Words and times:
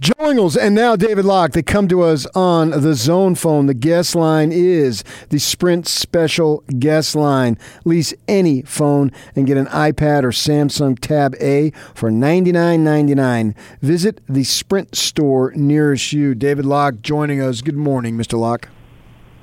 Joe 0.00 0.30
Ingles 0.30 0.58
and 0.58 0.74
now 0.74 0.94
David 0.94 1.24
Locke. 1.24 1.52
They 1.52 1.62
come 1.62 1.88
to 1.88 2.02
us 2.02 2.26
on 2.34 2.70
the 2.70 2.94
zone 2.94 3.34
phone. 3.34 3.64
The 3.64 3.72
guest 3.72 4.14
line 4.14 4.52
is 4.52 5.02
the 5.30 5.38
Sprint 5.38 5.88
Special 5.88 6.62
Guest 6.78 7.16
Line. 7.16 7.56
Lease 7.86 8.12
any 8.28 8.60
phone 8.62 9.10
and 9.34 9.46
get 9.46 9.56
an 9.56 9.66
iPad 9.66 10.22
or 10.24 10.32
Samsung 10.32 10.98
Tab 10.98 11.34
A 11.40 11.70
for 11.94 12.10
$99.99. 12.10 13.54
Visit 13.80 14.20
the 14.28 14.44
Sprint 14.44 14.94
store 14.94 15.52
nearest 15.52 16.12
you. 16.12 16.34
David 16.34 16.66
Locke 16.66 17.00
joining 17.00 17.40
us. 17.40 17.62
Good 17.62 17.76
morning, 17.76 18.18
Mr. 18.18 18.38
Locke. 18.38 18.68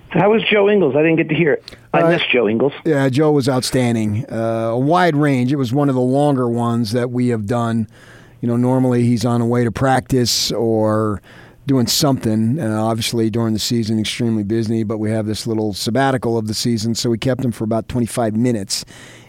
How 0.10 0.30
was 0.30 0.44
Joe 0.44 0.70
Ingles? 0.70 0.96
I 0.96 1.00
didn't 1.00 1.16
get 1.16 1.30
to 1.30 1.36
hear 1.36 1.54
it. 1.54 1.76
I 1.92 2.02
uh, 2.02 2.10
missed 2.10 2.30
Joe 2.30 2.48
Ingles. 2.48 2.74
Yeah, 2.86 3.10
Joe 3.10 3.32
was 3.32 3.50
outstanding. 3.50 4.32
Uh, 4.32 4.70
a 4.74 4.78
wide 4.78 5.16
range. 5.16 5.52
It 5.52 5.56
was 5.56 5.74
one 5.74 5.90
of 5.90 5.96
the 5.96 6.02
longer 6.02 6.48
ones 6.48 6.92
that 6.92 7.10
we 7.10 7.30
have 7.30 7.48
done 7.48 7.88
you 8.44 8.48
know, 8.48 8.58
normally 8.58 9.06
he's 9.06 9.24
on 9.24 9.40
the 9.40 9.46
way 9.46 9.64
to 9.64 9.72
practice 9.72 10.52
or 10.52 11.22
doing 11.66 11.88
something. 11.88 12.60
Uh, 12.60 12.84
obviously, 12.84 13.30
during 13.30 13.54
the 13.54 13.60
season, 13.60 13.98
extremely 13.98 14.44
busy, 14.44 14.84
but 14.84 14.98
we 14.98 15.10
have 15.10 15.26
this 15.26 15.48
little 15.48 15.74
sabbatical 15.74 16.38
of 16.38 16.48
the 16.48 16.54
season, 16.54 16.94
so 16.94 17.10
we 17.10 17.18
kept 17.18 17.46
him 17.46 17.54
for 17.54 17.64
about 17.64 17.88
25 17.88 18.36
minutes 18.36 18.84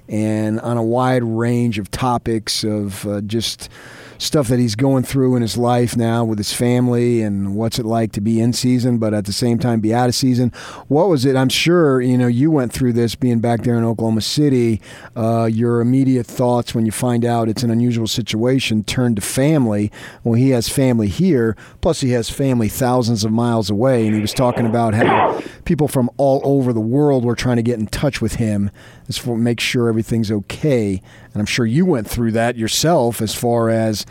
and 0.09 0.59
on 0.63 0.77
a 0.77 0.83
wide 0.83 1.23
range 1.23 1.79
of 1.79 1.93
topics 1.93 2.65
of 2.65 3.07
uh, 3.07 3.21
just 3.21 3.69
stuff 4.19 4.49
that 4.49 4.59
he's 4.59 4.75
going 4.75 5.03
through 5.03 5.37
in 5.37 5.43
his 5.43 5.57
life 5.57 5.97
now 5.97 6.25
with 6.25 6.39
his 6.39 6.53
family 6.53 7.23
and 7.23 7.55
what's 7.55 7.79
it 7.79 7.87
like 7.87 8.13
to 8.13 8.21
be 8.21 8.41
in 8.41 8.53
season, 8.53 8.99
but 8.99 9.15
at 9.15 9.25
the 9.25 9.33
same 9.33 9.59
time 9.59 9.81
be 9.81 9.95
out 9.95 10.09
of 10.09 10.15
season. 10.15 10.51
What 10.89 11.09
was 11.09 11.25
it? 11.25 11.37
I'm 11.37 11.49
sure 11.49 12.01
you 12.01 12.17
know 12.17 12.27
you 12.27 12.51
went 12.51 12.73
through 12.73 12.95
this 12.95 13.15
being 13.15 13.41
back 13.41 13.63
there 13.63 13.77
in 13.77 13.85
Oklahoma 13.85 14.21
City. 14.21 14.81
Uh, 15.17 15.45
your 15.45 15.81
immediate 15.81 16.27
thoughts 16.27 16.75
when 16.75 16.87
you 16.87 16.93
find 16.93 17.25
out 17.25 17.49
it's 17.49 17.63
an 17.63 17.71
unusual 17.71 18.07
situation 18.07 18.85
turn 18.85 19.15
to 19.15 19.21
family. 19.21 19.91
Well, 20.23 20.35
he 20.35 20.51
has 20.51 20.69
family 20.69 21.09
here, 21.09 21.57
plus 21.81 22.01
he 22.01 22.11
has 22.11 22.31
family 22.31 22.69
thousands 22.69 23.25
of 23.25 23.33
miles 23.33 23.71
away, 23.71 24.07
and 24.07 24.15
he 24.15 24.21
was 24.21 24.33
talking 24.33 24.67
about 24.67 24.95
how 24.95 25.43
people 25.65 25.89
from 25.89 26.11
all 26.17 26.41
over 26.45 26.73
the 26.73 26.81
world 26.81 27.25
were 27.25 27.35
trying 27.35 27.57
to 27.57 27.63
get 27.63 27.79
in 27.79 27.87
touch 27.87 28.21
with 28.21 28.37
him 28.37 28.71
as 29.09 29.19
for 29.19 29.37
make 29.37 29.61
sure 29.61 29.89
everything's 29.89 30.31
okay. 30.31 31.01
And 31.33 31.41
I'm 31.41 31.47
sure 31.47 31.67
you 31.67 31.85
went 31.85 32.09
through 32.09 32.33
that 32.33 32.57
yourself 32.57 33.21
as 33.21 33.35
far 33.35 33.71
as 33.71 34.07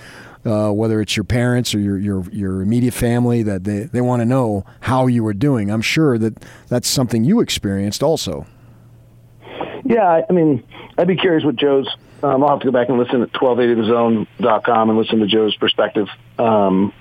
uh, 0.45 0.71
whether 0.71 0.99
it's 0.99 1.15
your 1.15 1.23
parents 1.23 1.73
or 1.73 1.79
your, 1.79 1.97
your, 1.97 2.23
your 2.31 2.61
immediate 2.61 2.93
family 2.93 3.43
that 3.43 3.63
they, 3.63 3.83
they 3.83 4.01
want 4.01 4.21
to 4.21 4.25
know 4.25 4.65
how 4.81 5.07
you 5.07 5.23
were 5.23 5.33
doing. 5.33 5.71
I'm 5.71 5.81
sure 5.81 6.17
that 6.17 6.43
that's 6.67 6.87
something 6.87 7.23
you 7.23 7.39
experienced 7.39 8.03
also. 8.03 8.45
Yeah, 9.85 10.21
I 10.29 10.33
mean, 10.33 10.63
I'd 10.97 11.07
be 11.07 11.15
curious 11.15 11.43
what 11.43 11.55
Joe's. 11.55 11.87
Um, 12.21 12.41
I'll 12.41 12.51
have 12.51 12.59
to 12.59 12.65
go 12.65 12.71
back 12.71 12.87
and 12.87 12.97
listen 12.97 13.21
at 13.21 13.33
1280thezone.com 13.33 14.89
and 14.89 14.97
listen 14.97 15.19
to 15.19 15.27
Joe's 15.27 15.55
perspective 15.55 16.07
because 16.37 16.69
um, 16.69 16.93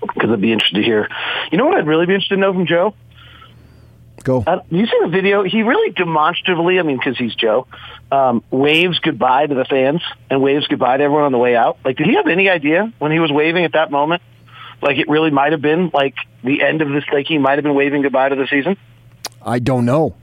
I'd 0.00 0.40
be 0.40 0.52
interested 0.52 0.76
to 0.76 0.84
hear. 0.84 1.08
You 1.50 1.58
know 1.58 1.66
what 1.66 1.76
I'd 1.76 1.86
really 1.86 2.06
be 2.06 2.14
interested 2.14 2.36
to 2.36 2.40
know 2.40 2.52
from 2.52 2.66
Joe? 2.66 2.94
Go. 4.24 4.42
Uh, 4.46 4.60
you 4.70 4.86
see 4.86 4.98
the 5.02 5.08
video? 5.08 5.44
He 5.44 5.62
really 5.62 5.92
demonstratively, 5.92 6.78
I 6.78 6.82
mean, 6.82 6.96
because 6.96 7.16
he's 7.16 7.34
Joe, 7.34 7.66
um, 8.10 8.42
waves 8.50 8.98
goodbye 8.98 9.46
to 9.46 9.54
the 9.54 9.66
fans 9.66 10.00
and 10.30 10.42
waves 10.42 10.66
goodbye 10.66 10.96
to 10.96 11.04
everyone 11.04 11.24
on 11.24 11.32
the 11.32 11.38
way 11.38 11.54
out. 11.54 11.78
Like, 11.84 11.98
did 11.98 12.06
he 12.06 12.14
have 12.14 12.26
any 12.26 12.48
idea 12.48 12.92
when 12.98 13.12
he 13.12 13.20
was 13.20 13.30
waving 13.30 13.64
at 13.64 13.72
that 13.72 13.90
moment? 13.90 14.22
Like, 14.80 14.96
it 14.96 15.08
really 15.08 15.30
might 15.30 15.52
have 15.52 15.60
been 15.60 15.90
like 15.92 16.14
the 16.42 16.62
end 16.62 16.80
of 16.80 16.88
this. 16.88 17.04
Like, 17.12 17.26
he 17.26 17.36
might 17.36 17.58
have 17.58 17.64
been 17.64 17.74
waving 17.74 18.00
goodbye 18.00 18.30
to 18.30 18.34
the 18.34 18.46
season. 18.46 18.78
I 19.42 19.58
don't 19.58 19.84
know. 19.84 20.14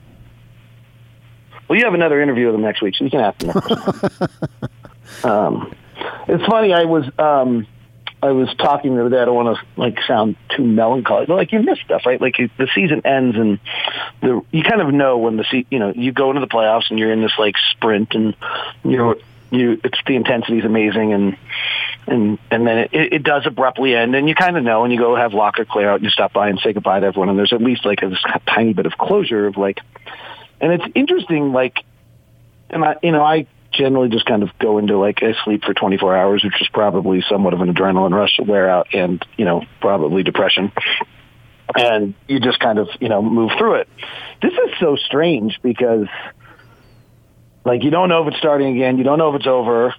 Well, 1.68 1.78
you 1.78 1.84
have 1.84 1.94
another 1.94 2.20
interview 2.20 2.46
with 2.46 2.56
him 2.56 2.62
next 2.62 2.82
week, 2.82 2.96
so 2.96 3.04
you 3.04 3.10
can 3.10 3.20
ask 3.20 3.40
him. 3.40 4.30
um, 5.30 5.74
it's 6.26 6.44
funny. 6.44 6.74
I 6.74 6.84
was. 6.84 7.04
Um, 7.18 7.66
I 8.22 8.30
was 8.30 8.48
talking 8.54 8.94
the 8.94 9.00
other 9.00 9.10
day. 9.10 9.20
I 9.20 9.24
don't 9.24 9.34
want 9.34 9.58
to 9.58 9.80
like 9.80 9.98
sound 10.06 10.36
too 10.56 10.62
melancholy, 10.62 11.26
but 11.26 11.34
like 11.34 11.50
you 11.50 11.60
miss 11.60 11.80
stuff, 11.80 12.02
right? 12.06 12.20
Like 12.20 12.38
you, 12.38 12.48
the 12.56 12.68
season 12.72 13.04
ends, 13.04 13.36
and 13.36 13.58
the 14.20 14.42
you 14.52 14.62
kind 14.62 14.80
of 14.80 14.94
know 14.94 15.18
when 15.18 15.36
the 15.36 15.44
se- 15.50 15.66
you 15.70 15.80
know 15.80 15.92
you 15.92 16.12
go 16.12 16.30
into 16.30 16.40
the 16.40 16.46
playoffs 16.46 16.88
and 16.90 17.00
you're 17.00 17.12
in 17.12 17.20
this 17.20 17.36
like 17.36 17.56
sprint, 17.72 18.14
and 18.14 18.36
you're 18.84 19.16
you 19.50 19.80
it's 19.82 19.98
the 20.06 20.14
intensity 20.14 20.58
is 20.58 20.64
amazing, 20.64 21.12
and 21.12 21.36
and 22.06 22.38
and 22.48 22.64
then 22.64 22.78
it, 22.78 22.90
it 22.92 23.22
does 23.24 23.44
abruptly 23.44 23.96
end, 23.96 24.14
and 24.14 24.28
you 24.28 24.36
kind 24.36 24.56
of 24.56 24.62
know, 24.62 24.84
and 24.84 24.92
you 24.92 25.00
go 25.00 25.16
have 25.16 25.34
locker 25.34 25.64
clear 25.64 25.90
out, 25.90 25.96
and 25.96 26.04
you 26.04 26.10
stop 26.10 26.32
by 26.32 26.48
and 26.48 26.60
say 26.60 26.72
goodbye 26.72 27.00
to 27.00 27.06
everyone, 27.06 27.28
and 27.28 27.36
there's 27.36 27.52
at 27.52 27.60
least 27.60 27.84
like 27.84 28.02
a, 28.02 28.12
tiny 28.46 28.72
bit 28.72 28.86
of 28.86 28.92
closure 28.92 29.48
of 29.48 29.56
like, 29.56 29.80
and 30.60 30.72
it's 30.72 30.84
interesting, 30.94 31.52
like, 31.52 31.76
and 32.70 32.84
I 32.84 32.96
you 33.02 33.10
know 33.10 33.24
I 33.24 33.48
generally 33.72 34.08
just 34.08 34.26
kind 34.26 34.42
of 34.42 34.50
go 34.58 34.78
into 34.78 34.98
like 34.98 35.22
I 35.22 35.34
sleep 35.44 35.64
for 35.64 35.74
24 35.74 36.16
hours, 36.16 36.44
which 36.44 36.60
is 36.60 36.68
probably 36.68 37.22
somewhat 37.28 37.54
of 37.54 37.60
an 37.60 37.72
adrenaline 37.72 38.12
rush 38.12 38.36
to 38.36 38.42
wear 38.42 38.68
out 38.68 38.94
and, 38.94 39.24
you 39.36 39.44
know, 39.44 39.64
probably 39.80 40.22
depression. 40.22 40.72
And 41.74 42.14
you 42.28 42.38
just 42.40 42.60
kind 42.60 42.78
of, 42.78 42.88
you 43.00 43.08
know, 43.08 43.22
move 43.22 43.52
through 43.58 43.76
it. 43.76 43.88
This 44.42 44.52
is 44.52 44.78
so 44.78 44.96
strange 44.96 45.58
because 45.62 46.06
like 47.64 47.82
you 47.82 47.90
don't 47.90 48.08
know 48.08 48.22
if 48.22 48.28
it's 48.28 48.38
starting 48.38 48.76
again, 48.76 48.98
you 48.98 49.04
don't 49.04 49.18
know 49.18 49.34
if 49.34 49.40
it's 49.40 49.46
over. 49.46 49.94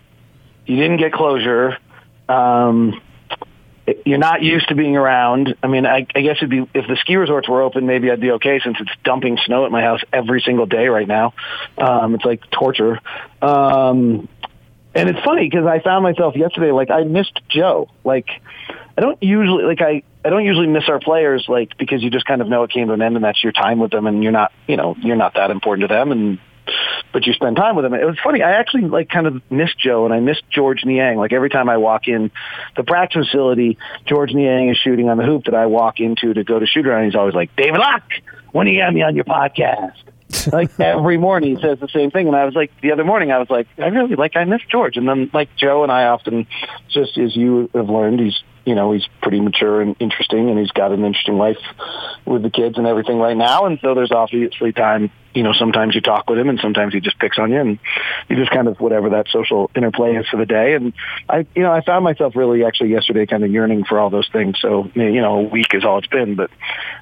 You 0.66 0.76
didn't 0.76 0.98
get 0.98 1.14
closure. 1.14 1.78
Um 2.30 3.02
you're 4.06 4.18
not 4.18 4.42
used 4.42 4.70
to 4.70 4.76
being 4.76 4.96
around. 4.96 5.56
I 5.62 5.68
mean, 5.68 5.86
I, 5.86 6.08
I 6.16 6.22
guess 6.22 6.38
it'd 6.38 6.50
be 6.50 6.68
if 6.74 6.88
the 6.88 6.96
ski 7.02 7.18
resorts 7.18 7.50
were 7.50 7.62
open, 7.62 7.86
maybe 7.86 8.10
I'd 8.12 8.22
be 8.22 8.32
okay 8.32 8.60
since 8.64 8.78
it's 8.80 8.92
dumping 9.04 9.38
snow 9.46 9.66
at 9.66 9.72
my 9.72 9.82
house 9.82 10.02
every 10.12 10.42
single 10.42 10.66
day 10.66 10.88
right 10.88 11.08
now. 11.08 11.34
Um, 11.78 12.16
it's 12.16 12.26
like 12.26 12.50
torture. 12.50 13.00
Um, 13.42 14.30
and 14.96 15.10
it's 15.10 15.20
funny 15.22 15.50
because 15.50 15.66
I 15.66 15.80
found 15.80 16.04
myself 16.04 16.36
yesterday 16.36 16.72
like 16.72 16.92
I 16.92 17.04
missed 17.04 17.40
Joe. 17.50 17.90
Like 18.04 18.28
I 18.98 19.02
don't 19.02 19.22
usually 19.22 19.64
like 19.64 19.82
I 19.82 20.04
I 20.24 20.30
don't 20.30 20.46
usually 20.46 20.68
miss 20.68 20.88
our 20.88 21.00
players 21.00 21.46
like 21.48 21.78
because 21.78 22.02
you 22.04 22.10
just 22.10 22.26
kind 22.26 22.42
of 22.42 22.48
know 22.48 22.64
it 22.64 22.72
came 22.72 22.88
to 22.88 22.94
an 22.94 23.02
end 23.02 23.16
and 23.16 23.26
that's 23.26 23.44
your 23.44 23.54
time 23.54 23.80
with 23.80 23.92
them 23.92 24.08
and 24.08 24.24
you're 24.24 24.32
not 24.32 24.52
you 24.68 24.78
know 24.78 24.96
you're 25.00 25.16
not 25.16 25.34
that 25.34 25.52
important 25.52 25.90
to 25.90 25.94
them 25.94 26.12
and 26.12 26.40
but 27.12 27.26
you 27.26 27.34
spend 27.34 27.56
time 27.56 27.76
with 27.76 27.86
him. 27.86 27.94
It 27.94 28.06
was 28.06 28.18
funny. 28.24 28.42
I 28.42 28.54
actually 28.54 28.84
like 28.84 29.10
kind 29.10 29.28
of 29.28 29.42
missed 29.52 29.78
Joe 29.78 30.06
and 30.06 30.14
I 30.14 30.20
missed 30.20 30.44
Georges 30.50 30.86
Niang. 30.86 31.18
Like 31.18 31.34
every 31.34 31.50
time 31.50 31.70
I 31.70 31.78
walk 31.78 32.08
in 32.08 32.32
the 32.76 32.84
practice 32.84 33.28
facility, 33.28 33.78
Georges 34.06 34.36
Niang 34.36 34.70
is 34.70 34.78
shooting 34.78 35.10
on 35.10 35.18
the 35.18 35.24
hoop 35.26 35.46
that 35.46 35.56
I 35.56 35.66
walk 35.68 36.00
into 36.00 36.34
to 36.34 36.44
go 36.44 36.60
to 36.60 36.66
shoot 36.66 36.88
around. 36.88 37.06
He's 37.06 37.16
always 37.16 37.36
like, 37.36 37.56
David 37.56 37.80
Locke, 37.80 38.12
when 38.52 38.68
are 38.68 38.72
you 38.72 38.82
have 38.82 38.94
me 38.94 39.04
on 39.04 39.16
your 39.16 39.26
podcast? 39.26 39.94
like 40.52 40.80
every 40.80 41.18
morning 41.18 41.56
he 41.56 41.62
says 41.62 41.80
the 41.80 41.88
same 41.90 42.12
thing. 42.12 42.28
And 42.28 42.36
I 42.36 42.46
was 42.46 42.56
like, 42.56 42.72
the 42.82 42.92
other 42.92 43.04
morning 43.04 43.32
I 43.32 43.40
was 43.40 43.50
like, 43.50 43.68
I 43.78 43.88
really 43.88 44.16
like 44.16 44.36
I 44.36 44.46
miss 44.46 44.62
George. 44.70 44.98
And 44.98 45.08
then 45.08 45.30
like 45.34 45.56
Joe 45.56 45.84
and 45.84 45.92
I 45.92 46.06
often, 46.06 46.48
just 46.90 47.18
as 47.18 47.36
you 47.36 47.70
have 47.74 47.90
learned, 47.90 48.20
he's 48.20 48.42
you 48.66 48.76
know 48.76 48.92
he's 48.94 49.06
pretty 49.22 49.40
mature 49.40 49.82
and 49.82 49.96
interesting, 50.00 50.50
and 50.50 50.58
he's 50.58 50.72
got 50.72 50.92
an 50.92 51.04
interesting 51.04 51.38
life 51.38 51.58
with 52.26 52.44
the 52.44 52.50
kids 52.50 52.78
and 52.78 52.88
everything 52.88 53.20
right 53.20 53.38
now. 53.38 53.66
And 53.66 53.80
so 53.82 53.94
there's 53.94 54.12
obviously 54.12 54.72
time. 54.72 55.12
You 55.34 55.44
know, 55.44 55.54
sometimes 55.54 55.96
you 55.96 56.02
talk 56.02 56.30
with 56.30 56.38
him, 56.38 56.50
and 56.50 56.60
sometimes 56.60 56.94
he 56.94 57.00
just 57.00 57.20
picks 57.20 57.38
on 57.38 57.52
you, 57.52 57.60
and 57.60 57.80
you 58.30 58.36
just 58.36 58.52
kind 58.52 58.68
of 58.68 58.80
whatever 58.80 59.10
that 59.12 59.28
social 59.30 59.70
interplay 59.76 60.16
is 60.16 60.28
for 60.28 60.38
the 60.38 60.46
day. 60.46 60.74
And 60.74 60.94
I, 61.30 61.46
you 61.56 61.64
know, 61.64 61.72
I 61.72 61.82
found 61.82 62.04
myself 62.04 62.36
really 62.36 62.64
actually 62.64 62.92
yesterday 62.92 63.26
kind 63.26 63.44
of 63.44 63.52
yearning 63.52 63.86
for 63.86 64.00
all 64.00 64.10
those 64.10 64.30
things. 64.32 64.58
So 64.62 64.90
you 64.96 65.22
know, 65.22 65.40
a 65.40 65.44
week 65.44 65.74
is 65.74 65.84
all 65.84 65.98
it's 66.00 66.08
been, 66.08 66.36
but 66.36 66.52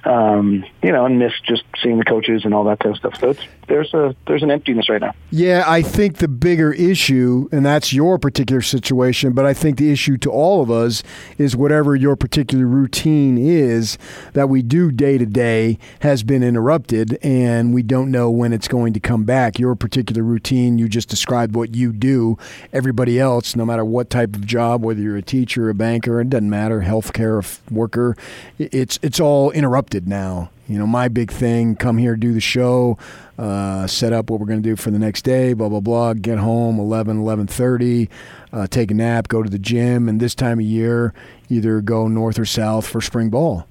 um, 0.04 0.64
you 0.82 0.92
know, 0.92 1.06
and 1.06 1.18
miss 1.18 1.32
just 1.46 1.64
seeing 1.82 1.98
the 1.98 2.04
coaches 2.04 2.44
and 2.44 2.54
all 2.54 2.64
that 2.64 2.78
kind 2.78 2.94
of 2.94 2.98
stuff. 2.98 3.18
So 3.20 3.30
it's, 3.30 3.42
there's 3.68 3.94
a 3.94 4.14
there's 4.26 4.42
an 4.42 4.50
emptiness 4.50 4.88
right 4.88 5.00
now. 5.00 5.14
Yeah, 5.30 5.64
I 5.66 5.82
think 5.82 6.18
the 6.18 6.28
bigger 6.28 6.72
issue, 6.72 7.48
and 7.52 7.64
that's 7.64 7.92
your 7.92 8.18
particular 8.18 8.62
situation, 8.62 9.32
but 9.32 9.44
I 9.44 9.54
think 9.54 9.78
the 9.78 9.90
issue 9.90 10.16
to 10.18 10.30
all 10.30 10.62
of 10.62 10.70
us 10.70 11.02
is 11.38 11.56
whatever 11.56 11.94
your 11.96 12.16
particular 12.16 12.66
routine 12.66 13.38
is 13.38 13.98
that 14.34 14.48
we 14.48 14.62
do 14.62 14.90
day 14.90 15.18
to 15.18 15.26
day 15.26 15.78
has 16.00 16.22
been 16.22 16.42
interrupted 16.42 17.18
and 17.22 17.72
we 17.72 17.82
don't 17.82 18.10
know 18.10 18.21
when 18.30 18.52
it's 18.52 18.68
going 18.68 18.92
to 18.92 19.00
come 19.00 19.24
back. 19.24 19.58
Your 19.58 19.74
particular 19.74 20.22
routine, 20.22 20.78
you 20.78 20.88
just 20.88 21.08
described 21.08 21.54
what 21.54 21.74
you 21.74 21.92
do. 21.92 22.38
Everybody 22.72 23.18
else, 23.18 23.56
no 23.56 23.64
matter 23.64 23.84
what 23.84 24.10
type 24.10 24.34
of 24.34 24.46
job, 24.46 24.84
whether 24.84 25.00
you're 25.00 25.16
a 25.16 25.22
teacher, 25.22 25.68
a 25.68 25.74
banker, 25.74 26.20
it 26.20 26.30
doesn't 26.30 26.50
matter, 26.50 26.80
healthcare 26.80 27.58
worker, 27.70 28.16
it's 28.58 28.98
it's 29.02 29.20
all 29.20 29.50
interrupted 29.50 30.08
now. 30.08 30.50
You 30.68 30.78
know, 30.78 30.86
my 30.86 31.08
big 31.08 31.30
thing: 31.30 31.76
come 31.76 31.98
here, 31.98 32.16
do 32.16 32.32
the 32.32 32.40
show, 32.40 32.96
uh, 33.38 33.86
set 33.86 34.12
up 34.12 34.30
what 34.30 34.40
we're 34.40 34.46
going 34.46 34.62
to 34.62 34.68
do 34.68 34.76
for 34.76 34.90
the 34.90 34.98
next 34.98 35.22
day, 35.22 35.52
blah 35.52 35.68
blah 35.68 35.80
blah. 35.80 36.14
Get 36.14 36.38
home 36.38 36.78
11, 36.78 37.18
11.30, 37.22 38.08
uh, 38.52 38.66
take 38.68 38.90
a 38.90 38.94
nap, 38.94 39.28
go 39.28 39.42
to 39.42 39.50
the 39.50 39.58
gym, 39.58 40.08
and 40.08 40.20
this 40.20 40.34
time 40.34 40.58
of 40.58 40.64
year, 40.64 41.12
either 41.48 41.80
go 41.80 42.08
north 42.08 42.38
or 42.38 42.44
south 42.44 42.86
for 42.86 43.00
spring 43.00 43.28
ball. 43.28 43.66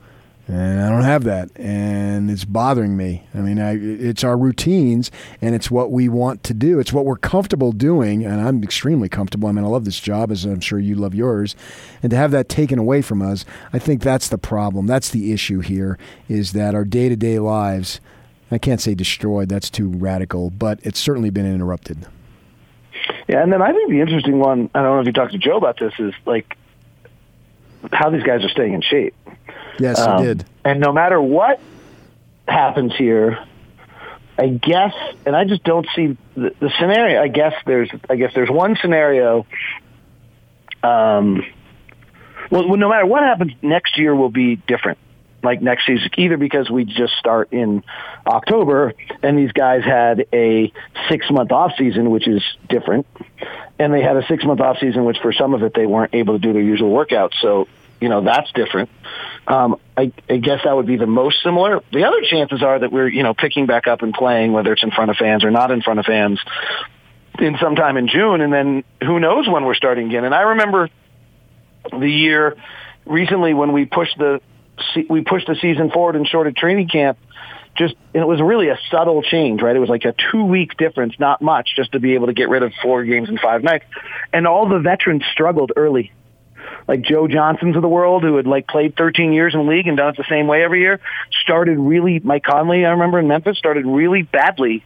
And 0.48 0.82
I 0.82 0.90
don't 0.90 1.04
have 1.04 1.24
that, 1.26 1.50
and 1.56 2.30
it's 2.30 2.44
bothering 2.44 2.98
me. 2.98 3.26
I 3.34 3.38
mean, 3.38 3.60
I, 3.60 3.78
it's 3.78 4.24
our 4.24 4.36
routines, 4.36 5.10
and 5.42 5.56
it's 5.56 5.72
what 5.72 5.92
we 5.92 6.10
want 6.10 6.44
to 6.46 6.54
do. 6.54 6.80
It's 6.80 6.92
what 6.92 7.06
we're 7.06 7.16
comfortable 7.16 7.72
doing, 7.72 8.26
and 8.26 8.42
I'm 8.42 8.62
extremely 8.64 9.08
comfortable. 9.08 9.48
I 9.48 9.54
mean, 9.54 9.64
I 9.64 9.68
love 9.68 9.86
this 9.86 10.00
job, 10.00 10.32
as 10.32 10.44
I'm 10.44 10.60
sure 10.60 10.80
you 10.80 10.96
love 10.96 11.16
yours, 11.16 11.56
and 12.04 12.10
to 12.10 12.18
have 12.18 12.32
that 12.32 12.50
taken 12.50 12.80
away 12.80 13.02
from 13.02 13.22
us, 13.22 13.46
I 13.72 13.80
think 13.80 14.02
that's 14.02 14.28
the 14.28 14.38
problem. 14.38 14.88
That's 14.88 15.10
the 15.10 15.32
issue 15.32 15.60
here, 15.60 15.98
is 16.28 16.54
that 16.54 16.76
our 16.76 16.86
day 16.86 17.08
to 17.08 17.16
day 17.16 17.40
lives. 17.40 18.02
I 18.50 18.58
can't 18.58 18.82
say 18.82 18.94
destroyed. 18.94 19.48
That's 19.48 19.70
too 19.70 19.88
radical, 19.88 20.50
but 20.50 20.80
it's 20.84 21.00
certainly 21.00 21.30
been 21.30 21.46
interrupted. 21.46 22.06
Yeah, 23.30 23.42
and 23.44 23.54
then 23.54 23.62
I 23.62 23.72
think 23.72 23.90
the 23.90 24.02
interesting 24.02 24.40
one. 24.40 24.70
I 24.76 24.82
don't 24.82 24.96
know 24.96 25.00
if 25.00 25.06
you 25.06 25.14
talked 25.14 25.32
to 25.32 25.38
Joe 25.38 25.56
about 25.56 25.80
this. 25.80 25.94
Is 26.00 26.14
like 26.26 26.58
how 27.94 28.10
these 28.10 28.24
guys 28.24 28.44
are 28.44 28.50
staying 28.50 28.74
in 28.74 28.82
shape. 28.82 29.16
Yes, 29.82 30.00
um, 30.00 30.20
he 30.20 30.26
did. 30.26 30.46
And 30.64 30.80
no 30.80 30.92
matter 30.92 31.22
what 31.22 31.60
happens 32.48 32.96
here, 32.96 33.46
I 34.38 34.48
guess, 34.48 34.94
and 35.26 35.36
I 35.36 35.46
just 35.46 35.64
don't 35.64 35.88
see 35.96 36.18
the, 36.36 36.54
the 36.60 36.72
scenario. 36.80 37.22
I 37.22 37.28
guess 37.28 37.54
there's, 37.66 37.90
I 38.10 38.16
guess 38.16 38.34
there's 38.34 38.50
one 38.50 38.78
scenario. 38.82 39.46
Um, 40.84 41.46
well, 42.50 42.76
no 42.76 42.90
matter 42.90 43.06
what 43.06 43.24
happens, 43.24 43.54
next 43.62 43.98
year 43.98 44.16
will 44.16 44.32
be 44.32 44.56
different 44.56 44.98
like 45.44 45.62
next 45.62 45.86
season, 45.86 46.10
either 46.18 46.38
because 46.38 46.70
we 46.70 46.86
just 46.86 47.14
start 47.18 47.52
in 47.52 47.84
October 48.26 48.94
and 49.24 49.38
these 49.38 49.52
guys 49.52 49.84
had 49.84 50.28
a 50.34 50.72
six 51.10 51.30
month 51.32 51.52
off 51.52 51.74
season, 51.78 52.10
which 52.12 52.28
is 52.28 52.44
different, 52.70 53.08
and 53.80 53.94
they 53.94 54.02
had 54.02 54.18
a 54.18 54.26
six 54.28 54.44
month 54.44 54.60
off 54.60 54.78
season, 54.80 55.06
which 55.06 55.18
for 55.22 55.34
some 55.34 55.54
of 55.54 55.64
it 55.64 55.74
they 55.74 55.86
weren't 55.86 56.14
able 56.14 56.34
to 56.34 56.40
do 56.40 56.54
their 56.54 56.62
usual 56.62 56.92
workouts. 56.92 57.34
So 57.42 57.68
you 58.02 58.10
know 58.10 58.22
that's 58.22 58.52
different. 58.52 58.90
Um, 59.48 59.78
I, 59.96 60.12
I 60.30 60.38
guess 60.38 60.60
that 60.66 60.76
would 60.76 60.88
be 60.88 60.98
the 60.98 61.08
most 61.08 61.42
similar. 61.44 61.82
The 61.94 62.04
other 62.04 62.22
chances 62.22 62.62
are 62.62 62.80
that 62.80 62.92
we're 62.92 63.08
you 63.08 63.24
know 63.24 63.34
picking 63.34 63.68
back 63.68 63.88
up 63.88 64.02
and 64.02 64.14
playing, 64.14 64.52
whether 64.52 64.74
it's 64.74 64.84
in 64.84 64.92
front 64.92 65.12
of 65.12 65.18
fans 65.18 65.46
or 65.46 65.52
not 65.52 65.72
in 65.72 65.82
front 65.82 66.00
of 66.00 66.06
fans, 66.06 66.40
in 67.40 67.58
sometime 67.62 67.96
in 67.98 68.08
June, 68.08 68.42
and 68.42 68.52
then 68.52 68.84
who 69.02 69.20
knows 69.20 69.48
when 69.48 69.64
we're 69.64 69.76
starting 69.76 70.08
again. 70.08 70.26
And 70.26 70.34
I 70.34 70.42
remember 70.42 70.90
the 71.92 72.10
year 72.10 72.58
recently 73.06 73.54
when 73.54 73.72
we 73.72 73.86
pushed 73.86 74.18
the 74.18 74.42
we 75.08 75.22
pushed 75.22 75.48
the 75.48 75.56
season 75.62 75.92
forward 75.92 76.16
and 76.16 76.28
shorted 76.28 76.58
training 76.58 76.90
camp. 76.90 77.20
Just 77.78 77.96
and 78.14 78.22
it 78.22 78.28
was 78.28 78.42
really 78.42 78.68
a 78.68 78.78
subtle 78.90 79.22
change, 79.22 79.62
right? 79.62 79.76
It 79.76 79.80
was 79.80 79.90
like 79.90 80.04
a 80.06 80.14
two 80.32 80.44
week 80.44 80.76
difference, 80.76 81.14
not 81.20 81.42
much, 81.42 81.70
just 81.76 81.94
to 81.94 82.00
be 82.00 82.16
able 82.16 82.28
to 82.28 82.34
get 82.34 82.50
rid 82.50 82.64
of 82.64 82.74
four 82.82 83.04
games 83.06 83.30
in 83.30 83.38
five 83.38 83.64
nights. 83.64 83.86
And 84.34 84.46
all 84.46 84.68
the 84.68 84.80
veterans 84.80 85.24
struggled 85.32 85.72
early 85.78 86.12
like 86.88 87.02
Joe 87.02 87.28
Johnsons 87.28 87.76
of 87.76 87.82
the 87.82 87.88
world 87.88 88.24
who 88.24 88.38
had 88.38 88.48
like 88.48 88.68
played 88.68 88.96
13 88.96 89.34
years 89.34 89.54
in 89.54 89.66
the 89.66 89.72
league 89.72 89.88
and 89.88 89.98
done 89.98 90.10
it 90.10 90.18
the 90.18 90.26
same 90.30 90.48
way 90.48 90.64
every 90.64 90.82
year 90.82 91.00
started 91.42 91.78
really 91.78 92.20
Mike 92.20 92.44
Conley 92.44 92.86
I 92.86 92.92
remember 92.92 93.20
in 93.20 93.28
Memphis 93.28 93.58
started 93.58 93.86
really 93.86 94.24
badly 94.24 94.84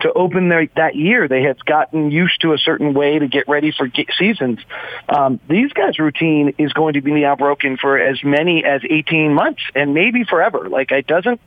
to 0.00 0.12
open 0.12 0.48
their 0.48 0.66
that 0.76 0.94
year. 0.94 1.28
They 1.28 1.42
had 1.42 1.64
gotten 1.64 2.10
used 2.10 2.40
to 2.42 2.52
a 2.52 2.58
certain 2.58 2.94
way 2.94 3.18
to 3.18 3.26
get 3.26 3.48
ready 3.48 3.72
for 3.72 3.88
seasons. 4.18 4.60
Um, 5.08 5.40
these 5.48 5.72
guys 5.72 5.98
routine 5.98 6.54
is 6.58 6.72
going 6.72 6.94
to 6.94 7.00
be 7.00 7.12
now 7.12 7.36
broken 7.36 7.76
for 7.76 7.98
as 7.98 8.22
many 8.22 8.64
as 8.64 8.82
18 8.88 9.34
months 9.34 9.62
and 9.74 9.94
maybe 9.94 10.24
forever. 10.24 10.68
Like 10.68 10.92
it 10.92 11.06
doesn't 11.06 11.40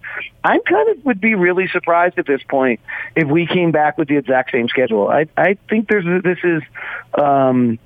I 0.43 0.59
kind 0.59 0.89
of 0.89 1.05
would 1.05 1.21
be 1.21 1.35
really 1.35 1.67
surprised 1.67 2.17
at 2.17 2.25
this 2.25 2.41
point 2.49 2.79
if 3.15 3.27
we 3.27 3.45
came 3.45 3.71
back 3.71 3.97
with 3.97 4.07
the 4.07 4.17
exact 4.17 4.51
same 4.51 4.67
schedule. 4.67 5.07
I 5.07 5.27
I 5.37 5.57
think 5.69 5.87
there's 5.87 6.23
this 6.23 6.39
is 6.43 6.61
um 7.13 7.79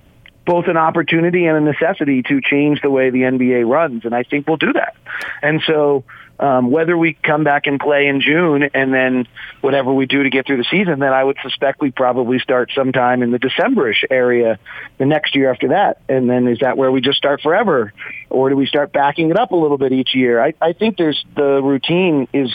both 0.45 0.68
an 0.68 0.77
opportunity 0.77 1.45
and 1.45 1.57
a 1.57 1.62
necessity 1.62 2.21
to 2.24 2.39
change 2.42 2.81
the 2.81 2.89
way 2.89 3.09
the 3.09 3.21
NBA 3.21 3.68
runs, 3.68 4.06
and 4.06 4.13
I 4.13 4.24
think 4.24 4.47
we'll 4.47 4.57
do 4.57 4.74
that. 4.74 4.95
And 5.42 5.62
so, 5.65 6.03
um, 6.39 6.69
whether 6.69 6.97
we 6.97 7.13
come 7.13 7.44
back 7.44 7.65
and 7.65 7.80
play 7.80 8.07
in 8.07 8.19
June 8.19 8.63
and 8.74 8.94
then 8.94 9.25
whatever 9.62 9.94
we 9.94 10.06
do 10.06 10.24
to 10.24 10.30
get 10.30 10.45
through 10.45 10.57
the 10.57 10.65
season, 10.69 11.00
then 11.00 11.13
I 11.13 11.24
would 11.24 11.38
suspect 11.42 11.80
we 11.80 11.92
probably 11.92 12.39
start 12.39 12.71
sometime 12.75 13.24
in 13.24 13.31
the 13.31 13.39
Decemberish 13.39 14.03
area 14.09 14.59
the 14.97 15.06
next 15.06 15.33
year 15.33 15.50
after 15.50 15.69
that. 15.69 16.01
And 16.09 16.30
then 16.30 16.48
is 16.48 16.59
that 16.59 16.77
where 16.77 16.91
we 16.91 17.00
just 17.00 17.18
start 17.18 17.41
forever, 17.41 17.94
or 18.30 18.50
do 18.50 18.57
we 18.57 18.65
start 18.65 18.91
backing 18.91 19.30
it 19.30 19.38
up 19.38 19.51
a 19.51 19.56
little 19.56 19.77
bit 19.77 19.94
each 19.94 20.13
year? 20.13 20.44
I, 20.44 20.53
I 20.62 20.74
think 20.74 20.98
there's 20.98 21.24
the 21.36 21.62
routine 21.63 22.27
is 22.33 22.51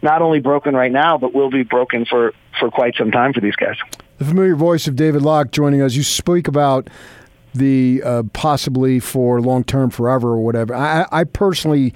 not 0.00 0.22
only 0.22 0.40
broken 0.40 0.74
right 0.74 0.92
now, 0.92 1.18
but 1.18 1.34
will 1.34 1.50
be 1.50 1.64
broken 1.64 2.04
for 2.04 2.32
for 2.60 2.70
quite 2.70 2.94
some 2.96 3.10
time 3.10 3.32
for 3.32 3.40
these 3.40 3.56
guys. 3.56 3.76
The 4.18 4.24
familiar 4.24 4.54
voice 4.54 4.86
of 4.86 4.94
David 4.94 5.22
Locke 5.22 5.50
joining 5.50 5.82
us. 5.82 5.96
You 5.96 6.04
speak 6.04 6.46
about 6.46 6.88
the 7.54 8.02
uh, 8.04 8.22
possibly 8.32 9.00
for 9.00 9.40
long 9.40 9.64
term 9.64 9.90
forever 9.90 10.30
or 10.30 10.44
whatever. 10.44 10.74
I, 10.74 11.06
I 11.10 11.24
personally 11.24 11.94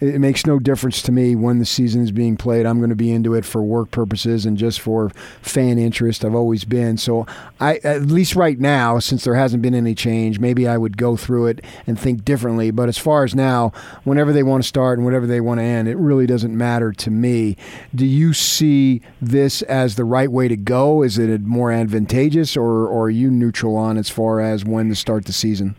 it 0.00 0.20
makes 0.20 0.46
no 0.46 0.58
difference 0.58 1.02
to 1.02 1.12
me 1.12 1.34
when 1.34 1.58
the 1.58 1.64
season 1.64 2.02
is 2.02 2.12
being 2.12 2.36
played. 2.36 2.66
I'm 2.66 2.78
going 2.78 2.90
to 2.90 2.96
be 2.96 3.10
into 3.10 3.34
it 3.34 3.44
for 3.44 3.62
work 3.62 3.90
purposes 3.90 4.46
and 4.46 4.56
just 4.56 4.80
for 4.80 5.10
fan 5.42 5.78
interest. 5.78 6.24
I've 6.24 6.34
always 6.34 6.64
been. 6.64 6.96
So 6.96 7.26
I, 7.60 7.76
at 7.84 8.02
least 8.02 8.36
right 8.36 8.58
now, 8.58 8.98
since 8.98 9.24
there 9.24 9.34
hasn't 9.34 9.62
been 9.62 9.74
any 9.74 9.94
change, 9.94 10.38
maybe 10.38 10.68
I 10.68 10.76
would 10.76 10.96
go 10.96 11.16
through 11.16 11.46
it 11.46 11.64
and 11.86 11.98
think 11.98 12.24
differently. 12.24 12.70
But 12.70 12.88
as 12.88 12.98
far 12.98 13.24
as 13.24 13.34
now, 13.34 13.72
whenever 14.04 14.32
they 14.32 14.42
want 14.42 14.62
to 14.62 14.68
start 14.68 14.98
and 14.98 15.04
whatever 15.04 15.26
they 15.26 15.40
want 15.40 15.58
to 15.58 15.64
end, 15.64 15.88
it 15.88 15.96
really 15.96 16.26
doesn't 16.26 16.56
matter 16.56 16.92
to 16.92 17.10
me. 17.10 17.56
Do 17.94 18.06
you 18.06 18.32
see 18.32 19.02
this 19.20 19.62
as 19.62 19.96
the 19.96 20.04
right 20.04 20.30
way 20.30 20.48
to 20.48 20.56
go? 20.56 21.02
Is 21.02 21.18
it 21.18 21.40
more 21.42 21.72
advantageous, 21.72 22.56
or, 22.56 22.86
or 22.86 23.06
are 23.06 23.10
you 23.10 23.30
neutral 23.30 23.76
on 23.76 23.96
as 23.96 24.08
far 24.08 24.40
as 24.40 24.64
when 24.64 24.88
to 24.88 24.94
start 24.94 25.24
the 25.24 25.32
season? 25.32 25.74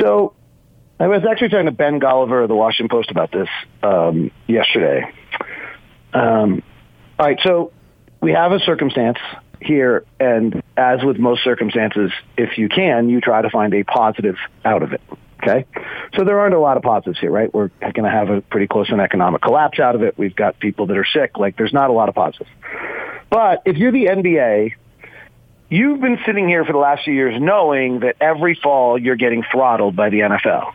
So 0.00 0.34
I 1.00 1.08
was 1.08 1.22
actually 1.28 1.48
talking 1.48 1.66
to 1.66 1.72
Ben 1.72 2.00
Golliver 2.00 2.42
of 2.42 2.48
the 2.48 2.54
Washington 2.54 2.88
Post 2.88 3.10
about 3.10 3.32
this 3.32 3.48
um, 3.82 4.30
yesterday. 4.46 5.12
Um, 6.12 6.62
all 7.18 7.26
right, 7.26 7.40
so 7.42 7.72
we 8.20 8.32
have 8.32 8.52
a 8.52 8.60
circumstance 8.60 9.18
here, 9.60 10.04
and 10.20 10.62
as 10.76 11.02
with 11.02 11.18
most 11.18 11.42
circumstances, 11.42 12.12
if 12.36 12.58
you 12.58 12.68
can, 12.68 13.08
you 13.08 13.20
try 13.20 13.42
to 13.42 13.50
find 13.50 13.74
a 13.74 13.82
positive 13.84 14.36
out 14.64 14.82
of 14.82 14.92
it. 14.92 15.00
Okay, 15.42 15.66
so 16.14 16.22
there 16.22 16.38
aren't 16.38 16.54
a 16.54 16.60
lot 16.60 16.76
of 16.76 16.84
positives 16.84 17.18
here, 17.18 17.32
right? 17.32 17.52
We're 17.52 17.70
going 17.80 18.04
to 18.04 18.10
have 18.10 18.30
a 18.30 18.42
pretty 18.42 18.68
close 18.68 18.90
an 18.90 19.00
economic 19.00 19.42
collapse 19.42 19.80
out 19.80 19.96
of 19.96 20.02
it. 20.02 20.16
We've 20.16 20.36
got 20.36 20.60
people 20.60 20.86
that 20.86 20.96
are 20.96 21.04
sick. 21.04 21.36
Like, 21.36 21.56
there's 21.56 21.72
not 21.72 21.90
a 21.90 21.92
lot 21.92 22.08
of 22.08 22.14
positives. 22.14 22.50
But 23.28 23.62
if 23.64 23.76
you're 23.76 23.90
the 23.90 24.06
NBA 24.06 24.74
you've 25.72 26.02
been 26.02 26.18
sitting 26.26 26.46
here 26.46 26.66
for 26.66 26.72
the 26.72 26.78
last 26.78 27.04
few 27.04 27.14
years 27.14 27.34
knowing 27.40 28.00
that 28.00 28.16
every 28.20 28.54
fall 28.54 28.98
you're 28.98 29.16
getting 29.16 29.42
throttled 29.50 29.96
by 29.96 30.10
the 30.10 30.18
NFL. 30.18 30.74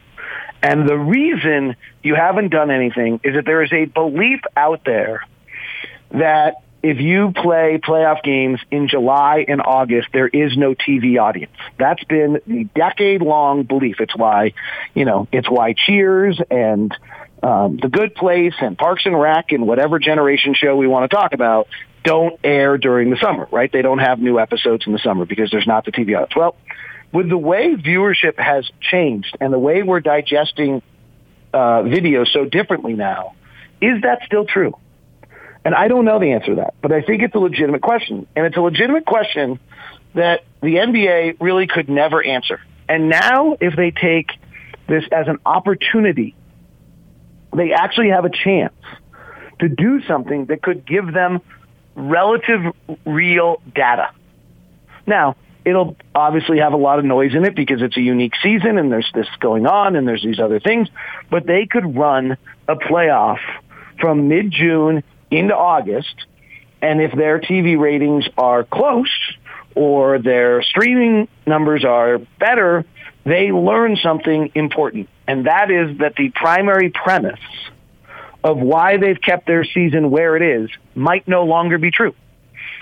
And 0.62 0.88
the 0.88 0.98
reason 0.98 1.76
you 2.04 2.16
haven't 2.16 2.50
done 2.50 2.72
anything 2.72 3.20
is 3.24 3.36
that 3.36 3.46
there 3.46 3.64
is 3.64 3.72
a 3.72 3.86
belief 3.86 4.42
out 4.56 4.82
there 4.86 5.26
that 6.12 6.56
if 6.84 7.00
you 7.00 7.32
play 7.32 7.80
playoff 7.84 8.24
games 8.24 8.60
in 8.72 8.88
July 8.88 9.46
and 9.48 9.62
August, 9.62 10.10
there 10.14 10.28
is 10.28 10.56
no 10.56 10.74
TV 10.74 11.20
audience. 11.20 11.52
That's 11.78 12.04
been 12.04 12.40
the 12.46 12.66
decade 12.76 13.22
long 13.22 13.64
belief. 13.64 14.00
It's 14.00 14.16
why, 14.16 14.54
you 14.94 15.06
know, 15.06 15.28
it's 15.32 15.50
why 15.50 15.74
Cheers 15.74 16.40
and 16.50 16.96
um, 17.42 17.78
The 17.78 17.90
Good 17.90 18.16
Place 18.16 18.54
and 18.62 18.78
Parks 18.78 19.06
and 19.06 19.20
Rec 19.20 19.52
and 19.52 19.68
whatever 19.68 20.00
generation 20.00 20.54
show 20.54 20.76
we 20.76 20.88
want 20.88 21.10
to 21.10 21.16
talk 21.16 21.34
about 21.34 21.68
don't 22.04 22.40
air 22.44 22.78
during 22.78 23.10
the 23.10 23.18
summer, 23.18 23.48
right? 23.52 23.72
They 23.72 23.82
don't 23.82 24.00
have 24.00 24.20
new 24.20 24.40
episodes 24.40 24.88
in 24.88 24.94
the 24.94 25.00
summer 25.00 25.26
because 25.26 25.52
there's 25.52 25.68
not 25.68 25.84
the 25.84 25.92
TV 25.92 26.16
audience. 26.16 26.36
Well, 26.36 26.56
with 27.12 27.30
the 27.30 27.38
way 27.38 27.76
viewership 27.76 28.38
has 28.38 28.70
changed 28.82 29.38
and 29.40 29.54
the 29.54 29.60
way 29.60 29.84
we're 29.84 30.00
digesting 30.00 30.82
uh, 31.54 31.84
video 31.84 32.26
so 32.26 32.46
differently 32.46 32.94
now, 32.94 33.34
is 33.82 34.02
that 34.02 34.20
still 34.26 34.46
true? 34.46 34.78
And 35.64 35.76
I 35.76 35.88
don't 35.88 36.06
know 36.06 36.20
the 36.20 36.32
answer 36.32 36.48
to 36.48 36.56
that, 36.56 36.76
but 36.82 36.92
I 36.92 37.02
think 37.02 37.24
it's 37.24 37.36
a 37.36 37.40
legitimate 37.40 37.82
question. 37.82 38.28
And 38.36 38.46
it's 38.46 38.58
a 38.58 38.62
legitimate 38.62 39.06
question 39.06 39.60
that 40.14 40.46
the 40.62 40.76
NBA 40.76 41.38
really 41.42 41.68
could 41.68 41.90
never 41.90 42.24
answer. 42.24 42.62
And 42.88 43.10
now, 43.10 43.58
if 43.60 43.76
they 43.76 43.92
take 43.92 44.32
this 44.88 45.04
as 45.12 45.28
an 45.28 45.40
opportunity, 45.46 46.36
they 47.54 47.74
actually 47.74 48.10
have 48.10 48.26
a 48.26 48.30
chance 48.30 48.74
to 49.60 49.68
do 49.68 50.02
something 50.08 50.46
that 50.46 50.62
could 50.62 50.86
give 50.86 51.12
them 51.14 51.42
relative 51.96 52.62
real 53.06 53.62
data. 53.76 54.12
Now, 55.06 55.36
it'll 55.68 55.98
obviously 56.16 56.60
have 56.60 56.72
a 56.72 56.78
lot 56.78 56.98
of 56.98 57.04
noise 57.04 57.36
in 57.36 57.44
it 57.44 57.54
because 57.54 57.82
it's 57.82 57.98
a 57.98 58.02
unique 58.02 58.34
season 58.42 58.78
and 58.78 58.90
there's 58.90 59.12
this 59.14 59.28
going 59.42 59.68
on 59.68 59.98
and 59.98 60.08
there's 60.08 60.24
these 60.24 60.40
other 60.40 60.62
things. 60.62 60.88
But 61.30 61.46
they 61.46 61.66
could 61.66 61.98
run 61.98 62.38
a 62.70 62.78
playoff 62.78 63.40
from 64.00 64.30
mid-June 64.30 65.04
into 65.30 65.54
August. 65.54 66.16
And 66.82 67.02
if 67.02 67.12
their 67.14 67.42
TV 67.42 67.78
ratings 67.78 68.26
are 68.38 68.64
close 68.64 69.12
or 69.76 70.20
their 70.20 70.62
streaming 70.62 71.28
numbers 71.46 71.84
are 71.84 72.20
better, 72.40 72.86
they 73.26 73.52
learn 73.52 73.98
something 73.98 74.52
important. 74.56 75.10
And 75.28 75.48
that 75.48 75.70
is 75.70 75.98
that 75.98 76.16
the 76.16 76.30
primary 76.30 76.92
premise 76.92 77.42
of 78.42 78.58
why 78.58 78.96
they've 78.96 79.20
kept 79.22 79.48
their 79.48 79.66
season 79.66 80.12
where 80.12 80.38
it 80.38 80.62
is 80.62 80.70
might 80.96 81.28
no 81.28 81.44
longer 81.44 81.78
be 81.78 81.92
true. 81.92 82.16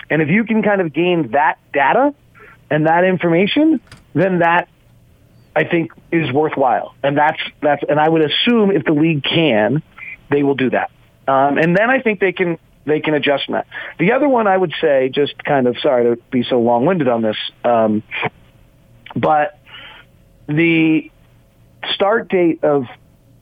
And 0.08 0.22
if 0.22 0.28
you 0.28 0.44
can 0.44 0.62
kind 0.62 0.80
of 0.80 0.92
gain 0.92 1.32
that 1.32 1.58
data, 1.72 2.14
and 2.70 2.86
that 2.86 3.04
information, 3.04 3.80
then 4.14 4.40
that 4.40 4.68
I 5.54 5.64
think 5.64 5.92
is 6.12 6.30
worthwhile. 6.32 6.94
And 7.02 7.16
that's 7.16 7.40
that's 7.62 7.82
and 7.88 7.98
I 7.98 8.08
would 8.08 8.22
assume 8.22 8.70
if 8.70 8.84
the 8.84 8.92
league 8.92 9.24
can, 9.24 9.82
they 10.30 10.42
will 10.42 10.54
do 10.54 10.70
that. 10.70 10.90
Um, 11.28 11.58
and 11.58 11.76
then 11.76 11.90
I 11.90 12.00
think 12.00 12.20
they 12.20 12.32
can 12.32 12.58
they 12.84 13.00
can 13.00 13.14
adjust 13.14 13.44
that. 13.48 13.66
The 13.98 14.12
other 14.12 14.28
one 14.28 14.46
I 14.46 14.56
would 14.56 14.72
say, 14.80 15.08
just 15.08 15.42
kind 15.42 15.66
of 15.66 15.76
sorry 15.78 16.16
to 16.16 16.22
be 16.30 16.44
so 16.44 16.60
long 16.60 16.86
winded 16.86 17.08
on 17.08 17.22
this, 17.22 17.36
um, 17.64 18.02
but 19.14 19.58
the 20.46 21.10
start 21.94 22.28
date 22.28 22.62
of 22.62 22.84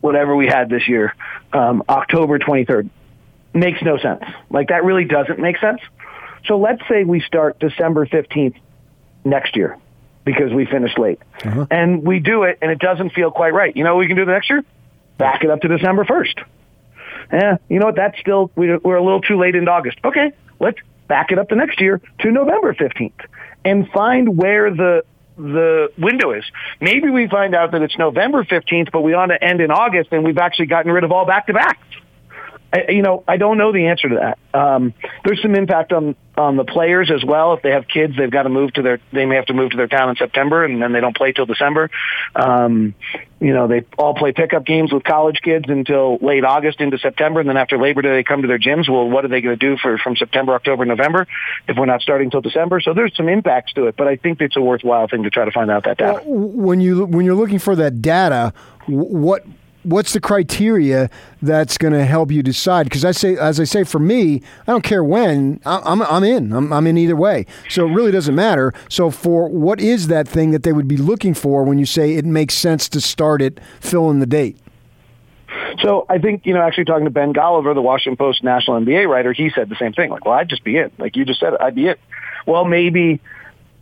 whatever 0.01 0.35
we 0.35 0.47
had 0.47 0.69
this 0.69 0.87
year, 0.87 1.15
um, 1.51 1.83
October 1.89 2.39
23rd, 2.39 2.89
makes 3.53 3.81
no 3.81 3.97
sense. 3.97 4.23
Like 4.49 4.69
that 4.69 4.83
really 4.83 5.05
doesn't 5.05 5.39
make 5.39 5.57
sense. 5.59 5.81
So 6.45 6.57
let's 6.57 6.81
say 6.87 7.03
we 7.03 7.21
start 7.21 7.59
December 7.59 8.05
15th 8.05 8.55
next 9.25 9.55
year. 9.55 9.77
because 10.23 10.51
we 10.51 10.65
finished 10.65 10.97
late. 10.97 11.19
Uh-huh. 11.43 11.67
And 11.69 12.03
we 12.03 12.19
do 12.19 12.43
it, 12.43 12.57
and 12.61 12.71
it 12.71 12.79
doesn't 12.79 13.11
feel 13.11 13.29
quite 13.29 13.53
right. 13.53 13.75
You 13.75 13.83
know 13.83 13.93
what 13.95 13.99
we 13.99 14.07
can 14.07 14.15
do 14.15 14.25
the 14.25 14.31
next 14.31 14.49
year? 14.49 14.63
Back 15.19 15.43
it 15.43 15.51
up 15.51 15.61
to 15.61 15.67
December 15.67 16.03
1st. 16.03 16.43
Yeah, 17.31 17.57
you 17.69 17.79
know 17.79 17.87
what? 17.87 17.95
That's 17.95 18.19
still, 18.19 18.49
we're 18.55 18.95
a 18.95 19.03
little 19.03 19.21
too 19.21 19.37
late 19.39 19.55
in 19.55 19.67
August. 19.67 19.97
Okay, 20.03 20.31
let's 20.59 20.79
back 21.07 21.31
it 21.31 21.37
up 21.37 21.49
the 21.49 21.55
next 21.55 21.79
year 21.79 22.01
to 22.21 22.31
November 22.31 22.73
15th 22.73 23.13
and 23.63 23.87
find 23.89 24.35
where 24.37 24.71
the 24.71 25.03
the 25.37 25.89
window 25.97 26.31
is. 26.31 26.45
Maybe 26.79 27.09
we 27.09 27.27
find 27.27 27.53
out 27.53 27.71
that 27.73 27.81
it's 27.81 27.97
November 27.97 28.45
15th, 28.45 28.89
but 28.91 29.01
we 29.01 29.13
ought 29.13 29.25
to 29.25 29.43
end 29.43 29.59
in 29.59 29.69
August 29.69 30.13
and 30.13 30.23
we've 30.23 30.37
actually 30.37 30.67
gotten 30.67 30.91
rid 30.91 31.03
of 31.03 31.11
all 31.11 31.25
back 31.25 31.47
to 31.47 31.53
backs. 31.53 31.85
I, 32.75 32.91
you 32.91 33.01
know, 33.01 33.23
I 33.27 33.37
don't 33.37 33.57
know 33.57 33.71
the 33.71 33.87
answer 33.87 34.09
to 34.09 34.15
that. 34.15 34.37
Um, 34.53 34.93
there's 35.23 35.41
some 35.41 35.55
impact 35.55 35.93
on 35.93 36.15
on 36.37 36.57
the 36.57 36.65
players 36.65 37.09
as 37.09 37.23
well. 37.23 37.53
If 37.53 37.61
they 37.61 37.71
have 37.71 37.87
kids, 37.87 38.17
they've 38.17 38.29
got 38.29 38.43
to 38.43 38.49
move 38.49 38.73
to 38.73 38.81
their. 38.81 38.99
They 39.13 39.25
may 39.25 39.35
have 39.35 39.45
to 39.45 39.53
move 39.53 39.71
to 39.71 39.77
their 39.77 39.87
town 39.87 40.09
in 40.09 40.15
September, 40.17 40.65
and 40.65 40.81
then 40.81 40.91
they 40.91 40.99
don't 40.99 41.15
play 41.15 41.31
till 41.31 41.45
December. 41.45 41.89
Um, 42.35 42.93
you 43.39 43.53
know, 43.53 43.67
they 43.67 43.85
all 43.97 44.13
play 44.13 44.33
pickup 44.33 44.65
games 44.65 44.91
with 44.91 45.03
college 45.05 45.39
kids 45.41 45.65
until 45.69 46.17
late 46.17 46.43
August 46.43 46.81
into 46.81 46.97
September, 46.97 47.39
and 47.39 47.47
then 47.47 47.55
after 47.55 47.77
Labor 47.77 48.01
Day, 48.01 48.09
they 48.09 48.23
come 48.23 48.41
to 48.41 48.47
their 48.47 48.59
gyms. 48.59 48.89
Well, 48.89 49.09
what 49.09 49.23
are 49.23 49.29
they 49.29 49.39
going 49.39 49.57
to 49.57 49.65
do 49.69 49.77
for 49.81 49.97
from 49.97 50.17
September, 50.17 50.53
October, 50.53 50.83
November 50.83 51.27
if 51.67 51.77
we're 51.77 51.85
not 51.85 52.01
starting 52.01 52.29
till 52.29 52.41
December? 52.41 52.81
So 52.81 52.93
there's 52.93 53.15
some 53.15 53.29
impacts 53.29 53.71
to 53.73 53.85
it, 53.87 53.95
but 53.95 54.07
I 54.07 54.17
think 54.17 54.41
it's 54.41 54.57
a 54.57 54.61
worthwhile 54.61 55.07
thing 55.07 55.23
to 55.23 55.29
try 55.29 55.45
to 55.45 55.51
find 55.51 55.71
out 55.71 55.85
that 55.85 55.97
data. 55.97 56.21
Well, 56.25 56.49
when 56.49 56.81
you 56.81 57.05
when 57.05 57.25
you're 57.25 57.35
looking 57.35 57.59
for 57.59 57.75
that 57.77 58.01
data, 58.01 58.53
what 58.87 59.45
what's 59.85 60.13
the 60.13 60.19
criteria 60.19 61.09
that's 61.41 61.77
going 61.77 61.93
to 61.93 62.05
help 62.05 62.31
you 62.31 62.43
decide? 62.43 62.85
Because 62.85 63.05
I 63.05 63.11
say, 63.11 63.37
as 63.37 63.59
I 63.59 63.63
say, 63.63 63.83
for 63.83 63.99
me, 63.99 64.41
I 64.67 64.71
don't 64.71 64.83
care 64.83 65.03
when. 65.03 65.59
I'm 65.65 66.01
I'm 66.01 66.23
in. 66.23 66.51
I'm, 66.51 66.73
I'm 66.73 66.87
in 66.87 66.97
either 66.97 67.15
way. 67.15 67.45
So 67.69 67.87
it 67.87 67.91
really 67.91 68.11
doesn't 68.11 68.35
matter. 68.35 68.73
So 68.89 69.11
for 69.11 69.47
what 69.47 69.79
is 69.79 70.07
that 70.07 70.27
thing 70.27 70.51
that 70.51 70.63
they 70.63 70.73
would 70.73 70.87
be 70.87 70.97
looking 70.97 71.33
for 71.33 71.63
when 71.63 71.77
you 71.77 71.85
say 71.85 72.15
it 72.15 72.25
makes 72.25 72.55
sense 72.55 72.89
to 72.89 73.01
start 73.01 73.41
it, 73.41 73.59
fill 73.79 74.09
in 74.09 74.19
the 74.19 74.25
date? 74.25 74.57
So 75.81 76.05
I 76.09 76.17
think, 76.17 76.45
you 76.45 76.53
know, 76.53 76.61
actually 76.61 76.85
talking 76.85 77.05
to 77.05 77.11
Ben 77.11 77.33
Golliver, 77.33 77.73
the 77.73 77.81
Washington 77.81 78.17
Post 78.17 78.43
national 78.43 78.79
NBA 78.81 79.07
writer, 79.07 79.33
he 79.33 79.49
said 79.49 79.69
the 79.69 79.75
same 79.75 79.93
thing. 79.93 80.09
Like, 80.09 80.25
well, 80.25 80.33
I'd 80.33 80.49
just 80.49 80.63
be 80.63 80.77
it. 80.77 80.93
Like 80.97 81.15
you 81.15 81.25
just 81.25 81.39
said, 81.39 81.53
I'd 81.59 81.75
be 81.75 81.87
it. 81.87 81.99
Well, 82.45 82.65
maybe 82.65 83.21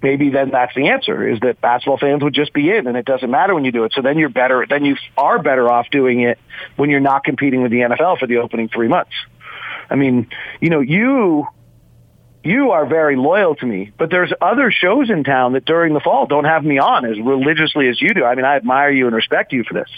maybe 0.04 0.30
then 0.30 0.52
that's 0.52 0.76
the 0.76 0.90
answer 0.90 1.28
is 1.28 1.40
that 1.40 1.60
basketball 1.62 1.98
fans 1.98 2.22
would 2.22 2.34
just 2.34 2.54
be 2.54 2.70
in 2.70 2.86
and 2.86 2.98
it 2.98 3.06
doesn't 3.06 3.32
matter 3.32 3.56
when 3.56 3.64
you 3.64 3.72
do 3.72 3.86
it. 3.86 3.94
So 3.96 4.02
then 4.02 4.20
you're 4.20 4.30
better, 4.30 4.66
then 4.70 4.86
you 4.86 4.98
are 5.18 5.42
better 5.42 5.72
off 5.72 5.90
doing 5.90 6.22
it 6.22 6.38
when 6.76 6.90
you're 6.90 7.00
not 7.00 7.24
competing 7.24 7.64
with 7.64 7.72
the 7.72 7.80
NFL 7.80 8.20
for 8.20 8.28
the 8.28 8.38
opening 8.38 8.68
three 8.68 8.90
months. 8.90 9.14
I 9.90 9.96
mean, 9.96 10.28
you 10.60 10.70
know, 10.70 10.82
you, 10.82 11.48
you 12.44 12.72
are 12.72 12.86
very 12.86 13.16
loyal 13.16 13.56
to 13.56 13.66
me, 13.66 13.92
but 13.98 14.10
there's 14.10 14.34
other 14.42 14.70
shows 14.70 15.10
in 15.10 15.24
town 15.24 15.54
that 15.54 15.66
during 15.66 15.94
the 15.94 16.02
fall 16.02 16.26
don't 16.26 16.46
have 16.46 16.64
me 16.64 16.78
on 16.78 17.06
as 17.06 17.18
religiously 17.20 17.88
as 17.88 18.02
you 18.02 18.14
do. 18.14 18.26
I 18.26 18.36
mean, 18.36 18.46
I 18.46 18.58
admire 18.58 18.92
you 18.92 19.08
and 19.08 19.16
respect 19.16 19.54
you 19.54 19.64
for 19.64 19.74
this 19.74 19.90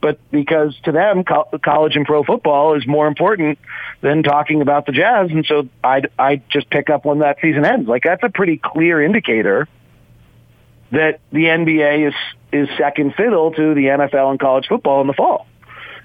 but 0.00 0.18
because 0.30 0.74
to 0.84 0.92
them, 0.92 1.24
co- 1.24 1.48
college 1.62 1.96
and 1.96 2.06
pro 2.06 2.24
football 2.24 2.74
is 2.74 2.86
more 2.86 3.06
important 3.06 3.58
than 4.00 4.22
talking 4.22 4.62
about 4.62 4.86
the 4.86 4.92
Jazz, 4.92 5.30
and 5.30 5.44
so 5.46 5.68
I 5.84 6.02
I 6.18 6.42
just 6.48 6.70
pick 6.70 6.90
up 6.90 7.04
when 7.04 7.20
that 7.20 7.38
season 7.42 7.64
ends. 7.64 7.88
Like 7.88 8.04
that's 8.04 8.22
a 8.22 8.30
pretty 8.30 8.56
clear 8.56 9.02
indicator 9.02 9.68
that 10.92 11.20
the 11.32 11.44
NBA 11.44 12.08
is 12.08 12.14
is 12.52 12.68
second 12.78 13.14
fiddle 13.14 13.52
to 13.52 13.74
the 13.74 13.84
NFL 13.86 14.30
and 14.30 14.40
college 14.40 14.66
football 14.68 15.00
in 15.00 15.06
the 15.06 15.12
fall. 15.12 15.46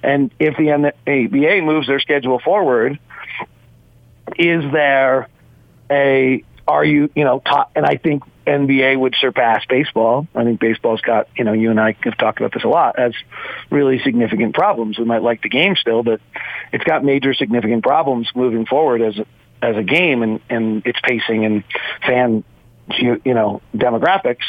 And 0.04 0.32
if 0.40 0.56
the 0.58 0.92
NBA 1.08 1.66
moves 1.66 1.88
their 1.88 2.00
schedule 2.00 2.40
forward, 2.40 3.00
is 4.38 4.64
there 4.72 5.30
a 5.90 6.44
are 6.68 6.84
you 6.84 7.10
you 7.16 7.24
know 7.24 7.40
top, 7.40 7.72
and 7.76 7.86
I 7.86 7.96
think 7.96 8.24
NBA 8.46 9.00
would 9.00 9.16
surpass 9.20 9.66
baseball. 9.68 10.28
I 10.36 10.44
think 10.44 10.60
baseball's 10.60 11.02
got, 11.02 11.28
you 11.36 11.44
know, 11.44 11.54
you 11.54 11.72
and 11.72 11.80
I 11.80 11.96
have 12.04 12.18
talked 12.18 12.40
about 12.40 12.54
this 12.54 12.64
a 12.64 12.68
lot, 12.68 13.00
has 13.00 13.14
really 13.70 14.00
significant 14.04 14.54
problems. 14.54 15.00
We 15.00 15.06
might 15.06 15.24
like 15.24 15.42
the 15.42 15.50
game 15.50 15.76
still, 15.76 16.04
but 16.04 16.22
it's 16.72 16.84
got 16.84 17.04
major 17.04 17.34
significant 17.34 17.84
problems 17.84 18.30
moving 18.36 18.66
forward 18.66 19.02
as 19.02 19.18
a, 19.20 19.26
as 19.62 19.78
a 19.78 19.84
game 19.84 20.22
and, 20.22 20.40
and 20.50 20.86
its 20.86 21.00
pacing 21.02 21.46
and 21.46 21.64
fan 22.06 22.44
you, 22.98 23.22
know 23.26 23.62
demographics. 23.76 24.46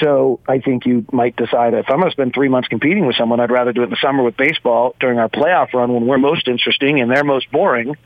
So 0.00 0.40
I 0.46 0.58
think 0.60 0.86
you 0.86 1.04
might 1.12 1.36
decide 1.36 1.74
if 1.74 1.88
I'm 1.88 1.98
going 1.98 2.10
to 2.10 2.12
spend 2.12 2.34
three 2.34 2.48
months 2.48 2.68
competing 2.68 3.06
with 3.06 3.16
someone, 3.16 3.40
I'd 3.40 3.50
rather 3.50 3.72
do 3.72 3.82
it 3.82 3.84
in 3.84 3.90
the 3.90 3.98
summer 4.00 4.22
with 4.22 4.36
baseball 4.36 4.94
during 5.00 5.18
our 5.18 5.28
playoff 5.28 5.72
run 5.72 5.92
when 5.92 6.06
we're 6.06 6.18
most 6.18 6.48
interesting 6.48 7.00
and 7.00 7.10
they're 7.10 7.24
most 7.24 7.50
boring, 7.50 7.96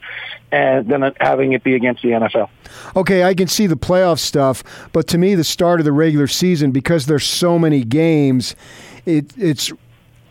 and 0.51 0.87
then 0.87 1.13
having 1.19 1.53
it 1.53 1.63
be 1.63 1.75
against 1.75 2.01
the 2.01 2.09
NFL. 2.09 2.49
Okay, 2.95 3.23
I 3.23 3.33
can 3.33 3.47
see 3.47 3.67
the 3.67 3.77
playoff 3.77 4.19
stuff, 4.19 4.63
but 4.91 5.07
to 5.07 5.17
me, 5.17 5.35
the 5.35 5.43
start 5.43 5.79
of 5.79 5.85
the 5.85 5.91
regular 5.91 6.27
season 6.27 6.71
because 6.71 7.05
there's 7.05 7.25
so 7.25 7.59
many 7.59 7.83
games, 7.83 8.55
it, 9.05 9.31
it's 9.37 9.71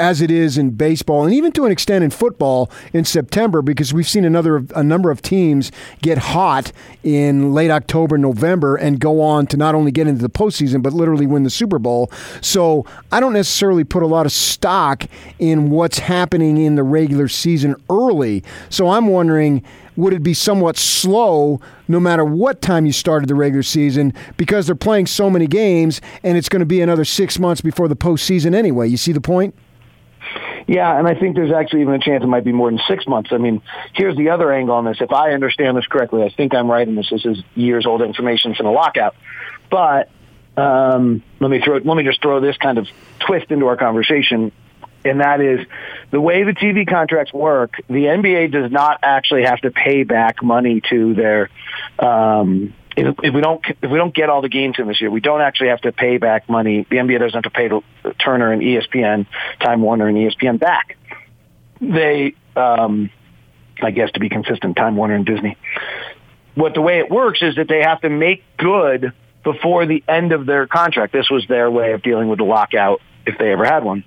as 0.00 0.20
it 0.20 0.30
is 0.30 0.58
in 0.58 0.70
baseball 0.70 1.24
and 1.24 1.34
even 1.34 1.52
to 1.52 1.64
an 1.64 1.72
extent 1.72 2.04
in 2.04 2.10
football 2.10 2.70
in 2.92 3.04
September 3.04 3.62
because 3.62 3.92
we've 3.92 4.08
seen 4.08 4.24
another 4.24 4.64
a 4.74 4.82
number 4.82 5.10
of 5.10 5.22
teams 5.22 5.72
get 6.02 6.18
hot 6.18 6.72
in 7.02 7.52
late 7.52 7.70
October, 7.70 8.18
November 8.18 8.76
and 8.76 9.00
go 9.00 9.20
on 9.20 9.46
to 9.46 9.56
not 9.56 9.74
only 9.74 9.90
get 9.90 10.06
into 10.06 10.22
the 10.22 10.30
postseason 10.30 10.82
but 10.82 10.92
literally 10.92 11.26
win 11.26 11.42
the 11.42 11.50
Super 11.50 11.78
Bowl. 11.78 12.10
So 12.40 12.86
I 13.12 13.20
don't 13.20 13.32
necessarily 13.32 13.84
put 13.84 14.02
a 14.02 14.06
lot 14.06 14.26
of 14.26 14.32
stock 14.32 15.04
in 15.38 15.70
what's 15.70 15.98
happening 15.98 16.58
in 16.58 16.76
the 16.76 16.82
regular 16.82 17.28
season 17.28 17.76
early. 17.90 18.44
So 18.70 18.88
I'm 18.88 19.08
wondering 19.08 19.64
would 19.98 20.12
it 20.12 20.22
be 20.22 20.32
somewhat 20.32 20.76
slow 20.76 21.60
no 21.88 21.98
matter 21.98 22.24
what 22.24 22.62
time 22.62 22.86
you 22.86 22.92
started 22.92 23.28
the 23.28 23.34
regular 23.34 23.64
season 23.64 24.14
because 24.36 24.64
they're 24.66 24.76
playing 24.76 25.06
so 25.06 25.28
many 25.28 25.48
games 25.48 26.00
and 26.22 26.38
it's 26.38 26.48
going 26.48 26.60
to 26.60 26.66
be 26.66 26.80
another 26.80 27.04
six 27.04 27.36
months 27.40 27.60
before 27.60 27.88
the 27.88 27.96
postseason 27.96 28.54
anyway? 28.54 28.86
You 28.86 28.96
see 28.96 29.10
the 29.10 29.20
point? 29.20 29.56
Yeah, 30.68 30.98
and 30.98 31.08
I 31.08 31.14
think 31.14 31.34
there's 31.34 31.50
actually 31.50 31.80
even 31.80 31.94
a 31.94 31.98
chance 31.98 32.22
it 32.22 32.26
might 32.26 32.44
be 32.44 32.52
more 32.52 32.70
than 32.70 32.78
six 32.87 33.06
months. 33.06 33.30
I 33.32 33.38
mean, 33.38 33.62
here's 33.94 34.14
the 34.18 34.28
other 34.28 34.52
angle 34.52 34.75
on 34.75 34.84
this. 34.84 34.98
If 35.00 35.12
I 35.12 35.32
understand 35.32 35.78
this 35.78 35.87
correctly, 35.87 36.22
I 36.22 36.28
think 36.28 36.54
I'm 36.54 36.70
right 36.70 36.87
in 36.87 36.94
this. 36.94 37.08
This 37.10 37.25
is 37.25 37.38
years 37.54 37.87
old 37.87 38.02
information 38.02 38.54
from 38.54 38.66
a 38.66 38.70
lockout. 38.70 39.16
But 39.70 40.10
um, 40.58 41.22
let 41.40 41.50
me 41.50 41.62
throw 41.62 41.78
let 41.78 41.96
me 41.96 42.04
just 42.04 42.20
throw 42.20 42.40
this 42.40 42.58
kind 42.58 42.76
of 42.76 42.87
twist 43.18 43.50
into 43.50 43.66
our 43.66 43.78
conversation, 43.78 44.52
and 45.06 45.20
that 45.22 45.40
is 45.40 45.66
the 46.10 46.20
way 46.20 46.44
the 46.44 46.52
TV 46.52 46.87
contracts 46.87 47.32
work. 47.32 47.76
The 47.87 48.04
NBA 48.04 48.52
does 48.52 48.70
not 48.70 48.98
actually 49.02 49.44
have 49.44 49.62
to 49.62 49.70
pay 49.70 50.02
back 50.02 50.42
money 50.42 50.82
to 50.90 51.14
their 51.14 51.48
um, 51.98 52.75
if, 53.06 53.34
we 53.34 53.40
don't 53.40 53.64
if 53.82 53.90
we 53.90 53.98
don't 53.98 54.14
get 54.14 54.30
all 54.30 54.42
the 54.42 54.48
games 54.48 54.76
in 54.78 54.88
this 54.88 55.00
year, 55.00 55.10
we 55.10 55.20
don't 55.20 55.40
actually 55.40 55.68
have 55.68 55.80
to 55.82 55.92
pay 55.92 56.18
back 56.18 56.48
money. 56.48 56.86
The 56.88 56.96
NBA 56.96 57.18
doesn't 57.18 57.44
have 57.44 57.44
to 57.44 57.50
pay 57.50 57.68
Turner 58.24 58.52
and 58.52 58.62
ESPN, 58.62 59.26
Time 59.60 59.82
Warner 59.82 60.08
and 60.08 60.16
ESPN 60.16 60.58
back. 60.58 60.96
They, 61.80 62.34
um, 62.56 63.10
I 63.82 63.90
guess, 63.90 64.10
to 64.12 64.20
be 64.20 64.28
consistent, 64.28 64.76
Time 64.76 64.96
Warner 64.96 65.14
and 65.14 65.26
Disney. 65.26 65.56
What 66.54 66.74
the 66.74 66.80
way 66.80 66.98
it 66.98 67.10
works 67.10 67.40
is 67.42 67.54
that 67.56 67.68
they 67.68 67.82
have 67.82 68.00
to 68.00 68.08
make 68.08 68.42
good 68.56 69.12
before 69.44 69.86
the 69.86 70.02
end 70.08 70.32
of 70.32 70.44
their 70.46 70.66
contract. 70.66 71.12
This 71.12 71.30
was 71.30 71.46
their 71.48 71.70
way 71.70 71.92
of 71.92 72.02
dealing 72.02 72.28
with 72.28 72.38
the 72.38 72.44
lockout 72.44 73.00
if 73.26 73.38
they 73.38 73.52
ever 73.52 73.64
had 73.64 73.84
one. 73.84 74.04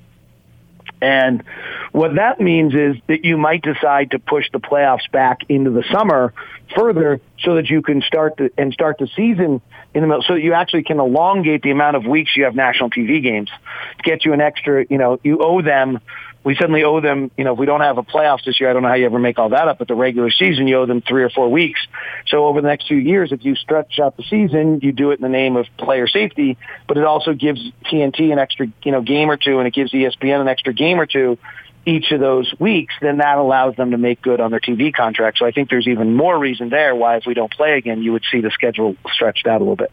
And 1.02 1.44
what 1.92 2.16
that 2.16 2.40
means 2.40 2.74
is 2.74 2.96
that 3.08 3.26
you 3.26 3.38
might 3.38 3.64
decide 3.64 4.12
to 4.12 4.20
push 4.20 4.46
the 4.52 4.60
playoffs 4.60 5.10
back 5.12 5.40
into 5.50 5.72
the 5.72 5.84
summer 5.92 6.34
further 6.76 7.20
so 7.40 7.56
that 7.56 7.70
you 7.70 7.82
can 7.82 8.02
start 8.02 8.38
the, 8.38 8.52
and 8.58 8.72
start 8.72 8.98
the 9.00 9.08
season 9.16 9.62
in 9.94 10.02
the 10.02 10.08
middle 10.08 10.24
so 10.24 10.36
that 10.36 10.42
you 10.42 10.54
actually 10.54 10.84
can 10.84 11.00
elongate 11.00 11.64
the 11.64 11.72
amount 11.72 11.98
of 11.98 12.06
weeks 12.06 12.38
you 12.38 12.44
have 12.44 12.56
national 12.56 12.90
TV 12.90 13.22
games. 13.22 13.50
To 13.98 14.04
get 14.04 14.24
you 14.26 14.34
an 14.34 14.42
extra, 14.42 14.86
you 14.90 14.98
know, 14.98 15.20
you 15.24 15.40
owe 15.40 15.62
them 15.62 16.00
we 16.44 16.56
suddenly 16.56 16.84
owe 16.84 17.02
them, 17.02 17.30
you 17.38 17.44
know, 17.44 17.54
if 17.54 17.60
we 17.60 17.66
don't 17.66 17.82
have 17.82 17.98
a 17.98 18.04
playoffs 18.04 18.46
this 18.46 18.60
year, 18.60 18.70
I 18.70 18.74
don't 18.74 18.82
know 18.82 18.90
how 18.90 18.96
you 18.96 19.06
ever 19.06 19.20
make 19.20 19.38
all 19.38 19.50
that 19.50 19.68
up, 19.68 19.78
but 19.78 19.88
the 19.88 19.96
regular 19.96 20.32
season, 20.32 20.68
you 20.68 20.78
owe 20.78 20.86
them 20.86 21.02
three 21.02 21.24
or 21.24 21.30
four 21.30 21.50
weeks. 21.50 21.80
So 22.28 22.46
over 22.46 22.62
the 22.62 22.68
next 22.68 22.88
few 22.88 22.98
years, 22.98 23.32
if 23.32 23.46
you 23.46 23.56
stretch 23.56 24.00
out 24.00 24.18
the 24.18 24.24
season, 24.24 24.80
you 24.82 24.92
do 24.92 25.12
it 25.12 25.16
in 25.16 25.22
the 25.22 25.30
name 25.30 25.56
of 25.56 25.68
player 25.78 26.08
safety, 26.08 26.58
but 26.88 26.98
it 26.98 27.04
also 27.04 27.34
gives 27.34 27.62
TNT 27.86 28.32
an 28.32 28.40
extra, 28.40 28.68
you 28.84 28.92
know, 28.92 29.02
game 29.02 29.30
or 29.30 29.38
two, 29.38 29.60
and 29.60 29.68
it 29.68 29.74
gives 29.74 29.92
ESPN 29.92 30.42
an 30.42 30.48
extra 30.48 30.74
game 30.74 31.00
or 31.00 31.06
two 31.06 31.38
each 31.86 32.12
of 32.12 32.20
those 32.20 32.54
weeks, 32.60 32.94
then 33.02 33.18
that 33.18 33.38
allows 33.38 33.76
them 33.76 33.92
to 33.92 33.98
make 33.98 34.22
good 34.22 34.40
on 34.40 34.52
their 34.52 34.60
TV 34.60 34.94
contract. 34.94 35.40
So 35.40 35.46
I 35.46 35.52
think 35.52 35.70
there's 35.70 35.88
even 35.88 36.16
more 36.16 36.38
reason 36.38 36.70
there 36.70 36.96
why 36.96 37.18
if 37.18 37.26
we 37.26 37.34
don't 37.34 37.52
play 37.52 37.78
again, 37.78 38.04
you 38.04 38.12
would 38.12 38.24
see 38.32 38.42
the 38.42 38.52
schedule 38.52 38.96
stretched 39.12 39.48
out 39.48 39.62
a 39.62 39.64
little 39.64 39.76
bit. 39.76 39.92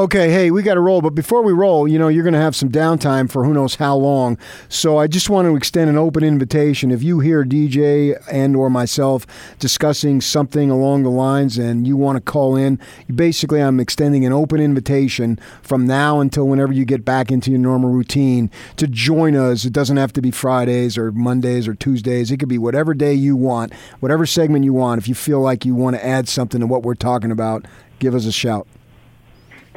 Okay, 0.00 0.30
hey, 0.30 0.52
we 0.52 0.62
got 0.62 0.74
to 0.74 0.80
roll. 0.80 1.02
But 1.02 1.16
before 1.16 1.42
we 1.42 1.52
roll, 1.52 1.88
you 1.88 1.98
know, 1.98 2.06
you're 2.06 2.22
going 2.22 2.32
to 2.32 2.38
have 2.38 2.54
some 2.54 2.68
downtime 2.68 3.28
for 3.28 3.44
who 3.44 3.52
knows 3.52 3.74
how 3.74 3.96
long. 3.96 4.38
So 4.68 4.96
I 4.96 5.08
just 5.08 5.28
want 5.28 5.46
to 5.46 5.56
extend 5.56 5.90
an 5.90 5.98
open 5.98 6.22
invitation. 6.22 6.92
If 6.92 7.02
you 7.02 7.18
hear 7.18 7.44
DJ 7.44 8.16
and 8.30 8.54
or 8.54 8.70
myself 8.70 9.26
discussing 9.58 10.20
something 10.20 10.70
along 10.70 11.02
the 11.02 11.10
lines 11.10 11.58
and 11.58 11.84
you 11.84 11.96
want 11.96 12.14
to 12.14 12.20
call 12.20 12.54
in, 12.54 12.78
basically 13.12 13.60
I'm 13.60 13.80
extending 13.80 14.24
an 14.24 14.32
open 14.32 14.60
invitation 14.60 15.36
from 15.62 15.84
now 15.84 16.20
until 16.20 16.46
whenever 16.46 16.72
you 16.72 16.84
get 16.84 17.04
back 17.04 17.32
into 17.32 17.50
your 17.50 17.58
normal 17.58 17.90
routine 17.90 18.52
to 18.76 18.86
join 18.86 19.34
us. 19.34 19.64
It 19.64 19.72
doesn't 19.72 19.96
have 19.96 20.12
to 20.12 20.22
be 20.22 20.30
Fridays 20.30 20.96
or 20.96 21.10
Mondays 21.10 21.66
or 21.66 21.74
Tuesdays. 21.74 22.30
It 22.30 22.36
could 22.36 22.48
be 22.48 22.58
whatever 22.58 22.94
day 22.94 23.14
you 23.14 23.34
want, 23.34 23.74
whatever 23.98 24.26
segment 24.26 24.64
you 24.64 24.74
want. 24.74 25.00
If 25.00 25.08
you 25.08 25.16
feel 25.16 25.40
like 25.40 25.64
you 25.64 25.74
want 25.74 25.96
to 25.96 26.06
add 26.06 26.28
something 26.28 26.60
to 26.60 26.68
what 26.68 26.84
we're 26.84 26.94
talking 26.94 27.32
about, 27.32 27.64
give 27.98 28.14
us 28.14 28.26
a 28.26 28.30
shout. 28.30 28.68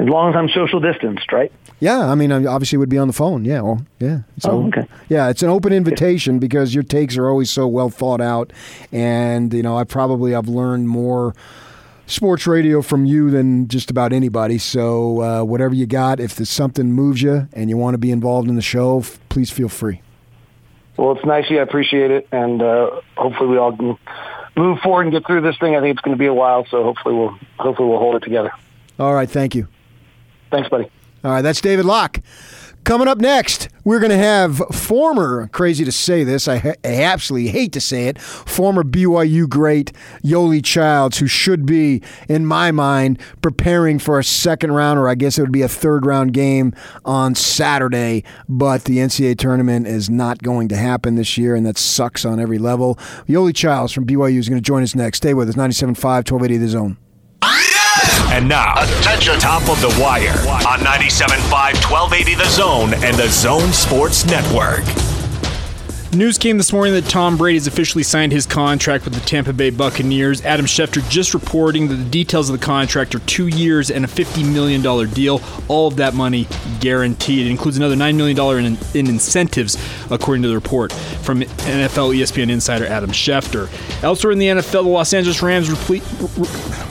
As 0.01 0.09
long 0.09 0.31
as 0.31 0.35
I'm 0.35 0.49
social 0.49 0.79
distanced, 0.79 1.31
right? 1.31 1.51
Yeah, 1.79 2.09
I 2.09 2.15
mean, 2.15 2.31
obviously, 2.31 2.77
it 2.77 2.79
would 2.79 2.89
be 2.89 2.97
on 2.97 3.07
the 3.07 3.13
phone. 3.13 3.45
Yeah, 3.45 3.61
well, 3.61 3.85
yeah. 3.99 4.21
So, 4.39 4.51
oh, 4.51 4.67
okay. 4.67 4.87
Yeah, 5.09 5.29
it's 5.29 5.43
an 5.43 5.49
open 5.49 5.73
invitation 5.73 6.39
because 6.39 6.73
your 6.73 6.83
takes 6.83 7.17
are 7.17 7.29
always 7.29 7.51
so 7.51 7.67
well 7.67 7.89
thought 7.89 8.19
out, 8.19 8.51
and 8.91 9.53
you 9.53 9.61
know, 9.61 9.77
I 9.77 9.83
probably 9.83 10.33
I've 10.33 10.47
learned 10.47 10.89
more 10.89 11.35
sports 12.07 12.47
radio 12.47 12.81
from 12.81 13.05
you 13.05 13.29
than 13.29 13.67
just 13.67 13.91
about 13.91 14.11
anybody. 14.11 14.57
So, 14.57 15.21
uh, 15.21 15.43
whatever 15.43 15.75
you 15.75 15.85
got, 15.85 16.19
if 16.19 16.35
there's 16.35 16.49
something 16.49 16.91
moves 16.91 17.21
you 17.21 17.47
and 17.53 17.69
you 17.69 17.77
want 17.77 17.93
to 17.93 17.99
be 17.99 18.09
involved 18.09 18.49
in 18.49 18.55
the 18.55 18.61
show, 18.63 19.03
please 19.29 19.51
feel 19.51 19.69
free. 19.69 20.01
Well, 20.97 21.11
it's 21.11 21.25
nice. 21.25 21.45
Yeah, 21.49 21.59
I 21.59 21.63
appreciate 21.63 22.09
it, 22.09 22.27
and 22.31 22.59
uh, 22.61 23.01
hopefully, 23.17 23.49
we 23.49 23.57
all 23.59 23.77
can 23.77 23.97
move 24.55 24.79
forward 24.79 25.03
and 25.03 25.11
get 25.11 25.27
through 25.27 25.41
this 25.41 25.57
thing. 25.59 25.75
I 25.75 25.79
think 25.79 25.91
it's 25.95 26.01
going 26.01 26.17
to 26.17 26.19
be 26.19 26.25
a 26.25 26.33
while, 26.33 26.65
so 26.71 26.83
hopefully, 26.83 27.13
we'll 27.13 27.37
hopefully 27.59 27.87
we'll 27.87 27.99
hold 27.99 28.15
it 28.15 28.23
together. 28.23 28.51
All 28.97 29.13
right, 29.13 29.29
thank 29.29 29.53
you. 29.53 29.67
Thanks, 30.51 30.69
buddy. 30.69 30.89
All 31.23 31.31
right, 31.31 31.41
that's 31.41 31.61
David 31.61 31.85
Locke. 31.85 32.19
Coming 32.83 33.07
up 33.07 33.19
next, 33.19 33.69
we're 33.83 33.99
going 33.99 34.09
to 34.09 34.17
have 34.17 34.57
former, 34.73 35.47
crazy 35.49 35.85
to 35.85 35.91
say 35.91 36.23
this, 36.23 36.47
I, 36.47 36.57
ha- 36.57 36.73
I, 36.83 37.03
absolutely 37.03 37.49
hate 37.49 37.73
to 37.73 37.81
say 37.81 38.07
it, 38.07 38.19
former 38.19 38.81
BYU 38.81 39.47
great 39.47 39.91
Yoeli 40.23 40.65
Childs, 40.65 41.19
who 41.19 41.27
should 41.27 41.67
be, 41.67 42.01
in 42.27 42.43
my 42.47 42.71
mind, 42.71 43.19
preparing 43.43 43.99
for 43.99 44.17
a 44.17 44.23
second 44.23 44.71
round, 44.71 44.97
or 44.97 45.07
I 45.07 45.13
guess 45.13 45.37
it 45.37 45.41
would 45.41 45.51
be 45.51 45.61
a 45.61 45.67
third 45.67 46.07
round 46.07 46.33
game 46.33 46.73
on 47.05 47.35
Saturday. 47.35 48.23
But 48.49 48.85
the 48.85 48.97
NCAA 48.97 49.37
tournament 49.37 49.85
is 49.85 50.09
not 50.09 50.41
going 50.41 50.67
to 50.69 50.75
happen 50.75 51.13
this 51.13 51.37
year, 51.37 51.53
and 51.53 51.67
that 51.67 51.77
sucks 51.77 52.25
on 52.25 52.39
every 52.39 52.57
level. 52.57 52.95
Yoeli 53.27 53.55
Childs 53.55 53.93
from 53.93 54.07
BYU 54.07 54.39
is 54.39 54.49
going 54.49 54.61
to 54.61 54.65
join 54.65 54.81
us 54.81 54.95
next. 54.95 55.17
Stay 55.17 55.35
with 55.35 55.49
us, 55.49 55.55
97.5, 55.55 55.93
1280 56.03 56.57
The 56.57 56.67
Zone. 56.67 56.97
And 58.31 58.47
now, 58.47 58.73
attention, 58.81 59.37
top 59.39 59.63
of 59.63 59.81
the 59.81 59.93
wire 60.01 60.31
on 60.65 60.79
97.5, 60.79 61.51
1280 61.51 62.35
The 62.35 62.45
Zone 62.45 62.93
and 63.03 63.17
the 63.17 63.27
Zone 63.27 63.73
Sports 63.73 64.25
Network. 64.25 65.10
News 66.13 66.37
came 66.37 66.57
this 66.57 66.73
morning 66.73 66.93
that 66.93 67.05
Tom 67.05 67.37
Brady 67.37 67.57
has 67.57 67.67
officially 67.67 68.03
signed 68.03 68.33
his 68.33 68.45
contract 68.45 69.05
with 69.05 69.13
the 69.13 69.21
Tampa 69.21 69.53
Bay 69.53 69.69
Buccaneers. 69.69 70.41
Adam 70.41 70.65
Schefter 70.65 71.07
just 71.09 71.33
reporting 71.33 71.87
that 71.87 71.95
the 71.95 72.09
details 72.09 72.49
of 72.49 72.59
the 72.59 72.65
contract 72.65 73.15
are 73.15 73.19
two 73.19 73.47
years 73.47 73.89
and 73.89 74.03
a 74.03 74.09
$50 74.09 74.51
million 74.51 74.81
deal. 75.11 75.39
All 75.69 75.87
of 75.87 75.95
that 75.95 76.13
money 76.13 76.49
guaranteed. 76.81 77.47
It 77.47 77.49
includes 77.49 77.77
another 77.77 77.95
$9 77.95 78.17
million 78.17 78.65
in, 78.65 78.77
in 78.93 79.07
incentives, 79.07 79.77
according 80.11 80.41
to 80.41 80.49
the 80.49 80.55
report 80.55 80.91
from 80.91 81.43
NFL 81.43 82.13
ESPN 82.13 82.51
insider 82.51 82.85
Adam 82.85 83.11
Schefter. 83.11 83.69
Elsewhere 84.03 84.33
in 84.33 84.39
the 84.39 84.47
NFL, 84.47 84.83
the 84.83 84.89
Los 84.89 85.13
Angeles 85.13 85.41
Rams 85.41 85.71
re- 85.89 86.01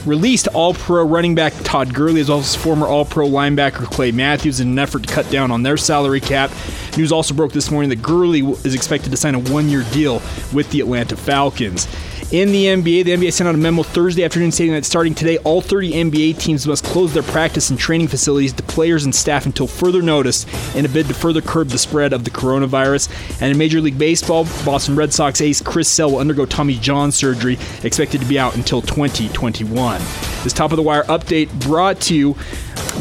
released 0.03 0.47
All 0.47 0.73
Pro 0.73 1.05
running 1.05 1.35
back 1.35 1.53
Todd 1.61 1.93
Gurley 1.93 2.21
as 2.21 2.29
well 2.29 2.39
as 2.39 2.55
former 2.55 2.87
All 2.87 3.05
Pro 3.05 3.27
linebacker 3.29 3.85
Clay 3.85 4.11
Matthews 4.11 4.59
in 4.59 4.69
an 4.69 4.79
effort 4.79 5.03
to 5.03 5.13
cut 5.13 5.29
down 5.29 5.51
on 5.51 5.61
their 5.61 5.77
salary 5.77 6.21
cap. 6.21 6.49
News 6.97 7.11
also 7.11 7.33
broke 7.33 7.53
this 7.53 7.71
morning 7.71 7.89
that 7.89 8.01
Gurley 8.01 8.39
is 8.39 8.75
expected 8.75 9.11
to 9.11 9.17
sign 9.17 9.35
a 9.35 9.39
one 9.39 9.69
year 9.69 9.83
deal 9.91 10.21
with 10.53 10.69
the 10.71 10.81
Atlanta 10.81 11.15
Falcons. 11.15 11.87
In 12.31 12.53
the 12.53 12.63
NBA, 12.67 13.03
the 13.03 13.11
NBA 13.11 13.33
sent 13.33 13.49
out 13.49 13.55
a 13.55 13.57
memo 13.57 13.83
Thursday 13.83 14.23
afternoon 14.23 14.53
stating 14.53 14.73
that 14.73 14.85
starting 14.85 15.13
today, 15.13 15.37
all 15.39 15.59
30 15.59 15.91
NBA 15.91 16.39
teams 16.39 16.65
must 16.65 16.85
close 16.85 17.13
their 17.13 17.23
practice 17.23 17.69
and 17.69 17.77
training 17.77 18.07
facilities 18.07 18.53
to 18.53 18.63
players 18.63 19.03
and 19.03 19.13
staff 19.13 19.45
until 19.45 19.67
further 19.67 20.01
notice 20.01 20.45
in 20.73 20.85
a 20.85 20.87
bid 20.87 21.07
to 21.09 21.13
further 21.13 21.41
curb 21.41 21.67
the 21.67 21.77
spread 21.77 22.13
of 22.13 22.23
the 22.23 22.29
coronavirus. 22.29 23.09
And 23.41 23.51
in 23.51 23.57
Major 23.57 23.81
League 23.81 23.97
Baseball, 23.97 24.45
Boston 24.63 24.95
Red 24.95 25.11
Sox 25.11 25.41
ace 25.41 25.61
Chris 25.61 25.89
Sale 25.89 26.11
will 26.11 26.19
undergo 26.19 26.45
Tommy 26.45 26.75
John 26.75 27.11
surgery, 27.11 27.57
expected 27.83 28.21
to 28.21 28.27
be 28.27 28.39
out 28.39 28.55
until 28.55 28.81
2021. 28.81 29.99
This 30.45 30.53
top 30.53 30.71
of 30.71 30.77
the 30.77 30.83
wire 30.83 31.03
update 31.03 31.51
brought 31.59 31.99
to 32.03 32.15
you 32.15 32.37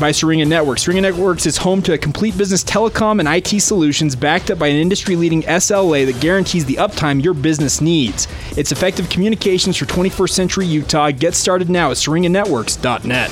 by 0.01 0.11
Syringa 0.11 0.47
Networks. 0.47 0.83
Syringa 0.83 1.03
Networks 1.03 1.47
is 1.47 1.59
home 1.59 1.83
to 1.83 1.93
a 1.93 1.99
complete 1.99 2.37
business 2.37 2.65
telecom 2.65 3.21
and 3.21 3.29
IT 3.29 3.61
solutions 3.61 4.17
backed 4.17 4.51
up 4.51 4.59
by 4.59 4.69
an 4.69 4.77
industry 4.77 5.15
leading 5.15 5.43
SLA 5.43 6.07
that 6.07 6.21
guarantees 6.21 6.65
the 6.65 6.77
uptime 6.77 7.23
your 7.23 7.35
business 7.35 7.81
needs. 7.81 8.27
It's 8.57 8.73
effective 8.73 9.09
communications 9.11 9.77
for 9.77 9.85
21st 9.85 10.31
century 10.31 10.67
Utah. 10.67 11.11
Get 11.11 11.35
started 11.35 11.69
now 11.69 11.91
at 11.91 11.99
syringanetworks.net. 11.99 13.31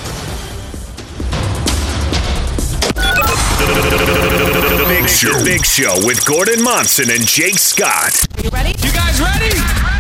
The 4.79 4.85
Big 4.89 5.09
Show. 5.09 5.45
Big 5.45 5.65
Show 5.65 5.95
with 6.07 6.25
Gordon 6.27 6.63
Monson 6.63 7.11
and 7.11 7.27
Jake 7.27 7.59
Scott. 7.59 8.27
Are 8.39 8.43
You 8.43 8.51
ready? 8.51 8.71
You 8.81 8.93
guys 8.93 9.21
ready? 9.21 9.98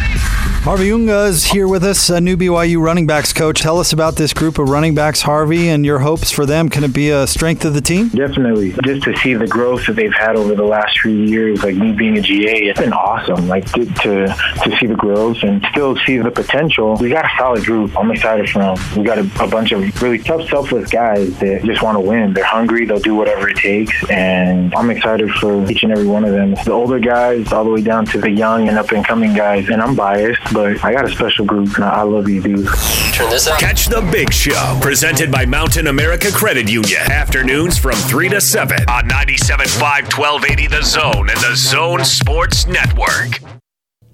Harvey 0.68 0.92
Unga 0.92 1.24
is 1.24 1.44
here 1.44 1.66
with 1.66 1.82
us, 1.82 2.10
a 2.10 2.20
new 2.20 2.36
BYU 2.36 2.78
running 2.78 3.06
backs 3.06 3.32
coach. 3.32 3.62
Tell 3.62 3.78
us 3.80 3.94
about 3.94 4.16
this 4.16 4.34
group 4.34 4.58
of 4.58 4.68
running 4.68 4.94
backs, 4.94 5.22
Harvey, 5.22 5.70
and 5.70 5.82
your 5.82 6.00
hopes 6.00 6.30
for 6.30 6.44
them. 6.44 6.68
Can 6.68 6.84
it 6.84 6.92
be 6.92 7.08
a 7.08 7.26
strength 7.26 7.64
of 7.64 7.72
the 7.72 7.80
team? 7.80 8.10
Definitely. 8.10 8.74
Just 8.84 9.02
to 9.04 9.16
see 9.16 9.32
the 9.32 9.46
growth 9.46 9.86
that 9.86 9.96
they've 9.96 10.12
had 10.12 10.36
over 10.36 10.54
the 10.54 10.66
last 10.66 11.00
few 11.00 11.10
years, 11.10 11.64
like 11.64 11.74
me 11.74 11.92
being 11.92 12.18
a 12.18 12.20
GA, 12.20 12.68
it's 12.68 12.78
been 12.78 12.92
awesome. 12.92 13.48
Like 13.48 13.64
to 13.72 13.86
to, 13.86 14.76
see 14.78 14.84
the 14.86 14.94
growth 14.94 15.38
and 15.42 15.64
still 15.70 15.96
see 16.04 16.18
the 16.18 16.30
potential. 16.30 16.96
We 16.96 17.08
got 17.08 17.24
a 17.24 17.30
solid 17.38 17.64
group. 17.64 17.98
I'm 17.98 18.10
excited 18.10 18.50
for 18.50 18.58
them. 18.58 18.76
We 18.94 19.04
got 19.04 19.16
a, 19.16 19.22
a 19.42 19.48
bunch 19.48 19.72
of 19.72 20.02
really 20.02 20.18
tough, 20.18 20.46
selfless 20.50 20.90
guys 20.90 21.38
that 21.38 21.64
just 21.64 21.82
want 21.82 21.96
to 21.96 22.00
win. 22.00 22.34
They're 22.34 22.44
hungry. 22.44 22.84
They'll 22.84 22.98
do 22.98 23.14
whatever 23.14 23.48
it 23.48 23.56
takes, 23.56 23.94
and 24.10 24.74
I'm 24.74 24.90
excited 24.90 25.30
for 25.30 25.64
each 25.70 25.82
and 25.82 25.92
every 25.92 26.06
one 26.06 26.26
of 26.26 26.32
them. 26.32 26.56
The 26.62 26.72
older 26.72 26.98
guys, 26.98 27.54
all 27.54 27.64
the 27.64 27.70
way 27.70 27.80
down 27.80 28.04
to 28.04 28.20
the 28.20 28.30
young 28.30 28.68
and 28.68 28.76
up 28.76 28.92
and 28.92 29.02
coming 29.02 29.32
guys. 29.32 29.70
And 29.70 29.80
I'm 29.80 29.96
biased, 29.96 30.57
but 30.58 30.84
I 30.84 30.92
got 30.92 31.04
a 31.04 31.10
special 31.10 31.44
group, 31.44 31.76
and 31.76 31.84
I 31.84 32.02
love 32.02 32.28
you, 32.28 32.42
dudes. 32.42 32.68
Turn 33.12 33.30
this 33.30 33.46
up. 33.46 33.60
Catch 33.60 33.86
the 33.86 34.00
Big 34.10 34.32
Show, 34.32 34.78
presented 34.82 35.30
by 35.30 35.46
Mountain 35.46 35.86
America 35.86 36.32
Credit 36.32 36.68
Union. 36.68 37.00
Afternoons 37.12 37.78
from 37.78 37.94
3 37.94 38.28
to 38.30 38.40
7 38.40 38.76
on 38.88 39.08
97.5 39.08 40.18
1280 40.18 40.66
The 40.66 40.82
Zone 40.82 41.30
and 41.30 41.38
the 41.38 41.54
Zone 41.54 42.04
Sports 42.04 42.66
Network. 42.66 43.57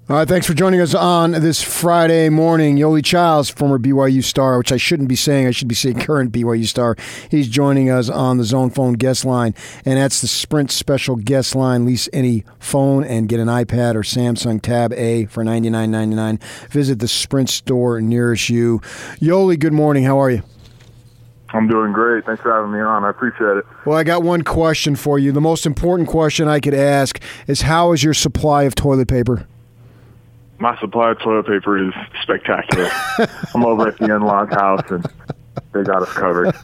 All 0.07 0.17
right, 0.17 0.27
thanks 0.27 0.45
for 0.45 0.53
joining 0.53 0.81
us 0.81 0.93
on 0.93 1.31
this 1.31 1.63
Friday 1.63 2.29
morning. 2.29 2.77
Yoeli 2.77 3.03
Childs, 3.03 3.49
former 3.49 3.79
BYU 3.79 4.23
star, 4.23 4.59
which 4.59 4.71
I 4.71 4.77
shouldn't 4.77 5.09
be 5.09 5.15
saying, 5.15 5.47
I 5.47 5.51
should 5.51 5.67
be 5.67 5.73
saying 5.73 5.97
current 5.97 6.31
BYU 6.31 6.67
star. 6.67 6.95
He's 7.31 7.49
joining 7.49 7.89
us 7.89 8.07
on 8.07 8.37
the 8.37 8.43
Zone 8.43 8.69
Phone 8.69 8.93
guest 8.93 9.25
line, 9.25 9.55
and 9.83 9.97
that's 9.97 10.21
the 10.21 10.27
Sprint 10.27 10.69
special 10.69 11.15
guest 11.15 11.55
line. 11.55 11.85
Lease 11.85 12.07
any 12.13 12.43
phone 12.59 13.03
and 13.03 13.27
get 13.27 13.39
an 13.39 13.47
iPad 13.47 13.95
or 13.95 14.01
Samsung 14.01 14.61
Tab 14.61 14.93
A 14.93 15.25
for 15.25 15.43
ninety 15.43 15.71
nine 15.71 15.89
ninety 15.89 16.15
nine. 16.15 16.37
Visit 16.69 16.99
the 16.99 17.07
Sprint 17.07 17.49
store 17.49 17.99
nearest 17.99 18.47
you. 18.47 18.81
Yoeli, 19.19 19.57
good 19.57 19.73
morning. 19.73 20.03
How 20.03 20.19
are 20.19 20.29
you? 20.29 20.43
I'm 21.49 21.67
doing 21.67 21.93
great. 21.93 22.25
Thanks 22.27 22.43
for 22.43 22.53
having 22.53 22.71
me 22.71 22.79
on. 22.79 23.03
I 23.03 23.09
appreciate 23.09 23.57
it. 23.57 23.65
Well, 23.87 23.97
I 23.97 24.03
got 24.03 24.21
one 24.21 24.43
question 24.43 24.95
for 24.95 25.17
you. 25.17 25.31
The 25.31 25.41
most 25.41 25.65
important 25.65 26.09
question 26.09 26.47
I 26.47 26.59
could 26.59 26.75
ask 26.75 27.19
is 27.47 27.61
how 27.61 27.91
is 27.91 28.03
your 28.03 28.13
supply 28.13 28.65
of 28.65 28.75
toilet 28.75 29.07
paper? 29.07 29.47
My 30.59 30.79
supply 30.79 31.11
of 31.11 31.19
toilet 31.19 31.47
paper 31.47 31.77
is 31.77 31.93
spectacular. 32.21 32.89
I'm 33.53 33.65
over 33.65 33.89
at 33.89 33.97
the 33.97 34.13
in-laws 34.13 34.49
house 34.49 34.89
and 34.89 35.05
they 35.73 35.83
got 35.83 36.01
us 36.01 36.13
covered. 36.13 36.55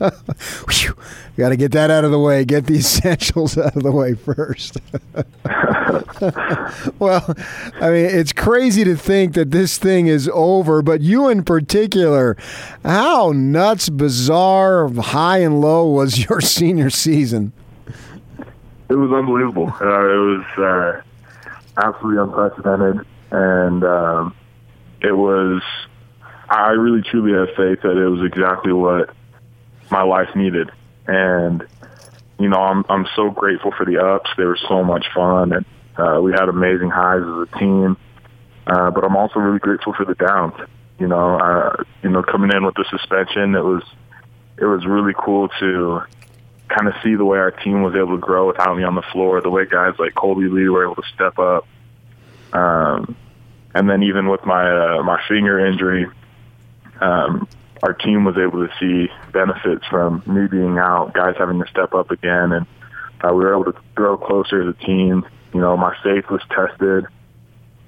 You 0.69 0.95
got 1.37 1.49
to 1.49 1.57
get 1.57 1.71
that 1.73 1.91
out 1.91 2.03
of 2.03 2.11
the 2.11 2.19
way. 2.19 2.45
Get 2.45 2.65
the 2.65 2.75
essentials 2.77 3.57
out 3.57 3.75
of 3.75 3.83
the 3.83 3.91
way 3.91 4.15
first. 4.15 4.77
well, 6.99 7.35
I 7.81 7.89
mean, 7.89 8.05
it's 8.05 8.33
crazy 8.33 8.83
to 8.83 8.95
think 8.95 9.33
that 9.33 9.51
this 9.51 9.77
thing 9.77 10.07
is 10.07 10.29
over, 10.33 10.81
but 10.81 11.01
you 11.01 11.29
in 11.29 11.43
particular, 11.43 12.37
how 12.83 13.31
nuts, 13.33 13.89
bizarre, 13.89 14.89
high 14.89 15.39
and 15.39 15.59
low 15.59 15.87
was 15.87 16.29
your 16.29 16.41
senior 16.41 16.89
season? 16.89 17.53
It 18.89 18.95
was 18.95 19.11
unbelievable. 19.11 19.73
Uh, 19.79 19.85
it 19.85 20.17
was 20.17 20.45
uh, 20.57 21.01
absolutely 21.77 22.21
unprecedented 22.21 23.05
and 23.31 23.83
um, 23.83 24.35
it 25.01 25.13
was. 25.13 25.61
I 26.49 26.71
really 26.71 27.01
truly 27.01 27.31
have 27.31 27.55
faith 27.55 27.81
that 27.83 27.97
it 27.97 28.07
was 28.09 28.25
exactly 28.25 28.73
what 28.73 29.15
my 29.89 30.03
life 30.03 30.35
needed, 30.35 30.69
and 31.07 31.65
you 32.39 32.49
know 32.49 32.57
I'm 32.57 32.85
I'm 32.89 33.07
so 33.15 33.29
grateful 33.29 33.71
for 33.71 33.85
the 33.85 33.97
ups. 33.97 34.29
They 34.37 34.43
were 34.43 34.59
so 34.67 34.83
much 34.83 35.05
fun, 35.15 35.53
and 35.53 35.65
uh, 35.97 36.21
we 36.21 36.31
had 36.31 36.49
amazing 36.49 36.89
highs 36.89 37.21
as 37.21 37.47
a 37.47 37.57
team. 37.57 37.97
Uh, 38.67 38.91
but 38.91 39.03
I'm 39.03 39.15
also 39.15 39.39
really 39.39 39.59
grateful 39.59 39.93
for 39.93 40.05
the 40.05 40.13
downs. 40.13 40.53
You 40.99 41.07
know, 41.07 41.37
uh, 41.39 41.83
you 42.03 42.09
know, 42.09 42.21
coming 42.21 42.51
in 42.55 42.63
with 42.63 42.75
the 42.75 42.85
suspension, 42.89 43.55
it 43.55 43.63
was 43.63 43.83
it 44.57 44.65
was 44.65 44.85
really 44.85 45.13
cool 45.17 45.49
to 45.59 46.01
kind 46.69 46.87
of 46.87 46.93
see 47.03 47.15
the 47.15 47.25
way 47.25 47.39
our 47.39 47.51
team 47.51 47.81
was 47.81 47.95
able 47.95 48.15
to 48.15 48.21
grow 48.21 48.47
without 48.47 48.77
me 48.77 48.83
on 48.83 48.95
the 48.95 49.01
floor, 49.11 49.41
the 49.41 49.49
way 49.49 49.65
guys 49.65 49.93
like 49.99 50.13
Kolby 50.13 50.51
Lee 50.51 50.69
were 50.69 50.83
able 50.83 50.95
to 50.95 51.07
step 51.13 51.39
up. 51.39 51.67
Um, 52.53 53.15
and 53.73 53.89
then 53.89 54.03
even 54.03 54.27
with 54.29 54.45
my 54.45 54.97
uh, 54.97 55.03
my 55.03 55.21
finger 55.27 55.65
injury, 55.65 56.07
um, 56.99 57.47
our 57.83 57.93
team 57.93 58.25
was 58.25 58.37
able 58.37 58.67
to 58.67 58.73
see 58.79 59.09
benefits 59.31 59.85
from 59.87 60.21
me 60.25 60.47
being 60.47 60.77
out, 60.77 61.13
guys 61.13 61.35
having 61.37 61.59
to 61.63 61.67
step 61.69 61.93
up 61.93 62.11
again, 62.11 62.51
and 62.51 62.65
uh, 63.23 63.29
we 63.33 63.43
were 63.43 63.53
able 63.53 63.71
to 63.71 63.79
grow 63.95 64.17
closer 64.17 64.61
as 64.67 64.75
a 64.75 64.85
team. 64.85 65.25
You 65.53 65.61
know, 65.61 65.75
my 65.77 65.95
faith 66.03 66.25
was 66.29 66.41
tested. 66.49 67.05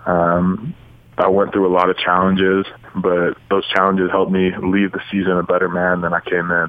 Um, 0.06 0.74
I 1.18 1.28
went 1.28 1.52
through 1.54 1.68
a 1.68 1.74
lot 1.74 1.90
of 1.90 1.98
challenges, 1.98 2.66
but 2.96 3.38
those 3.50 3.68
challenges 3.70 4.10
helped 4.12 4.32
me 4.32 4.52
leave 4.58 4.92
the 4.92 5.02
season 5.12 5.32
a 5.38 5.44
better 5.44 5.70
man 5.70 6.02
than 6.02 6.14
I 6.14 6.20
came 6.22 6.50
in. 6.52 6.68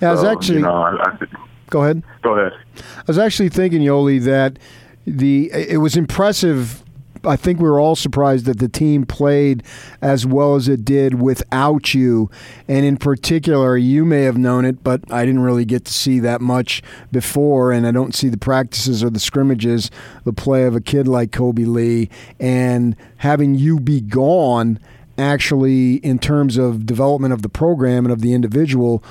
Yeah, 0.00 0.08
I 0.08 0.12
was 0.12 0.20
So, 0.20 0.30
actually- 0.30 0.56
you 0.58 0.62
know, 0.62 0.82
I, 0.82 0.90
I, 1.10 1.18
Go 1.70 1.82
ahead. 1.84 2.02
go 2.22 2.36
ahead. 2.38 2.52
I 2.98 3.02
was 3.06 3.18
actually 3.18 3.48
thinking, 3.48 3.80
Yoeli, 3.80 4.22
that 4.24 4.58
the 5.06 5.50
it 5.52 5.78
was 5.78 5.96
impressive. 5.96 6.82
I 7.24 7.36
think 7.36 7.60
we 7.60 7.68
were 7.68 7.80
all 7.80 7.96
surprised 7.96 8.46
that 8.46 8.58
the 8.58 8.68
team 8.68 9.06
played 9.06 9.62
as 10.00 10.26
well 10.26 10.54
as 10.54 10.68
it 10.68 10.84
did 10.84 11.20
without 11.20 11.94
you. 11.94 12.30
And 12.68 12.84
in 12.84 12.96
particular, 12.96 13.76
you 13.76 14.04
may 14.04 14.22
have 14.22 14.36
known 14.36 14.64
it, 14.64 14.82
but 14.82 15.00
I 15.10 15.24
didn't 15.24 15.42
really 15.42 15.64
get 15.64 15.84
to 15.84 15.92
see 15.92 16.20
that 16.20 16.40
much 16.40 16.82
before. 17.10 17.72
And 17.72 17.86
I 17.86 17.90
don't 17.90 18.14
see 18.14 18.28
the 18.28 18.38
practices 18.38 19.04
or 19.04 19.10
the 19.10 19.20
scrimmages, 19.20 19.90
the 20.24 20.32
play 20.32 20.64
of 20.64 20.74
a 20.74 20.80
kid 20.80 21.06
like 21.06 21.30
Kolby 21.30 21.66
Lee. 21.66 22.10
And 22.40 22.96
having 23.18 23.54
you 23.54 23.78
be 23.78 24.00
gone, 24.00 24.78
actually, 25.18 25.96
in 25.96 26.18
terms 26.18 26.56
of 26.56 26.86
development 26.86 27.32
of 27.32 27.42
the 27.42 27.48
program 27.48 28.04
and 28.04 28.12
of 28.12 28.20
the 28.20 28.34
individual, 28.34 29.02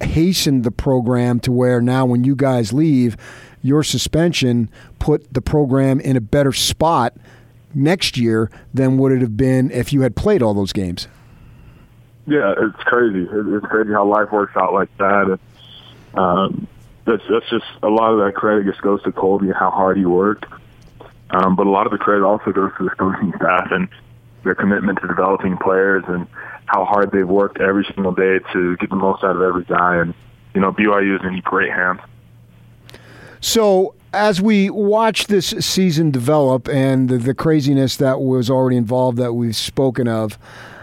hastened 0.00 0.64
the 0.64 0.70
program 0.70 1.40
to 1.40 1.52
where 1.52 1.80
now 1.80 2.04
when 2.04 2.24
you 2.24 2.36
guys 2.36 2.72
leave, 2.72 3.16
your 3.64 3.82
suspension 3.82 4.68
put 4.98 5.32
the 5.32 5.40
program 5.40 5.98
in 5.98 6.16
a 6.16 6.20
better 6.20 6.52
spot 6.52 7.16
next 7.74 8.18
year 8.18 8.50
than 8.74 8.98
would 8.98 9.10
it 9.10 9.22
have 9.22 9.36
been 9.36 9.70
if 9.70 9.92
you 9.92 10.02
had 10.02 10.14
played 10.14 10.42
all 10.42 10.52
those 10.52 10.72
games. 10.72 11.08
Yeah, 12.26 12.54
it's 12.56 12.82
crazy. 12.84 13.26
It's 13.30 13.66
crazy 13.66 13.92
how 13.92 14.04
life 14.04 14.30
works 14.30 14.52
out 14.54 14.74
like 14.74 14.94
that. 14.98 15.38
Um, 16.12 16.68
that's 17.06 17.22
that's 17.28 17.48
just 17.50 17.64
a 17.82 17.88
lot 17.88 18.12
of 18.12 18.24
that 18.24 18.34
credit 18.34 18.66
just 18.66 18.82
goes 18.82 19.02
to 19.02 19.12
Kolby 19.12 19.46
and 19.46 19.54
how 19.54 19.70
hard 19.70 19.96
he 19.96 20.04
worked. 20.04 20.44
Um, 21.30 21.56
but 21.56 21.66
a 21.66 21.70
lot 21.70 21.86
of 21.86 21.92
the 21.92 21.98
credit 21.98 22.22
also 22.22 22.52
goes 22.52 22.70
to 22.78 22.84
the 22.84 22.90
coaching 22.90 23.32
staff 23.36 23.68
and 23.70 23.88
their 24.44 24.54
commitment 24.54 25.00
to 25.00 25.08
developing 25.08 25.56
players 25.56 26.04
and 26.06 26.26
how 26.66 26.84
hard 26.84 27.10
they've 27.12 27.28
worked 27.28 27.60
every 27.60 27.84
single 27.94 28.12
day 28.12 28.40
to 28.52 28.76
get 28.76 28.90
the 28.90 28.96
most 28.96 29.24
out 29.24 29.36
of 29.36 29.42
every 29.42 29.64
guy. 29.64 29.96
And 29.96 30.14
you 30.54 30.60
know, 30.60 30.70
BYU 30.70 31.18
is 31.18 31.26
in 31.26 31.40
great 31.40 31.70
hands. 31.70 32.00
So, 33.44 33.94
as 34.14 34.40
we 34.40 34.70
watch 34.70 35.26
this 35.26 35.48
season 35.48 36.10
develop 36.10 36.66
and 36.66 37.10
the, 37.10 37.18
the 37.18 37.34
craziness 37.34 37.98
that 37.98 38.22
was 38.22 38.48
already 38.48 38.78
involved 38.78 39.18
that 39.18 39.34
we've 39.34 39.54
spoken 39.54 40.08
of, 40.08 40.38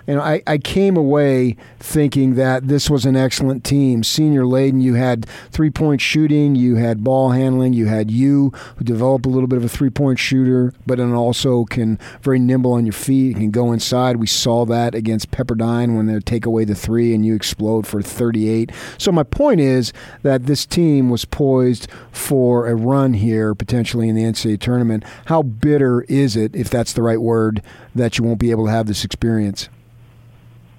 you 0.08 0.16
know, 0.16 0.22
I, 0.22 0.42
I 0.48 0.58
came 0.58 0.98
away 0.98 1.56
thinking 1.80 2.36
that 2.36 2.68
this 2.68 2.90
was 2.90 3.06
an 3.06 3.16
excellent 3.16 3.64
team. 3.64 4.04
Senior 4.04 4.46
laden, 4.46 4.82
you 4.82 4.96
had 4.96 5.26
three 5.52 5.70
point 5.70 6.02
shooting, 6.02 6.56
you 6.56 6.76
had 6.76 7.04
ball 7.04 7.32
handling, 7.32 7.74
you 7.74 7.88
had 7.88 8.12
you 8.12 8.52
who 8.78 8.86
developed 8.86 9.26
a 9.26 9.30
little 9.30 9.48
bit 9.48 9.58
of 9.58 9.64
a 9.64 9.70
three 9.70 9.90
point 9.90 10.20
shooter, 10.20 10.74
but 10.86 10.98
then 10.98 11.14
also 11.14 11.66
can 11.66 12.00
very 12.22 12.40
nimble 12.40 12.74
on 12.74 12.86
your 12.86 12.94
feet, 12.94 13.38
can 13.38 13.52
go 13.52 13.72
inside. 13.72 14.18
We 14.18 14.28
saw 14.28 14.66
that 14.66 14.96
against 14.96 15.32
Pepperdine 15.32 15.96
when 15.96 16.08
they 16.08 16.20
take 16.20 16.46
away 16.46 16.66
the 16.66 16.76
three 16.76 17.14
and 17.14 17.26
you 17.26 17.36
explode 17.36 17.88
for 17.88 18.02
38. 18.02 18.72
So 18.98 19.12
my 19.12 19.24
point 19.24 19.60
is 19.60 19.94
that 20.24 20.46
this 20.46 20.66
team 20.66 21.10
was 21.10 21.26
poised 21.26 21.88
for 22.12 22.68
a 22.68 22.76
run 22.76 23.14
here 23.14 23.56
potentially 23.56 24.10
in 24.10 24.16
the 24.16 24.24
NCAA 24.24 24.60
tournament. 24.60 25.04
How 25.26 25.42
bitter 25.42 26.02
is 26.04 26.36
it, 26.36 26.56
if 26.56 26.70
that's 26.70 26.94
the 26.94 27.02
right 27.02 27.22
word, 27.22 27.62
that 27.96 28.18
you 28.18 28.24
won't 28.24 28.40
be 28.40 28.52
able 28.52 28.66
to 28.66 28.72
have 28.72 28.88
this 28.88 29.04
experience? 29.04 29.70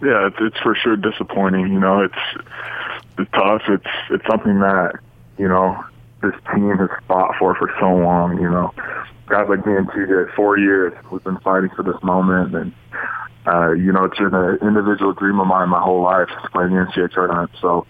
Yeah, 0.02 0.26
it's, 0.26 0.36
it's 0.40 0.58
for 0.58 0.74
sure 0.74 0.96
disappointing. 0.96 1.72
You 1.72 1.78
know, 1.78 2.02
it's 2.02 2.44
it's 3.18 3.30
tough. 3.30 3.62
It's 3.68 3.86
it's 4.10 4.26
something 4.26 4.58
that 4.60 4.94
you 5.38 5.46
know 5.46 5.82
this 6.22 6.34
team 6.52 6.76
has 6.76 6.90
fought 7.06 7.36
for 7.38 7.54
for 7.54 7.72
so 7.78 7.94
long. 7.94 8.40
You 8.40 8.50
know, 8.50 8.74
guys 9.26 9.48
like 9.48 9.64
me 9.64 9.76
and 9.76 9.88
TJ, 9.88 10.34
four 10.34 10.58
years 10.58 10.92
we've 11.10 11.22
been 11.22 11.38
fighting 11.38 11.70
for 11.70 11.84
this 11.84 12.02
moment, 12.02 12.54
and 12.54 12.72
uh, 13.46 13.72
you 13.72 13.92
know, 13.92 14.04
it's 14.04 14.18
been 14.18 14.34
an 14.34 14.58
individual 14.60 15.12
dream 15.12 15.38
of 15.38 15.46
mine 15.46 15.68
my 15.68 15.80
whole 15.80 16.02
life 16.02 16.28
to 16.28 16.48
play 16.50 16.64
in 16.64 16.70
the 16.70 16.76
NCAA 16.76 17.12
tournament. 17.12 17.50
So 17.60 17.86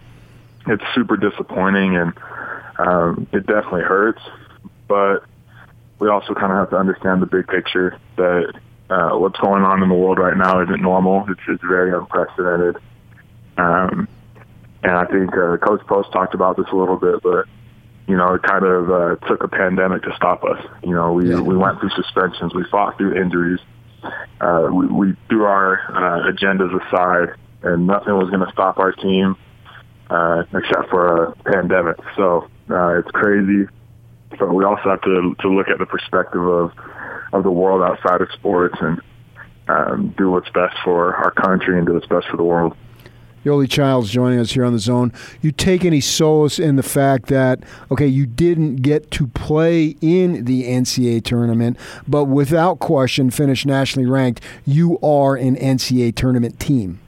it's 0.67 0.85
super 0.95 1.17
disappointing, 1.17 1.97
and 1.97 2.13
um, 2.79 3.27
it 3.33 3.47
definitely 3.47 3.83
hurts. 3.83 4.21
But 4.87 5.25
we 5.99 6.09
also 6.09 6.35
kind 6.35 6.53
of 6.53 6.59
have 6.59 6.71
to 6.71 6.77
understand 6.77 7.23
the 7.23 7.27
big 7.27 7.47
picture 7.47 7.99
that 8.17 8.53
uh, 8.93 9.19
what's 9.19 9.39
going 9.39 9.63
on 9.63 9.83
in 9.83 9.89
the 9.89 9.95
world 9.95 10.19
right 10.19 10.37
now 10.37 10.63
isn't 10.63 10.83
normal. 10.83 11.25
It's, 11.29 11.41
it's 11.49 11.63
very 11.63 11.93
unprecedented. 11.93 12.77
Um, 13.57 14.09
and 14.83 14.93
I 14.93 15.07
think 15.07 15.31
uh, 15.37 15.57
Coach 15.59 15.87
Pope 15.87 16.13
talked 16.13 16.35
about 16.35 16.57
this 16.57 16.67
a 16.73 16.77
little 16.77 16.97
bit, 16.97 17.23
but 17.23 17.47
you 18.07 18.17
know, 18.17 18.35
it 18.35 18.43
kind 18.43 18.65
of 18.65 18.91
uh, 18.91 19.17
took 19.27 19.45
a 19.45 19.49
pandemic 19.49 20.03
to 20.03 20.13
stop 20.17 20.45
us. 20.45 20.61
You 20.83 20.95
know, 20.95 21.13
we 21.13 21.35
we 21.41 21.57
went 21.57 21.79
through 21.79 21.91
suspensions, 21.91 22.53
we 22.53 22.65
fought 22.71 22.99
through 22.99 23.15
injuries, 23.15 23.61
uh, 24.41 24.69
we, 24.73 24.87
we 24.87 25.17
threw 25.29 25.45
our 25.45 25.79
uh, 25.91 26.33
agendas 26.33 26.75
aside, 26.87 27.37
and 27.63 27.87
nothing 27.87 28.15
was 28.17 28.29
going 28.31 28.45
to 28.45 28.53
stop 28.53 28.79
our 28.79 28.93
team 28.93 29.37
uh, 30.11 30.43
except 30.53 30.91
for 30.91 31.25
a 31.25 31.37
pandemic. 31.45 31.97
So 32.17 32.49
uh, 32.69 32.99
it's 32.99 33.11
crazy. 33.13 33.69
But 34.39 34.53
we 34.53 34.65
also 34.65 34.91
have 34.91 35.03
to 35.03 35.37
to 35.41 35.49
look 35.49 35.69
at 35.69 35.79
the 35.79 35.87
perspective 35.87 36.43
of 36.43 36.73
of 37.33 37.43
the 37.43 37.51
world 37.51 37.83
outside 37.83 38.21
of 38.21 38.29
sports 38.33 38.77
and 38.81 39.01
um, 39.69 40.15
do 40.19 40.31
what's 40.31 40.49
best 40.51 40.77
for 40.85 41.15
our 41.15 41.31
country 41.31 41.79
and 41.79 41.87
do 41.87 41.95
what's 41.95 42.07
best 42.07 42.27
for 42.31 42.37
the 42.37 42.43
world. 42.45 42.77
Yoeli 43.45 43.69
Childs 43.69 44.09
joining 44.11 44.39
us 44.39 44.53
here 44.53 44.65
on 44.65 44.73
the 44.73 44.79
zone. 44.79 45.13
You 45.41 45.51
take 45.51 45.85
any 45.85 46.01
solace 46.01 46.61
in 46.61 46.77
the 46.77 46.83
fact 46.83 47.27
that, 47.27 47.59
okay, 47.91 48.07
you 48.07 48.25
didn't 48.25 48.77
get 48.77 49.11
to 49.13 49.27
play 49.27 49.97
in 50.01 50.45
the 50.45 50.63
NCAA 50.65 51.25
tournament, 51.25 51.77
but 52.07 52.27
without 52.27 52.79
question, 52.79 53.31
finish 53.31 53.67
nationally 53.67 54.09
ranked, 54.09 54.43
you 54.65 54.97
are 55.01 55.35
an 55.35 55.57
NCAA 55.57 56.15
tournament 56.15 56.61
team. 56.61 57.01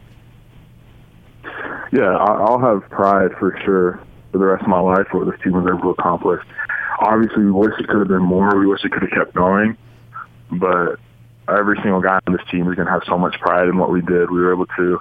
Yeah, 1.92 2.16
I- 2.16 2.42
I'll 2.42 2.58
have 2.58 2.88
pride 2.90 3.30
for 3.38 3.56
sure 3.64 4.00
for 4.32 4.38
the 4.38 4.44
rest 4.46 4.62
of 4.62 4.68
my 4.68 4.80
life 4.80 5.06
for 5.12 5.18
what 5.24 5.30
this 5.30 5.40
team 5.44 5.52
was 5.52 5.66
able 5.68 5.82
to 5.82 6.00
accomplish. 6.00 6.42
Obviously, 6.98 7.44
we 7.44 7.52
wish 7.52 7.72
it 7.78 7.86
could 7.86 8.00
have 8.00 8.08
been 8.08 8.22
more. 8.22 8.58
We 8.58 8.66
wish 8.66 8.84
it 8.84 8.90
could 8.90 9.02
have 9.02 9.10
kept 9.12 9.34
going, 9.34 9.76
but 10.58 10.98
every 11.48 11.76
single 11.82 12.00
guy 12.00 12.20
on 12.26 12.32
this 12.32 12.44
team 12.50 12.68
is 12.68 12.74
going 12.74 12.86
to 12.86 12.92
have 12.92 13.02
so 13.06 13.18
much 13.18 13.38
pride 13.40 13.68
in 13.68 13.78
what 13.78 13.90
we 13.90 14.00
did. 14.00 14.30
We 14.30 14.40
were 14.40 14.52
able 14.52 14.66
to 14.66 15.00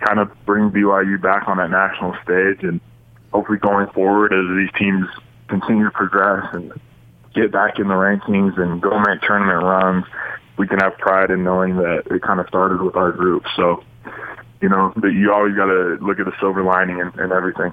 kind 0.00 0.18
of 0.18 0.30
bring 0.44 0.70
BYU 0.70 1.20
back 1.20 1.48
on 1.48 1.58
that 1.58 1.70
national 1.70 2.14
stage, 2.22 2.62
and 2.62 2.80
hopefully 3.32 3.58
going 3.58 3.88
forward 3.88 4.32
as 4.32 4.44
these 4.56 4.70
teams 4.78 5.06
continue 5.48 5.84
to 5.84 5.90
progress 5.90 6.46
and 6.52 6.72
get 7.34 7.52
back 7.52 7.78
in 7.78 7.88
the 7.88 7.94
rankings 7.94 8.58
and 8.58 8.80
go 8.80 8.98
make 9.00 9.20
tournament 9.22 9.62
runs, 9.62 10.04
we 10.58 10.66
can 10.66 10.78
have 10.78 10.96
pride 10.98 11.30
in 11.30 11.44
knowing 11.44 11.76
that 11.76 12.02
it 12.10 12.22
kind 12.22 12.40
of 12.40 12.46
started 12.48 12.80
with 12.82 12.96
our 12.96 13.12
group. 13.12 13.44
So, 13.56 13.82
you 14.60 14.68
know, 14.68 14.92
that 14.96 15.12
you 15.12 15.32
always 15.32 15.54
got 15.56 15.66
to 15.66 15.98
look 16.00 16.18
at 16.18 16.26
the 16.26 16.32
silver 16.40 16.62
lining 16.62 17.00
and, 17.00 17.14
and 17.16 17.32
everything. 17.32 17.72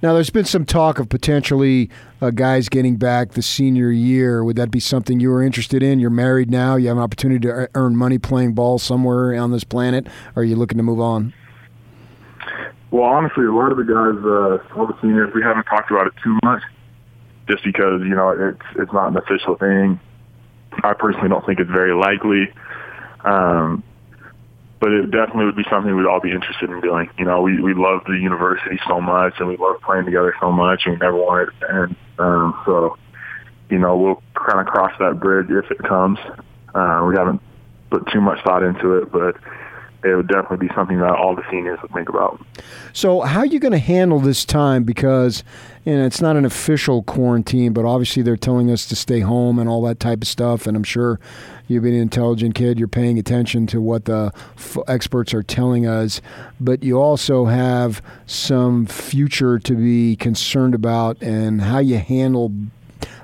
Now, 0.00 0.14
there's 0.14 0.30
been 0.30 0.44
some 0.44 0.64
talk 0.64 1.00
of 1.00 1.08
potentially 1.08 1.90
uh, 2.20 2.30
guys 2.30 2.68
getting 2.68 2.96
back 2.96 3.32
the 3.32 3.42
senior 3.42 3.90
year. 3.90 4.44
Would 4.44 4.54
that 4.54 4.70
be 4.70 4.78
something 4.78 5.18
you 5.18 5.28
were 5.28 5.42
interested 5.42 5.82
in? 5.82 5.98
You're 5.98 6.10
married 6.10 6.50
now. 6.50 6.76
You 6.76 6.86
have 6.88 6.98
an 6.98 7.02
opportunity 7.02 7.40
to 7.48 7.68
earn 7.74 7.96
money 7.96 8.16
playing 8.16 8.54
ball 8.54 8.78
somewhere 8.78 9.34
on 9.34 9.50
this 9.50 9.64
planet. 9.64 10.06
Are 10.36 10.44
you 10.44 10.54
looking 10.54 10.76
to 10.78 10.84
move 10.84 11.00
on? 11.00 11.34
Well, 12.92 13.02
honestly, 13.02 13.44
a 13.44 13.52
lot 13.52 13.72
of 13.72 13.76
the 13.76 13.84
guys, 13.84 14.24
uh, 14.24 14.78
all 14.78 14.86
the 14.86 14.96
seniors, 15.02 15.34
we 15.34 15.42
haven't 15.42 15.64
talked 15.64 15.90
about 15.90 16.06
it 16.06 16.14
too 16.22 16.38
much, 16.44 16.62
just 17.48 17.64
because 17.64 18.00
you 18.02 18.14
know 18.14 18.30
it's 18.30 18.62
it's 18.76 18.92
not 18.92 19.08
an 19.08 19.16
official 19.16 19.56
thing. 19.56 20.00
I 20.84 20.94
personally 20.94 21.28
don't 21.28 21.44
think 21.44 21.60
it's 21.60 21.70
very 21.70 21.92
likely, 21.92 22.48
um, 23.24 23.82
but 24.80 24.92
it 24.92 25.10
definitely 25.10 25.46
would 25.46 25.56
be 25.56 25.64
something 25.70 25.94
we'd 25.96 26.06
all 26.06 26.20
be 26.20 26.30
interested 26.30 26.70
in 26.70 26.80
doing. 26.80 27.10
You 27.18 27.24
know, 27.24 27.42
we 27.42 27.60
we 27.60 27.74
love 27.74 28.02
the 28.06 28.14
university 28.14 28.78
so 28.86 29.00
much, 29.00 29.34
and 29.38 29.48
we 29.48 29.56
love 29.56 29.80
playing 29.82 30.04
together 30.04 30.34
so 30.40 30.52
much, 30.52 30.82
and 30.86 30.94
we 30.94 30.98
never 30.98 31.16
want 31.16 31.48
it 31.48 31.60
to 31.60 31.74
end. 31.74 31.96
Um, 32.18 32.60
so, 32.64 32.96
you 33.70 33.78
know, 33.78 33.96
we'll 33.96 34.22
kind 34.34 34.60
of 34.60 34.66
cross 34.66 34.92
that 34.98 35.20
bridge 35.20 35.50
if 35.50 35.70
it 35.70 35.78
comes. 35.78 36.18
Uh, 36.74 37.04
we 37.08 37.16
haven't 37.16 37.40
put 37.90 38.06
too 38.12 38.20
much 38.20 38.42
thought 38.44 38.62
into 38.62 38.96
it, 38.98 39.10
but 39.10 39.36
it 40.04 40.14
would 40.14 40.28
definitely 40.28 40.68
be 40.68 40.74
something 40.74 40.98
that 40.98 41.10
all 41.10 41.34
the 41.34 41.42
seniors 41.50 41.80
would 41.82 41.92
think 41.92 42.08
about. 42.08 42.40
So, 42.92 43.22
how 43.22 43.40
are 43.40 43.46
you 43.46 43.58
going 43.58 43.72
to 43.72 43.78
handle 43.78 44.20
this 44.20 44.44
time? 44.44 44.84
Because 44.84 45.42
know, 45.96 46.04
it's 46.04 46.20
not 46.20 46.36
an 46.36 46.44
official 46.44 47.02
quarantine, 47.02 47.72
but 47.72 47.84
obviously 47.84 48.22
they're 48.22 48.36
telling 48.36 48.70
us 48.70 48.86
to 48.86 48.96
stay 48.96 49.20
home 49.20 49.58
and 49.58 49.68
all 49.68 49.82
that 49.82 50.00
type 50.00 50.22
of 50.22 50.28
stuff. 50.28 50.66
And 50.66 50.76
I'm 50.76 50.84
sure 50.84 51.18
you've 51.66 51.82
been 51.82 51.94
an 51.94 52.00
intelligent 52.00 52.54
kid. 52.54 52.78
You're 52.78 52.88
paying 52.88 53.18
attention 53.18 53.66
to 53.68 53.80
what 53.80 54.04
the 54.04 54.32
f- 54.56 54.78
experts 54.86 55.32
are 55.32 55.42
telling 55.42 55.86
us, 55.86 56.20
but 56.60 56.82
you 56.82 57.00
also 57.00 57.46
have 57.46 58.02
some 58.26 58.86
future 58.86 59.58
to 59.60 59.74
be 59.74 60.16
concerned 60.16 60.74
about 60.74 61.20
and 61.22 61.62
how 61.62 61.78
you 61.78 61.98
handle 61.98 62.52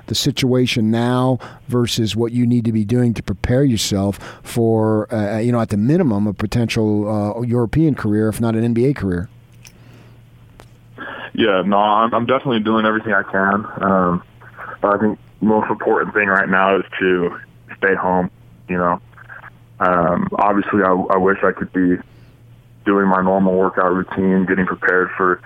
the 0.07 0.15
situation 0.15 0.91
now 0.91 1.39
versus 1.67 2.15
what 2.15 2.31
you 2.31 2.45
need 2.45 2.65
to 2.65 2.71
be 2.71 2.85
doing 2.85 3.13
to 3.13 3.23
prepare 3.23 3.63
yourself 3.63 4.17
for, 4.43 5.13
uh, 5.13 5.39
you 5.39 5.51
know, 5.51 5.59
at 5.59 5.69
the 5.69 5.77
minimum, 5.77 6.27
a 6.27 6.33
potential 6.33 7.09
uh, 7.09 7.41
European 7.41 7.95
career, 7.95 8.29
if 8.29 8.39
not 8.39 8.55
an 8.55 8.73
NBA 8.73 8.95
career. 8.95 9.29
Yeah, 11.37 11.63
no, 11.65 11.77
I'm, 11.77 12.13
I'm 12.13 12.25
definitely 12.25 12.61
doing 12.61 12.85
everything 12.85 13.13
I 13.13 13.23
can. 13.23 13.65
Um, 13.81 14.23
but 14.81 14.95
I 14.95 14.97
think 14.99 15.19
most 15.41 15.69
important 15.69 16.13
thing 16.13 16.27
right 16.27 16.47
now 16.47 16.77
is 16.77 16.85
to 16.99 17.37
stay 17.77 17.93
home. 17.93 18.31
You 18.69 18.77
know, 18.77 19.01
um, 19.81 20.29
obviously, 20.35 20.81
I, 20.81 20.91
I 20.91 21.17
wish 21.17 21.39
I 21.43 21.51
could 21.51 21.73
be 21.73 21.97
doing 22.85 23.07
my 23.07 23.21
normal 23.21 23.53
workout 23.53 23.91
routine, 23.91 24.45
getting 24.45 24.65
prepared 24.65 25.09
for 25.17 25.41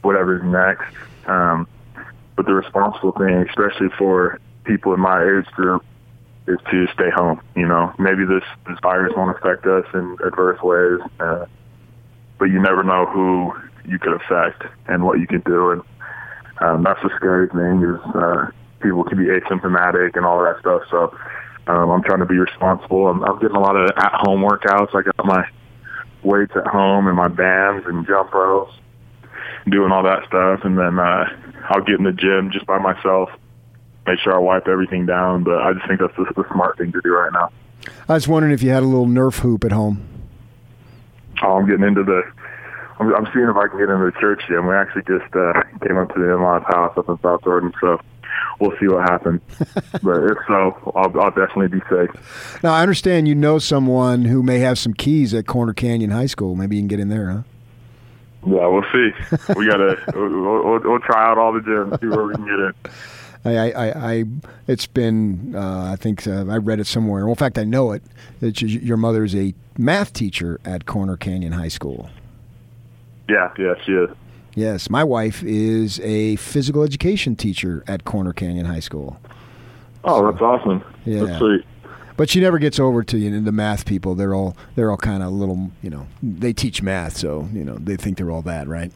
whatever's 0.00 0.42
next. 0.44 0.94
Um, 1.26 1.68
but 2.36 2.46
the 2.46 2.54
responsible 2.54 3.12
thing, 3.12 3.44
especially 3.48 3.88
for 3.98 4.40
people 4.64 4.94
in 4.94 5.00
my 5.00 5.22
age 5.22 5.46
group, 5.52 5.84
is 6.46 6.58
to 6.70 6.86
stay 6.94 7.10
home. 7.10 7.42
You 7.54 7.68
know, 7.68 7.92
maybe 7.98 8.24
this 8.24 8.44
this 8.66 8.78
virus 8.82 9.12
won't 9.14 9.36
affect 9.36 9.66
us 9.66 9.84
in 9.92 10.16
adverse 10.24 10.62
ways, 10.62 11.00
uh, 11.20 11.44
but 12.38 12.46
you 12.46 12.62
never 12.62 12.82
know 12.82 13.04
who 13.04 13.52
you 13.86 13.98
could 13.98 14.14
affect 14.14 14.64
and 14.88 15.04
what 15.04 15.18
you 15.18 15.26
can 15.26 15.40
do. 15.40 15.70
And 15.70 15.82
um, 16.60 16.82
that's 16.82 17.00
the 17.02 17.10
scary 17.16 17.48
thing 17.48 17.82
is 17.82 18.14
uh, 18.14 18.50
people 18.80 19.04
can 19.04 19.18
be 19.18 19.24
asymptomatic 19.24 20.16
and 20.16 20.24
all 20.24 20.42
that 20.42 20.60
stuff. 20.60 20.82
So 20.90 21.16
um, 21.66 21.90
I'm 21.90 22.02
trying 22.02 22.20
to 22.20 22.26
be 22.26 22.38
responsible. 22.38 23.08
I'm, 23.08 23.22
I'm 23.24 23.38
getting 23.38 23.56
a 23.56 23.60
lot 23.60 23.76
of 23.76 23.90
at-home 23.96 24.42
workouts. 24.42 24.94
I 24.94 25.02
got 25.02 25.24
my 25.24 25.44
weights 26.22 26.52
at 26.56 26.66
home 26.66 27.06
and 27.06 27.16
my 27.16 27.28
bands 27.28 27.86
and 27.86 28.06
jump 28.06 28.32
ropes, 28.32 28.72
doing 29.68 29.92
all 29.92 30.02
that 30.02 30.26
stuff, 30.26 30.60
and 30.64 30.78
then 30.78 30.98
uh, 30.98 31.24
I'll 31.68 31.84
get 31.84 31.98
in 31.98 32.04
the 32.04 32.12
gym 32.12 32.50
just 32.52 32.66
by 32.66 32.78
myself, 32.78 33.30
make 34.06 34.18
sure 34.20 34.34
I 34.34 34.38
wipe 34.38 34.68
everything 34.68 35.06
down. 35.06 35.44
But 35.44 35.60
I 35.62 35.72
just 35.74 35.86
think 35.86 36.00
that's 36.00 36.16
the, 36.16 36.24
the 36.34 36.48
smart 36.52 36.78
thing 36.78 36.92
to 36.92 37.00
do 37.02 37.10
right 37.10 37.32
now. 37.32 37.50
I 38.08 38.14
was 38.14 38.26
wondering 38.26 38.54
if 38.54 38.62
you 38.62 38.70
had 38.70 38.82
a 38.82 38.86
little 38.86 39.06
Nerf 39.06 39.40
hoop 39.40 39.64
at 39.64 39.72
home. 39.72 40.06
Oh, 41.42 41.56
I'm 41.56 41.66
getting 41.66 41.84
into 41.84 42.04
the. 42.04 42.22
I'm, 42.98 43.14
I'm 43.14 43.26
seeing 43.32 43.48
if 43.48 43.56
I 43.56 43.68
can 43.68 43.78
get 43.78 43.90
into 43.90 44.04
the 44.04 44.18
church 44.20 44.42
gym. 44.48 44.66
We 44.66 44.74
actually 44.74 45.02
just 45.02 45.34
uh, 45.34 45.62
came 45.86 45.98
up 45.98 46.14
to 46.14 46.20
the 46.20 46.32
in-laws 46.34 46.62
house 46.66 46.96
up 46.96 47.08
in 47.08 47.18
South 47.20 47.42
Jordan, 47.42 47.72
so 47.80 48.00
we'll 48.60 48.76
see 48.78 48.86
what 48.86 49.08
happens. 49.08 49.40
but 50.02 50.22
if 50.24 50.38
so, 50.46 50.92
I'll, 50.94 51.20
I'll 51.20 51.30
definitely 51.30 51.68
be 51.68 51.80
safe. 51.90 52.62
Now, 52.62 52.72
I 52.72 52.82
understand 52.82 53.28
you 53.28 53.34
know 53.34 53.58
someone 53.58 54.24
who 54.24 54.42
may 54.42 54.60
have 54.60 54.78
some 54.78 54.94
keys 54.94 55.34
at 55.34 55.46
Corner 55.46 55.72
Canyon 55.72 56.10
High 56.10 56.26
School. 56.26 56.54
Maybe 56.54 56.76
you 56.76 56.82
can 56.82 56.88
get 56.88 57.00
in 57.00 57.08
there, 57.08 57.30
huh? 57.30 57.42
Yeah, 58.46 58.66
we'll 58.66 58.84
see. 58.92 59.10
We 59.56 59.66
gotta 59.66 59.98
we'll, 60.14 60.64
we'll, 60.64 60.80
we'll 60.80 61.00
try 61.00 61.30
out 61.30 61.38
all 61.38 61.52
the 61.52 61.60
gyms, 61.60 61.98
see 62.00 62.06
where 62.06 62.24
we 62.24 62.34
can 62.34 62.44
get 62.44 62.58
in. 62.58 62.74
I, 63.46 63.72
I, 63.72 64.12
I, 64.12 64.24
it's 64.66 64.86
been, 64.86 65.54
uh, 65.54 65.90
I 65.92 65.96
think 65.96 66.26
uh, 66.26 66.46
I 66.48 66.56
read 66.56 66.80
it 66.80 66.86
somewhere. 66.86 67.24
Well, 67.24 67.32
in 67.32 67.36
fact, 67.36 67.58
I 67.58 67.64
know 67.64 67.92
it. 67.92 68.02
That 68.40 68.62
your 68.62 68.96
mother 68.96 69.22
is 69.22 69.34
a 69.34 69.54
math 69.76 70.14
teacher 70.14 70.60
at 70.64 70.86
Corner 70.86 71.18
Canyon 71.18 71.52
High 71.52 71.68
School. 71.68 72.08
Yeah, 73.28 73.52
yeah, 73.58 73.74
she 73.84 73.92
is. 73.92 74.10
Yes, 74.54 74.88
my 74.88 75.02
wife 75.02 75.42
is 75.42 75.98
a 76.00 76.36
physical 76.36 76.82
education 76.82 77.34
teacher 77.34 77.82
at 77.88 78.04
Corner 78.04 78.32
Canyon 78.32 78.66
High 78.66 78.80
School. 78.80 79.18
Oh, 80.04 80.30
that's 80.30 80.42
awesome. 80.42 80.84
Yeah. 81.04 81.24
That's 81.24 81.38
sweet. 81.38 81.64
But 82.16 82.30
she 82.30 82.40
never 82.40 82.58
gets 82.58 82.78
over 82.78 83.02
to 83.02 83.18
you 83.18 83.30
know, 83.30 83.40
the 83.40 83.50
math 83.50 83.86
people. 83.86 84.14
They're 84.14 84.34
all 84.34 84.56
they're 84.76 84.90
all 84.90 84.96
kind 84.96 85.22
of 85.22 85.32
little, 85.32 85.72
you 85.82 85.90
know, 85.90 86.06
they 86.22 86.52
teach 86.52 86.80
math, 86.80 87.16
so 87.16 87.48
you 87.52 87.64
know 87.64 87.76
they 87.76 87.96
think 87.96 88.18
they're 88.18 88.30
all 88.30 88.42
that, 88.42 88.68
right? 88.68 88.92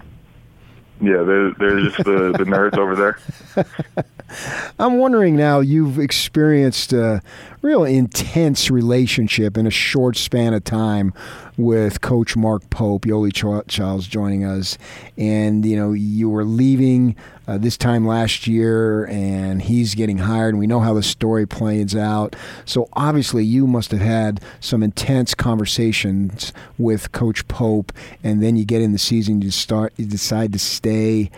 Yeah, 1.00 1.22
they're 1.22 1.52
they're 1.52 1.80
just 1.80 1.96
the, 1.98 2.32
the 2.36 2.44
nerds 2.44 2.78
over 2.78 2.94
there. 2.94 3.18
I'm 4.78 4.98
wondering 4.98 5.36
now, 5.36 5.60
you've 5.60 5.98
experienced 5.98 6.92
a 6.92 7.22
real 7.62 7.84
intense 7.84 8.70
relationship 8.70 9.56
in 9.56 9.66
a 9.66 9.70
short 9.70 10.16
span 10.16 10.54
of 10.54 10.64
time 10.64 11.12
with 11.56 12.00
Coach 12.00 12.36
Mark 12.36 12.68
Pope, 12.70 13.04
Yoeli 13.04 13.32
Childs 13.68 14.06
joining 14.06 14.44
us, 14.44 14.78
and 15.16 15.66
you 15.66 15.76
know 15.76 15.92
you 15.92 16.30
were 16.30 16.44
leaving 16.44 17.16
uh, 17.48 17.58
this 17.58 17.76
time 17.76 18.06
last 18.06 18.46
year, 18.46 19.06
and 19.06 19.62
he's 19.62 19.94
getting 19.94 20.18
hired, 20.18 20.50
and 20.50 20.60
we 20.60 20.66
know 20.66 20.80
how 20.80 20.94
the 20.94 21.02
story 21.02 21.46
plays 21.46 21.96
out. 21.96 22.36
So 22.64 22.88
obviously, 22.92 23.44
you 23.44 23.66
must 23.66 23.90
have 23.90 24.00
had 24.00 24.40
some 24.60 24.82
intense 24.82 25.34
conversations 25.34 26.52
with 26.76 27.10
Coach 27.10 27.48
Pope, 27.48 27.92
and 28.22 28.42
then 28.42 28.56
you 28.56 28.64
get 28.64 28.82
in 28.82 28.92
the 28.92 28.98
season, 28.98 29.42
you 29.42 29.50
start, 29.50 29.92
you 29.96 30.06
decide 30.06 30.52
to 30.52 30.58
stay 30.58 31.30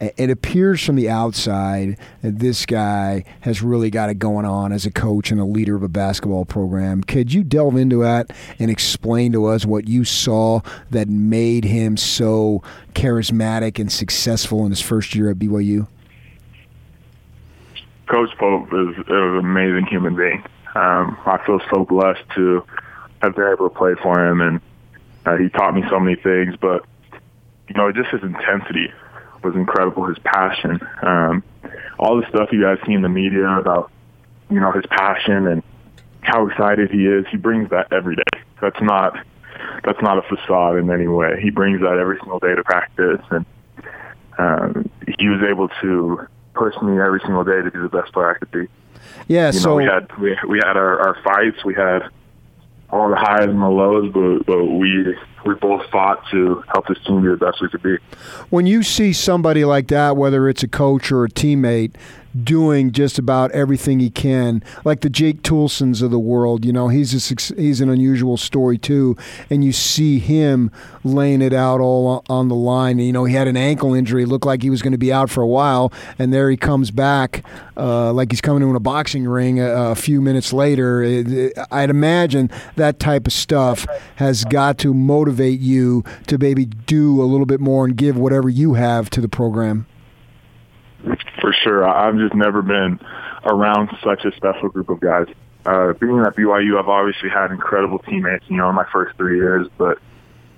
it 0.00 0.30
appears 0.30 0.84
from 0.84 0.96
the 0.96 1.08
outside 1.08 1.98
that 2.22 2.38
this 2.38 2.66
guy 2.66 3.24
has 3.40 3.62
really 3.62 3.90
got 3.90 4.10
it 4.10 4.18
going 4.18 4.44
on 4.44 4.72
as 4.72 4.84
a 4.84 4.90
coach 4.90 5.30
and 5.30 5.40
a 5.40 5.44
leader 5.44 5.74
of 5.74 5.82
a 5.82 5.88
basketball 5.88 6.44
program. 6.44 7.02
Could 7.02 7.32
you 7.32 7.42
delve 7.42 7.76
into 7.76 8.02
that 8.02 8.30
and 8.58 8.70
explain 8.70 9.32
to 9.32 9.46
us 9.46 9.64
what 9.64 9.88
you 9.88 10.04
saw 10.04 10.60
that 10.90 11.08
made 11.08 11.64
him 11.64 11.96
so 11.96 12.62
charismatic 12.94 13.78
and 13.78 13.90
successful 13.90 14.64
in 14.64 14.70
his 14.70 14.82
first 14.82 15.14
year 15.14 15.30
at 15.30 15.36
BYU? 15.36 15.86
Coach 18.06 18.30
Pope 18.38 18.68
is, 18.72 18.98
is 18.98 19.06
an 19.08 19.38
amazing 19.38 19.86
human 19.86 20.14
being. 20.14 20.44
Um, 20.74 21.18
I 21.24 21.40
feel 21.46 21.60
so 21.72 21.84
blessed 21.84 22.22
to 22.34 22.64
have 23.22 23.34
been 23.34 23.50
able 23.50 23.70
to 23.70 23.74
play 23.74 23.94
for 24.02 24.24
him, 24.24 24.40
and 24.42 24.60
uh, 25.24 25.36
he 25.36 25.48
taught 25.48 25.74
me 25.74 25.82
so 25.88 25.98
many 25.98 26.16
things. 26.16 26.54
But 26.60 26.84
you 27.68 27.74
know, 27.74 27.90
just 27.90 28.10
his 28.10 28.22
intensity 28.22 28.92
was 29.46 29.54
incredible. 29.54 30.06
His 30.06 30.18
passion, 30.18 30.80
um, 31.02 31.42
all 31.98 32.20
the 32.20 32.26
stuff 32.28 32.50
you 32.52 32.62
guys 32.62 32.78
see 32.86 32.92
in 32.92 33.02
the 33.02 33.08
media 33.08 33.46
about, 33.46 33.90
you 34.50 34.60
know, 34.60 34.72
his 34.72 34.84
passion 34.86 35.46
and 35.46 35.62
how 36.20 36.46
excited 36.48 36.90
he 36.90 37.06
is. 37.06 37.24
He 37.30 37.36
brings 37.36 37.70
that 37.70 37.92
every 37.92 38.16
day. 38.16 38.40
That's 38.60 38.80
not 38.82 39.16
that's 39.84 40.00
not 40.02 40.18
a 40.18 40.22
facade 40.22 40.76
in 40.76 40.90
any 40.90 41.06
way. 41.06 41.40
He 41.40 41.50
brings 41.50 41.80
that 41.80 41.98
every 41.98 42.18
single 42.18 42.38
day 42.38 42.54
to 42.54 42.64
practice, 42.64 43.20
and 43.30 43.46
um, 44.38 44.90
he 45.18 45.28
was 45.28 45.42
able 45.48 45.68
to 45.80 46.26
push 46.54 46.74
me 46.82 47.00
every 47.00 47.20
single 47.20 47.44
day 47.44 47.62
to 47.62 47.70
be 47.70 47.78
the 47.78 47.88
best 47.88 48.12
player 48.12 48.34
I 48.34 48.38
could 48.38 48.50
be. 48.50 48.66
Yeah. 49.28 49.48
You 49.48 49.60
so 49.60 49.70
know, 49.70 49.76
we 49.76 49.84
had 49.84 50.18
we 50.18 50.36
we 50.48 50.58
had 50.58 50.76
our, 50.76 50.98
our 51.00 51.22
fights. 51.22 51.64
We 51.64 51.74
had 51.74 52.08
all 52.90 53.08
the 53.08 53.16
highs 53.16 53.48
and 53.48 53.60
the 53.60 53.68
lows, 53.68 54.12
but 54.12 54.46
but 54.46 54.64
we 54.64 55.16
we 55.46 55.54
both 55.54 55.88
fought 55.90 56.22
to 56.30 56.62
help 56.72 56.86
this 56.88 56.98
team 57.06 57.22
be 57.22 57.28
the 57.28 57.36
best 57.36 57.60
we 57.62 57.68
could 57.68 57.82
be. 57.82 57.96
When 58.50 58.66
you 58.66 58.82
see 58.82 59.12
somebody 59.12 59.64
like 59.64 59.88
that, 59.88 60.16
whether 60.16 60.48
it's 60.48 60.62
a 60.62 60.68
coach 60.68 61.12
or 61.12 61.24
a 61.24 61.28
teammate, 61.28 61.94
doing 62.44 62.92
just 62.92 63.18
about 63.18 63.50
everything 63.52 64.00
he 64.00 64.10
can, 64.10 64.62
like 64.84 65.00
the 65.00 65.10
Jake 65.10 65.42
Toolsons 65.42 66.02
of 66.02 66.10
the 66.10 66.18
world. 66.18 66.64
You 66.64 66.72
know, 66.72 66.88
he's 66.88 67.14
a, 67.14 67.54
he's 67.54 67.80
an 67.80 67.88
unusual 67.88 68.36
story 68.36 68.78
too, 68.78 69.16
and 69.50 69.64
you 69.64 69.72
see 69.72 70.18
him 70.18 70.70
laying 71.04 71.42
it 71.42 71.52
out 71.52 71.80
all 71.80 72.24
on 72.28 72.48
the 72.48 72.54
line. 72.54 72.98
You 72.98 73.12
know, 73.12 73.24
he 73.24 73.34
had 73.34 73.48
an 73.48 73.56
ankle 73.56 73.94
injury, 73.94 74.24
looked 74.24 74.46
like 74.46 74.62
he 74.62 74.70
was 74.70 74.82
going 74.82 74.92
to 74.92 74.98
be 74.98 75.12
out 75.12 75.30
for 75.30 75.42
a 75.42 75.46
while, 75.46 75.92
and 76.18 76.32
there 76.32 76.50
he 76.50 76.56
comes 76.56 76.90
back 76.90 77.44
uh, 77.76 78.12
like 78.12 78.32
he's 78.32 78.40
coming 78.40 78.60
to 78.60 78.76
a 78.76 78.80
boxing 78.80 79.26
ring 79.26 79.60
a, 79.60 79.90
a 79.90 79.94
few 79.94 80.20
minutes 80.20 80.52
later. 80.52 81.02
It, 81.02 81.30
it, 81.30 81.58
I'd 81.70 81.90
imagine 81.90 82.50
that 82.76 82.98
type 82.98 83.26
of 83.26 83.32
stuff 83.32 83.86
has 84.16 84.44
got 84.44 84.78
to 84.78 84.94
motivate 84.94 85.60
you 85.60 86.04
to 86.26 86.38
maybe 86.38 86.64
do 86.64 87.22
a 87.22 87.24
little 87.24 87.46
bit 87.46 87.60
more 87.60 87.84
and 87.84 87.96
give 87.96 88.16
whatever 88.16 88.48
you 88.48 88.74
have 88.74 89.10
to 89.10 89.20
the 89.20 89.28
program 89.28 89.86
for 91.40 91.52
sure. 91.62 91.88
I've 91.88 92.16
just 92.16 92.34
never 92.34 92.62
been 92.62 93.00
around 93.44 93.90
such 94.02 94.24
a 94.24 94.34
special 94.36 94.68
group 94.68 94.88
of 94.88 95.00
guys. 95.00 95.26
Uh, 95.64 95.92
being 95.94 96.18
at 96.20 96.36
BYU, 96.36 96.78
I've 96.78 96.88
obviously 96.88 97.28
had 97.28 97.50
incredible 97.50 97.98
teammates, 97.98 98.44
you 98.48 98.56
know, 98.56 98.68
in 98.68 98.74
my 98.74 98.86
first 98.92 99.16
three 99.16 99.36
years, 99.36 99.66
but 99.78 99.98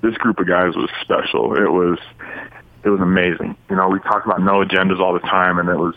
this 0.02 0.14
group 0.16 0.38
of 0.38 0.46
guys 0.46 0.74
was 0.76 0.90
special. 1.00 1.54
It 1.56 1.70
was, 1.70 1.98
it 2.84 2.88
was 2.88 3.00
amazing. 3.00 3.56
You 3.70 3.76
know, 3.76 3.88
we 3.88 4.00
talk 4.00 4.24
about 4.26 4.40
no 4.40 4.64
agendas 4.64 5.00
all 5.00 5.14
the 5.14 5.20
time, 5.20 5.58
and 5.58 5.68
it 5.68 5.76
was, 5.76 5.94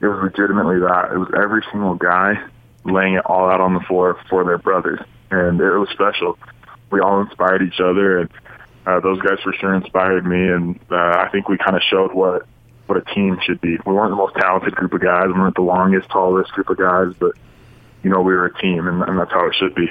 it 0.00 0.06
was 0.06 0.18
legitimately 0.22 0.80
that. 0.80 1.12
It 1.12 1.18
was 1.18 1.30
every 1.36 1.62
single 1.70 1.94
guy 1.94 2.42
laying 2.84 3.14
it 3.14 3.26
all 3.26 3.50
out 3.50 3.60
on 3.60 3.74
the 3.74 3.80
floor 3.80 4.18
for 4.30 4.44
their 4.44 4.58
brothers, 4.58 5.00
and 5.30 5.60
it 5.60 5.78
was 5.78 5.88
special. 5.90 6.38
We 6.90 7.00
all 7.00 7.20
inspired 7.20 7.62
each 7.62 7.80
other, 7.80 8.20
and 8.20 8.30
uh, 8.86 9.00
those 9.00 9.20
guys 9.20 9.38
for 9.42 9.52
sure 9.52 9.74
inspired 9.74 10.24
me, 10.24 10.48
and 10.48 10.78
uh, 10.90 11.18
I 11.18 11.28
think 11.30 11.48
we 11.48 11.58
kind 11.58 11.76
of 11.76 11.82
showed 11.82 12.14
what 12.14 12.46
what 12.86 12.98
a 12.98 13.14
team 13.14 13.38
should 13.44 13.60
be. 13.60 13.78
We 13.84 13.92
weren't 13.92 14.10
the 14.10 14.16
most 14.16 14.34
talented 14.36 14.74
group 14.74 14.92
of 14.92 15.00
guys. 15.00 15.26
We 15.26 15.34
weren't 15.34 15.56
the 15.56 15.62
longest, 15.62 16.08
tallest 16.08 16.52
group 16.52 16.70
of 16.70 16.78
guys, 16.78 17.12
but 17.18 17.32
you 18.02 18.10
know 18.10 18.20
we 18.20 18.32
were 18.34 18.46
a 18.46 18.58
team, 18.58 18.86
and, 18.86 19.02
and 19.02 19.18
that's 19.18 19.32
how 19.32 19.46
it 19.46 19.54
should 19.54 19.74
be. 19.74 19.88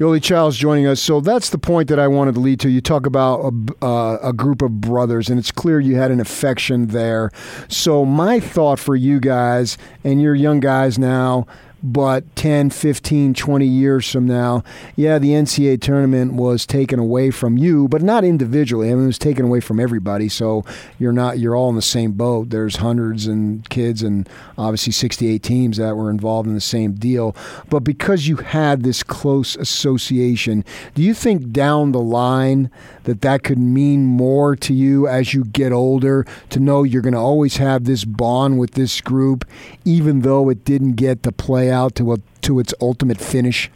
Yoeli 0.00 0.22
Childs 0.22 0.56
joining 0.56 0.86
us. 0.86 0.98
So 0.98 1.20
that's 1.20 1.50
the 1.50 1.58
point 1.58 1.88
that 1.90 1.98
I 1.98 2.08
wanted 2.08 2.34
to 2.34 2.40
lead 2.40 2.58
to. 2.60 2.70
You 2.70 2.80
talk 2.80 3.04
about 3.04 3.40
a, 3.40 3.84
uh, 3.84 4.18
a, 4.22 4.32
group 4.32 4.62
of 4.62 4.80
brothers, 4.80 5.28
and 5.28 5.38
it's 5.38 5.50
clear 5.50 5.78
you 5.78 5.96
had 5.96 6.10
an 6.10 6.20
affection 6.20 6.86
there. 6.86 7.30
So 7.68 8.06
my 8.06 8.40
thought 8.40 8.78
for 8.78 8.96
you 8.96 9.20
guys, 9.20 9.76
and 10.02 10.22
you're 10.22 10.34
young 10.34 10.60
guys 10.60 10.98
now, 10.98 11.46
but 11.82 12.36
10, 12.36 12.70
15, 12.70 13.34
20 13.34 13.66
years 13.66 14.10
from 14.10 14.26
now, 14.26 14.62
yeah, 14.96 15.18
the 15.18 15.30
NCAA 15.30 15.80
tournament 15.80 16.34
was 16.34 16.66
taken 16.66 16.98
away 16.98 17.30
from 17.30 17.56
you, 17.56 17.88
but 17.88 18.02
not 18.02 18.24
individually. 18.24 18.90
I 18.90 18.94
mean, 18.94 19.04
it 19.04 19.06
was 19.06 19.18
taken 19.18 19.44
away 19.44 19.60
from 19.60 19.80
everybody. 19.80 20.28
So 20.28 20.64
you're 20.98 21.12
not, 21.12 21.38
you're 21.38 21.56
all 21.56 21.70
in 21.70 21.76
the 21.76 21.82
same 21.82 22.12
boat. 22.12 22.50
There's 22.50 22.76
hundreds 22.76 23.26
and 23.26 23.68
kids 23.70 24.02
and 24.02 24.28
obviously 24.58 24.92
68 24.92 25.42
teams 25.42 25.76
that 25.78 25.96
were 25.96 26.10
involved 26.10 26.48
in 26.48 26.54
the 26.54 26.60
same 26.60 26.92
deal. 26.92 27.34
But 27.68 27.80
because 27.80 28.28
you 28.28 28.36
had 28.36 28.82
this 28.82 29.02
close 29.02 29.56
association, 29.56 30.64
do 30.94 31.02
you 31.02 31.14
think 31.14 31.50
down 31.50 31.92
the 31.92 32.00
line 32.00 32.70
that 33.04 33.22
that 33.22 33.42
could 33.42 33.58
mean 33.58 34.04
more 34.04 34.54
to 34.56 34.74
you 34.74 35.08
as 35.08 35.34
you 35.34 35.44
get 35.44 35.72
older 35.72 36.26
to 36.50 36.60
know 36.60 36.82
you're 36.82 37.02
going 37.02 37.14
to 37.14 37.18
always 37.18 37.56
have 37.56 37.84
this 37.84 38.04
bond 38.04 38.58
with 38.58 38.72
this 38.72 39.00
group, 39.00 39.48
even 39.84 40.20
though 40.20 40.48
it 40.48 40.64
didn't 40.64 40.92
get 40.92 41.22
to 41.22 41.32
play 41.32 41.69
out 41.70 41.94
to 41.96 42.12
a, 42.12 42.16
to 42.42 42.58
its 42.60 42.74
ultimate 42.80 43.18
finish? 43.18 43.70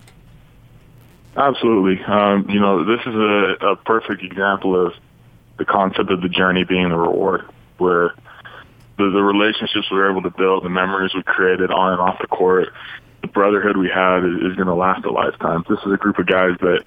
Absolutely. 1.37 2.02
Um, 2.04 2.46
you 2.48 2.61
know, 2.61 2.85
this 2.85 3.00
is 3.07 3.14
a, 3.14 3.72
a 3.72 3.76
perfect 3.76 4.22
example 4.22 4.87
of 4.87 4.94
the 5.59 5.64
concept 5.64 6.11
of 6.11 6.20
the 6.20 6.28
journey 6.28 6.64
being 6.64 6.88
the 6.90 6.96
reward, 6.96 7.44
where 7.78 8.14
the, 8.98 9.11
the 9.11 9.22
relationships 9.22 9.90
we 9.90 9.96
were 9.96 10.11
able 10.11 10.22
to 10.22 10.30
build, 10.30 10.64
the 10.64 10.68
memories 10.68 11.12
we 11.14 11.22
created 11.22 11.70
on 11.70 11.92
and 11.92 12.00
off 12.00 12.18
the 12.20 12.28
court, 12.28 12.68
the 13.22 13.28
brotherhood 13.28 13.76
we 13.76 13.88
had 13.88 14.18
is, 14.24 14.50
is 14.50 14.57
going 14.57 14.68
to 14.68 14.74
last 14.74 15.04
a 15.04 15.11
lifetime. 15.11 15.64
This 15.68 15.78
is 15.85 15.92
a 15.92 15.96
group 15.96 16.18
of 16.18 16.26
guys 16.26 16.57
that 16.61 16.85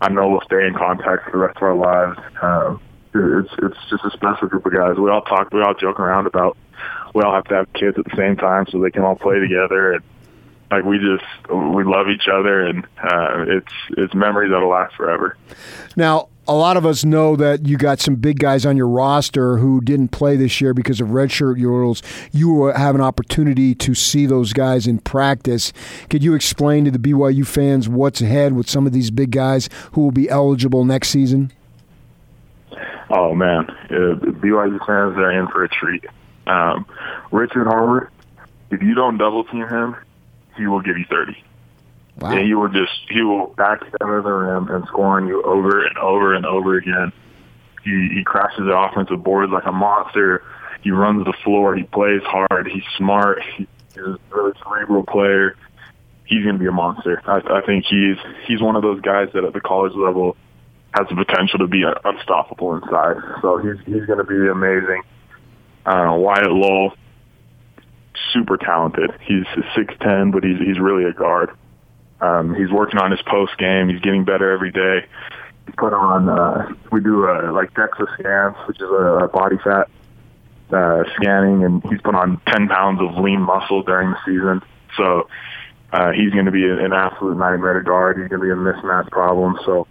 I 0.00 0.10
know 0.10 0.28
we'll 0.28 0.42
stay 0.42 0.66
in 0.66 0.74
contact 0.74 1.24
for 1.24 1.32
the 1.32 1.38
rest 1.38 1.56
of 1.56 1.62
our 1.62 1.74
lives. 1.74 2.18
Um, 2.40 2.80
it's 3.14 3.50
it's 3.58 3.90
just 3.90 4.04
a 4.04 4.10
special 4.10 4.48
group 4.48 4.64
of 4.66 4.72
guys. 4.72 4.96
We 4.96 5.10
all 5.10 5.22
talk, 5.22 5.50
we 5.52 5.62
all 5.62 5.74
joke 5.74 5.98
around 5.98 6.26
about 6.26 6.56
we 7.14 7.22
all 7.22 7.34
have 7.34 7.44
to 7.44 7.54
have 7.54 7.72
kids 7.72 7.98
at 7.98 8.04
the 8.04 8.16
same 8.16 8.36
time 8.36 8.66
so 8.70 8.80
they 8.80 8.90
can 8.90 9.02
all 9.02 9.16
play 9.16 9.40
together 9.40 9.94
and 9.94 10.04
like 10.70 10.84
we 10.84 10.98
just 10.98 11.24
we 11.50 11.84
love 11.84 12.08
each 12.08 12.28
other 12.28 12.66
and 12.66 12.84
uh, 13.02 13.44
it's 13.48 13.72
it's 13.96 14.14
memories 14.14 14.50
that'll 14.50 14.68
last 14.68 14.94
forever. 14.94 15.36
Now, 15.96 16.28
a 16.46 16.54
lot 16.54 16.76
of 16.78 16.86
us 16.86 17.04
know 17.04 17.36
that 17.36 17.66
you 17.66 17.76
got 17.76 18.00
some 18.00 18.16
big 18.16 18.38
guys 18.38 18.64
on 18.64 18.76
your 18.76 18.88
roster 18.88 19.58
who 19.58 19.80
didn't 19.82 20.08
play 20.08 20.36
this 20.36 20.60
year 20.60 20.72
because 20.72 21.00
of 21.00 21.08
redshirt 21.08 21.62
rules. 21.62 22.02
You 22.32 22.66
have 22.66 22.94
an 22.94 23.02
opportunity 23.02 23.74
to 23.76 23.94
see 23.94 24.24
those 24.24 24.54
guys 24.54 24.86
in 24.86 24.98
practice. 24.98 25.72
Could 26.08 26.24
you 26.24 26.34
explain 26.34 26.86
to 26.86 26.90
the 26.90 26.98
BYU 26.98 27.46
fans 27.46 27.88
what's 27.88 28.22
ahead 28.22 28.54
with 28.54 28.68
some 28.68 28.86
of 28.86 28.92
these 28.92 29.10
big 29.10 29.30
guys 29.30 29.68
who 29.92 30.02
will 30.02 30.10
be 30.10 30.30
eligible 30.30 30.84
next 30.84 31.10
season? 31.10 31.52
Oh 33.10 33.34
man, 33.34 33.68
uh, 33.90 34.16
BYU 34.40 34.78
fans 34.86 35.16
are 35.18 35.30
in 35.30 35.48
for 35.48 35.64
a 35.64 35.68
treat. 35.68 36.04
Um, 36.46 36.86
Richard 37.30 37.66
Harward, 37.66 38.10
if 38.70 38.82
you 38.82 38.94
don't 38.94 39.18
double 39.18 39.44
team 39.44 39.66
him, 39.66 39.96
he 40.58 40.66
will 40.66 40.80
give 40.80 40.98
you 40.98 41.04
30. 41.08 41.44
Wow. 42.18 42.30
And 42.32 42.46
he 42.46 42.54
will 42.54 42.68
just, 42.68 42.92
he 43.08 43.22
will 43.22 43.48
back 43.56 43.80
center 43.80 44.22
the 44.22 44.30
rim 44.30 44.68
and 44.68 44.84
score 44.86 45.20
on 45.20 45.28
you 45.28 45.42
over 45.42 45.86
and 45.86 45.96
over 45.98 46.34
and 46.34 46.44
over 46.44 46.76
again. 46.76 47.12
He, 47.84 48.10
he 48.12 48.24
crashes 48.24 48.64
the 48.64 48.76
offensive 48.76 49.22
board 49.22 49.50
like 49.50 49.66
a 49.66 49.72
monster. 49.72 50.42
He 50.82 50.90
runs 50.90 51.24
the 51.24 51.32
floor. 51.44 51.76
He 51.76 51.84
plays 51.84 52.22
hard. 52.24 52.68
He's 52.72 52.82
smart. 52.96 53.40
He's 53.56 53.66
a 53.96 54.18
really 54.30 54.52
cerebral 54.62 55.04
player. 55.04 55.56
He's 56.24 56.42
going 56.42 56.56
to 56.56 56.60
be 56.60 56.66
a 56.66 56.72
monster. 56.72 57.22
I, 57.26 57.38
I 57.38 57.60
think 57.64 57.84
he's 57.88 58.16
he's 58.46 58.60
one 58.60 58.76
of 58.76 58.82
those 58.82 59.00
guys 59.00 59.28
that 59.32 59.44
at 59.44 59.54
the 59.54 59.60
college 59.60 59.94
level 59.94 60.36
has 60.94 61.08
the 61.08 61.16
potential 61.16 61.60
to 61.60 61.66
be 61.66 61.84
unstoppable 62.04 62.74
inside. 62.76 63.16
So 63.40 63.58
he's 63.58 63.78
he's 63.86 64.04
going 64.04 64.18
to 64.18 64.24
be 64.24 64.48
amazing. 64.48 65.02
Uh, 65.86 66.16
Wyatt 66.18 66.50
Lowell, 66.50 66.92
super 68.32 68.56
talented. 68.56 69.10
He's 69.22 69.44
six 69.74 69.94
ten, 70.00 70.30
but 70.30 70.44
he's 70.44 70.58
he's 70.58 70.78
really 70.78 71.04
a 71.04 71.12
guard. 71.12 71.50
Um, 72.20 72.54
he's 72.54 72.70
working 72.70 72.98
on 72.98 73.10
his 73.10 73.20
post 73.22 73.56
game. 73.58 73.88
He's 73.88 74.00
getting 74.00 74.24
better 74.24 74.50
every 74.50 74.72
day. 74.72 75.06
He 75.66 75.72
put 75.72 75.92
on 75.92 76.28
uh, 76.28 76.72
we 76.90 77.00
do 77.00 77.28
uh, 77.28 77.52
like 77.52 77.72
DEXA 77.74 78.12
scans, 78.18 78.56
which 78.66 78.78
is 78.78 78.88
a, 78.88 79.24
a 79.24 79.28
body 79.28 79.56
fat 79.62 79.88
uh, 80.72 81.04
scanning, 81.16 81.64
and 81.64 81.82
he's 81.84 82.00
put 82.00 82.14
on 82.14 82.40
ten 82.46 82.68
pounds 82.68 83.00
of 83.00 83.22
lean 83.22 83.40
muscle 83.40 83.82
during 83.82 84.10
the 84.10 84.18
season. 84.24 84.62
So 84.96 85.28
uh, 85.92 86.10
he's 86.12 86.32
going 86.32 86.46
to 86.46 86.52
be 86.52 86.64
an 86.64 86.92
absolute 86.92 87.36
nightmare 87.36 87.78
to 87.78 87.84
guard. 87.84 88.18
He's 88.18 88.28
going 88.28 88.40
to 88.40 88.46
be 88.46 88.52
a 88.52 88.56
mismatch 88.56 89.10
problem. 89.10 89.58
So. 89.64 89.86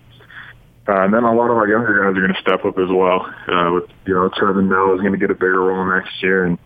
Uh, 0.90 1.04
and 1.04 1.14
then 1.14 1.26
a 1.26 1.36
lot 1.36 1.52
of 1.52 1.58
our 1.58 1.68
younger 1.68 2.00
guys 2.00 2.16
are 2.16 2.22
going 2.22 2.34
to 2.34 2.40
step 2.40 2.64
up 2.64 2.78
as 2.80 2.88
well. 2.88 3.20
Uh, 3.46 3.74
with 3.74 3.90
you 4.06 4.14
know, 4.14 4.30
Trevin 4.30 4.70
Knell 4.70 4.96
is 4.96 5.02
going 5.02 5.12
to 5.12 5.18
get 5.18 5.30
a 5.30 5.34
bigger 5.34 5.60
role 5.60 5.84
next 5.84 6.24
year, 6.24 6.46
and 6.46 6.58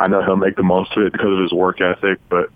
I 0.00 0.08
know 0.08 0.22
he'll 0.24 0.36
make 0.36 0.56
the 0.56 0.62
most 0.62 0.96
of 0.96 1.04
it 1.04 1.12
because 1.12 1.30
of 1.30 1.38
his 1.38 1.52
work 1.52 1.80
ethic. 1.80 2.18
But 2.28 2.50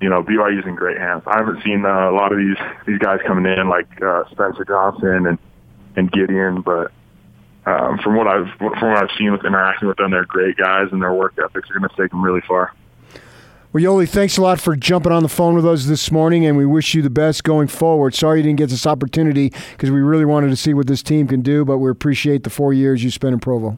you 0.00 0.08
know, 0.08 0.22
BYU's 0.22 0.66
in 0.66 0.74
great 0.74 0.98
hands. 0.98 1.22
I 1.26 1.38
haven't 1.38 1.62
seen 1.62 1.84
uh, 1.84 2.10
a 2.10 2.14
lot 2.14 2.32
of 2.32 2.38
these 2.38 2.56
these 2.86 2.98
guys 2.98 3.18
coming 3.26 3.44
in 3.52 3.68
like 3.68 3.88
uh, 4.00 4.24
Spencer 4.30 4.64
Johnson 4.64 5.26
and 5.26 5.38
and 5.96 6.12
Gideon, 6.12 6.60
but 6.60 6.92
um, 7.66 7.98
from 7.98 8.16
what 8.16 8.28
I've 8.28 8.48
from 8.58 8.90
what 8.90 9.02
I've 9.02 9.10
seen 9.18 9.32
with 9.32 9.44
interacting 9.44 9.88
with 9.88 9.96
them, 9.96 10.12
they're 10.12 10.24
great 10.24 10.56
guys, 10.56 10.88
and 10.92 11.02
their 11.02 11.12
work 11.12 11.34
ethics 11.42 11.68
are 11.70 11.78
going 11.78 11.88
to 11.88 11.96
take 11.96 12.10
them 12.10 12.22
really 12.22 12.42
far. 12.46 12.72
Well, 13.72 13.82
Yoeli, 13.82 14.08
thanks 14.08 14.38
a 14.38 14.42
lot 14.42 14.60
for 14.60 14.76
jumping 14.76 15.12
on 15.12 15.22
the 15.22 15.28
phone 15.28 15.54
with 15.54 15.66
us 15.66 15.84
this 15.86 16.10
morning, 16.10 16.46
and 16.46 16.56
we 16.56 16.64
wish 16.64 16.94
you 16.94 17.02
the 17.02 17.10
best 17.10 17.44
going 17.44 17.66
forward. 17.66 18.14
Sorry 18.14 18.38
you 18.38 18.44
didn't 18.44 18.58
get 18.58 18.70
this 18.70 18.86
opportunity 18.86 19.52
because 19.72 19.90
we 19.90 20.00
really 20.00 20.24
wanted 20.24 20.48
to 20.48 20.56
see 20.56 20.72
what 20.72 20.86
this 20.86 21.02
team 21.02 21.26
can 21.26 21.42
do, 21.42 21.64
but 21.64 21.78
we 21.78 21.90
appreciate 21.90 22.44
the 22.44 22.50
four 22.50 22.72
years 22.72 23.02
you 23.02 23.10
spent 23.10 23.34
in 23.34 23.40
Provo. 23.40 23.76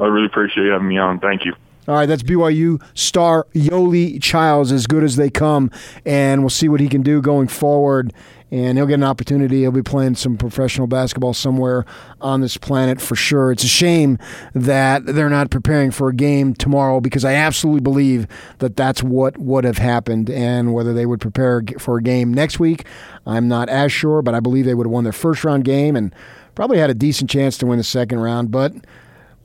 I 0.00 0.04
really 0.04 0.26
appreciate 0.26 0.64
you 0.64 0.72
having 0.72 0.88
me 0.88 0.98
on. 0.98 1.18
Thank 1.20 1.44
you. 1.44 1.54
All 1.88 1.94
right, 1.94 2.04
that's 2.04 2.22
BYU 2.22 2.82
star 2.92 3.46
Yoeli 3.54 4.22
Childs, 4.22 4.72
as 4.72 4.86
good 4.86 5.02
as 5.02 5.16
they 5.16 5.30
come, 5.30 5.70
and 6.04 6.42
we'll 6.42 6.50
see 6.50 6.68
what 6.68 6.80
he 6.80 6.88
can 6.88 7.00
do 7.00 7.22
going 7.22 7.48
forward. 7.48 8.12
And 8.50 8.76
he'll 8.76 8.86
get 8.86 8.94
an 8.94 9.04
opportunity. 9.04 9.60
He'll 9.60 9.72
be 9.72 9.82
playing 9.82 10.16
some 10.16 10.36
professional 10.36 10.86
basketball 10.86 11.32
somewhere 11.32 11.86
on 12.20 12.42
this 12.42 12.58
planet 12.58 13.00
for 13.00 13.14
sure. 13.14 13.52
It's 13.52 13.64
a 13.64 13.68
shame 13.68 14.18
that 14.54 15.04
they're 15.06 15.30
not 15.30 15.50
preparing 15.50 15.90
for 15.90 16.08
a 16.08 16.14
game 16.14 16.54
tomorrow 16.54 17.00
because 17.00 17.24
I 17.24 17.34
absolutely 17.34 17.80
believe 17.80 18.26
that 18.58 18.76
that's 18.76 19.02
what 19.02 19.36
would 19.38 19.64
have 19.64 19.78
happened. 19.78 20.30
And 20.30 20.74
whether 20.74 20.92
they 20.94 21.04
would 21.04 21.20
prepare 21.20 21.62
for 21.78 21.98
a 21.98 22.02
game 22.02 22.32
next 22.32 22.58
week, 22.58 22.86
I'm 23.26 23.48
not 23.48 23.68
as 23.68 23.92
sure, 23.92 24.22
but 24.22 24.34
I 24.34 24.40
believe 24.40 24.64
they 24.64 24.74
would 24.74 24.86
have 24.86 24.92
won 24.92 25.04
their 25.04 25.12
first 25.12 25.44
round 25.44 25.64
game 25.64 25.96
and 25.96 26.14
probably 26.54 26.78
had 26.78 26.90
a 26.90 26.94
decent 26.94 27.30
chance 27.30 27.56
to 27.58 27.66
win 27.66 27.78
the 27.78 27.84
second 27.84 28.18
round. 28.18 28.50
But 28.50 28.72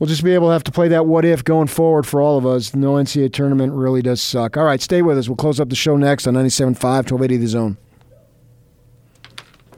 we'll 0.04 0.10
just 0.10 0.22
be 0.22 0.34
able 0.34 0.48
to 0.48 0.52
have 0.52 0.62
to 0.62 0.70
play 0.70 0.86
that 0.88 1.06
what 1.06 1.24
if 1.24 1.42
going 1.42 1.66
forward 1.66 2.06
for 2.06 2.20
all 2.20 2.36
of 2.36 2.44
us. 2.44 2.74
No 2.74 2.96
NCAA 2.96 3.32
tournament 3.32 3.72
really 3.72 4.02
does 4.02 4.20
suck. 4.20 4.54
All 4.54 4.64
right, 4.64 4.78
stay 4.78 5.00
with 5.00 5.16
us. 5.16 5.30
We'll 5.30 5.36
close 5.36 5.58
up 5.58 5.70
the 5.70 5.74
show 5.74 5.96
next 5.96 6.26
on 6.26 6.34
97.5, 6.34 6.74
1280 6.74 7.36
The 7.38 7.46
Zone. 7.46 7.78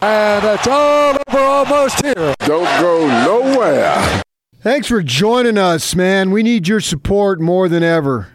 And 0.03 0.45
it's 0.45 0.67
all 0.67 1.15
over 1.15 1.39
almost 1.39 2.05
here. 2.05 2.35
Don't 2.41 2.81
go 2.81 3.07
nowhere. 3.07 4.21
Thanks 4.62 4.89
for 4.89 5.01
joining 5.01 5.59
us, 5.59 5.95
man. 5.95 6.33
We 6.33 6.43
need 6.43 6.67
your 6.67 6.81
support 6.81 7.41
more 7.41 7.69
than 7.69 7.85
ever. 7.85 8.33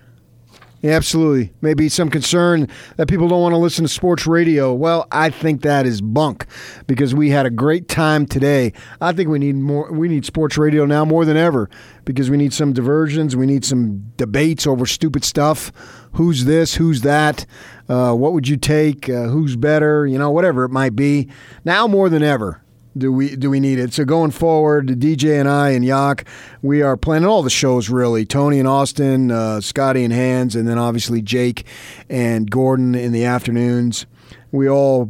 Yeah, 0.82 0.94
absolutely. 0.94 1.54
Maybe 1.62 1.90
some 1.90 2.10
concern 2.10 2.68
that 2.98 3.08
people 3.08 3.28
don't 3.28 3.42
want 3.42 3.54
to 3.54 3.58
listen 3.58 3.86
to 3.86 3.88
sports 3.88 4.26
radio. 4.26 4.74
Well, 4.74 5.08
I 5.12 5.30
think 5.30 5.62
that 5.62 5.86
is 5.86 6.02
bunk 6.02 6.48
because 6.88 7.14
we 7.14 7.30
had 7.30 7.46
a 7.46 7.52
great 7.52 7.88
time 7.88 8.26
today. 8.26 8.74
I 9.00 9.12
think 9.12 9.30
we 9.30 9.38
need 9.38 9.56
more 9.56 9.92
we 9.92 10.08
need 10.08 10.26
sports 10.26 10.58
radio 10.58 10.86
now 10.86 11.06
more 11.06 11.24
than 11.24 11.38
ever 11.38 11.70
because 12.04 12.32
we 12.32 12.38
need 12.38 12.52
some 12.52 12.74
diversions, 12.74 13.36
we 13.36 13.46
need 13.46 13.64
some 13.64 14.12
debates 14.18 14.66
over 14.66 14.88
stupid 14.88 15.24
stuff. 15.24 15.72
Who's 16.14 16.46
this, 16.46 16.76
who's 16.76 17.02
that? 17.02 17.46
Uh, 17.88 18.16
what 18.16 18.34
would 18.34 18.48
you 18.48 18.58
take? 18.58 19.08
Uh, 19.08 19.26
who's 19.26 19.56
better? 19.56 20.08
You 20.08 20.18
know, 20.18 20.32
whatever 20.32 20.64
it 20.64 20.70
might 20.70 20.96
be. 20.96 21.30
Now 21.64 21.88
more 21.88 22.10
than 22.10 22.24
ever 22.24 22.64
do 22.98 23.12
we 23.12 23.36
do 23.36 23.50
we 23.50 23.60
need 23.60 23.80
it? 23.80 23.94
So 23.94 24.04
going 24.04 24.32
forward, 24.32 24.88
DJ 24.88 25.40
and 25.40 25.48
I 25.48 25.70
and 25.70 25.84
Yak, 25.86 26.28
we 26.62 26.82
are 26.82 26.98
planning 26.98 27.28
all 27.28 27.44
the 27.44 27.50
shows 27.50 27.90
really. 27.90 28.26
Tony 28.26 28.60
and 28.60 28.68
Austin, 28.68 29.32
uh, 29.32 29.62
Scotty 29.62 30.04
and 30.04 30.14
Hans, 30.14 30.56
and 30.56 30.68
then 30.68 30.78
obviously 30.78 31.22
Jake 31.22 31.66
and 32.10 32.50
Gordon 32.50 32.96
in 32.96 33.12
the 33.12 33.24
afternoons. 33.26 34.06
We 34.52 34.70
all 34.70 35.10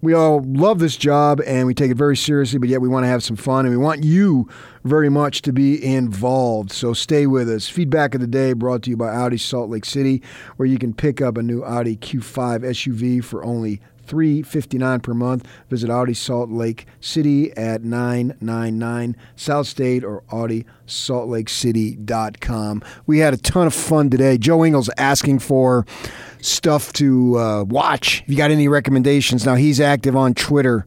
we 0.00 0.14
all 0.14 0.42
love 0.46 0.78
this 0.78 0.96
job 0.96 1.40
and 1.46 1.66
we 1.66 1.74
take 1.74 1.90
it 1.90 1.96
very 1.96 2.16
seriously, 2.16 2.58
but 2.58 2.68
yet 2.68 2.80
we 2.80 2.88
want 2.88 3.04
to 3.04 3.08
have 3.08 3.22
some 3.22 3.36
fun 3.36 3.66
and 3.66 3.76
we 3.76 3.82
want 3.82 4.04
you 4.04 4.48
very 4.84 5.08
much 5.08 5.42
to 5.42 5.52
be 5.52 5.84
involved. 5.84 6.70
So 6.70 6.92
stay 6.92 7.26
with 7.26 7.50
us. 7.50 7.68
Feedback 7.68 8.14
of 8.14 8.20
the 8.20 8.26
day 8.26 8.52
brought 8.52 8.82
to 8.84 8.90
you 8.90 8.96
by 8.96 9.08
Audi 9.08 9.38
Salt 9.38 9.70
Lake 9.70 9.84
City, 9.84 10.22
where 10.56 10.66
you 10.66 10.78
can 10.78 10.94
pick 10.94 11.20
up 11.20 11.36
a 11.36 11.42
new 11.42 11.64
Audi 11.64 11.96
Q5 11.96 12.60
SUV 12.60 13.24
for 13.24 13.44
only 13.44 13.80
three 14.08 14.42
fifty 14.42 14.78
nine 14.78 15.00
per 15.00 15.14
month. 15.14 15.46
Visit 15.70 15.90
Audi 15.90 16.14
Salt 16.14 16.50
Lake 16.50 16.86
City 17.00 17.52
at 17.56 17.82
nine 17.82 18.36
nine 18.40 18.78
nine 18.78 19.16
South 19.36 19.66
State 19.66 20.04
or 20.04 20.22
Audi 20.32 20.66
Salt 20.86 21.28
Lake 21.28 21.48
AudiSaltLakeCity.com. 21.48 22.82
We 23.06 23.18
had 23.18 23.34
a 23.34 23.36
ton 23.36 23.66
of 23.66 23.74
fun 23.74 24.10
today. 24.10 24.38
Joe 24.38 24.64
Ingles 24.64 24.90
asking 24.96 25.40
for 25.40 25.86
stuff 26.40 26.92
to 26.94 27.38
uh, 27.38 27.64
watch. 27.64 28.22
If 28.22 28.28
you 28.28 28.36
got 28.36 28.50
any 28.50 28.68
recommendations, 28.68 29.44
now 29.44 29.54
he's 29.54 29.80
active 29.80 30.16
on 30.16 30.34
Twitter 30.34 30.86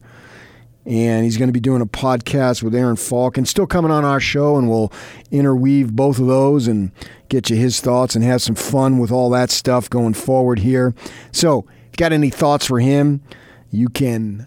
and 0.84 1.24
he's 1.24 1.36
going 1.36 1.48
to 1.48 1.52
be 1.52 1.60
doing 1.60 1.80
a 1.80 1.86
podcast 1.86 2.62
with 2.62 2.74
Aaron 2.74 2.96
Falk 2.96 3.38
and 3.38 3.46
still 3.46 3.66
coming 3.66 3.92
on 3.92 4.04
our 4.04 4.18
show 4.18 4.56
and 4.56 4.68
we'll 4.68 4.92
interweave 5.30 5.94
both 5.94 6.18
of 6.18 6.26
those 6.26 6.66
and 6.66 6.90
get 7.28 7.50
you 7.50 7.56
his 7.56 7.80
thoughts 7.80 8.16
and 8.16 8.24
have 8.24 8.42
some 8.42 8.56
fun 8.56 8.98
with 8.98 9.12
all 9.12 9.30
that 9.30 9.50
stuff 9.50 9.88
going 9.88 10.14
forward 10.14 10.58
here. 10.58 10.92
So 11.30 11.66
got 11.96 12.12
any 12.12 12.30
thoughts 12.30 12.66
for 12.66 12.80
him, 12.80 13.22
you 13.70 13.88
can 13.88 14.46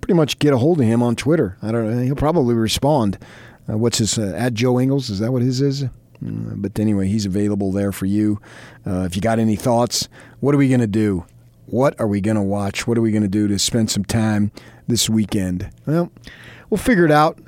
pretty 0.00 0.14
much 0.14 0.38
get 0.38 0.52
a 0.52 0.58
hold 0.58 0.80
of 0.80 0.86
him 0.86 1.02
on 1.02 1.16
Twitter. 1.16 1.56
I 1.62 1.72
don't 1.72 1.90
know. 1.90 2.02
He'll 2.02 2.16
probably 2.16 2.54
respond. 2.54 3.18
Uh, 3.68 3.78
what's 3.78 3.98
his 3.98 4.18
uh, 4.18 4.34
at 4.36 4.54
Joe 4.54 4.80
Ingles? 4.80 5.10
Is 5.10 5.20
that 5.20 5.32
what 5.32 5.42
his 5.42 5.60
is? 5.60 5.84
Uh, 5.84 5.88
but 6.20 6.78
anyway, 6.78 7.08
he's 7.08 7.26
available 7.26 7.72
there 7.72 7.92
for 7.92 8.06
you. 8.06 8.40
Uh, 8.86 9.02
if 9.02 9.16
you 9.16 9.22
got 9.22 9.38
any 9.38 9.56
thoughts, 9.56 10.08
what 10.40 10.54
are 10.54 10.58
we 10.58 10.68
going 10.68 10.80
to 10.80 10.86
do? 10.86 11.24
What 11.66 11.98
are 12.00 12.06
we 12.06 12.20
going 12.20 12.36
to 12.36 12.42
watch? 12.42 12.86
What 12.86 12.98
are 12.98 13.00
we 13.00 13.12
going 13.12 13.22
to 13.22 13.28
do 13.28 13.48
to 13.48 13.58
spend 13.58 13.90
some 13.90 14.04
time 14.04 14.50
this 14.88 15.08
weekend? 15.08 15.70
Well, 15.86 16.10
we'll 16.68 16.78
figure 16.78 17.04
it 17.04 17.12
out. 17.12 17.38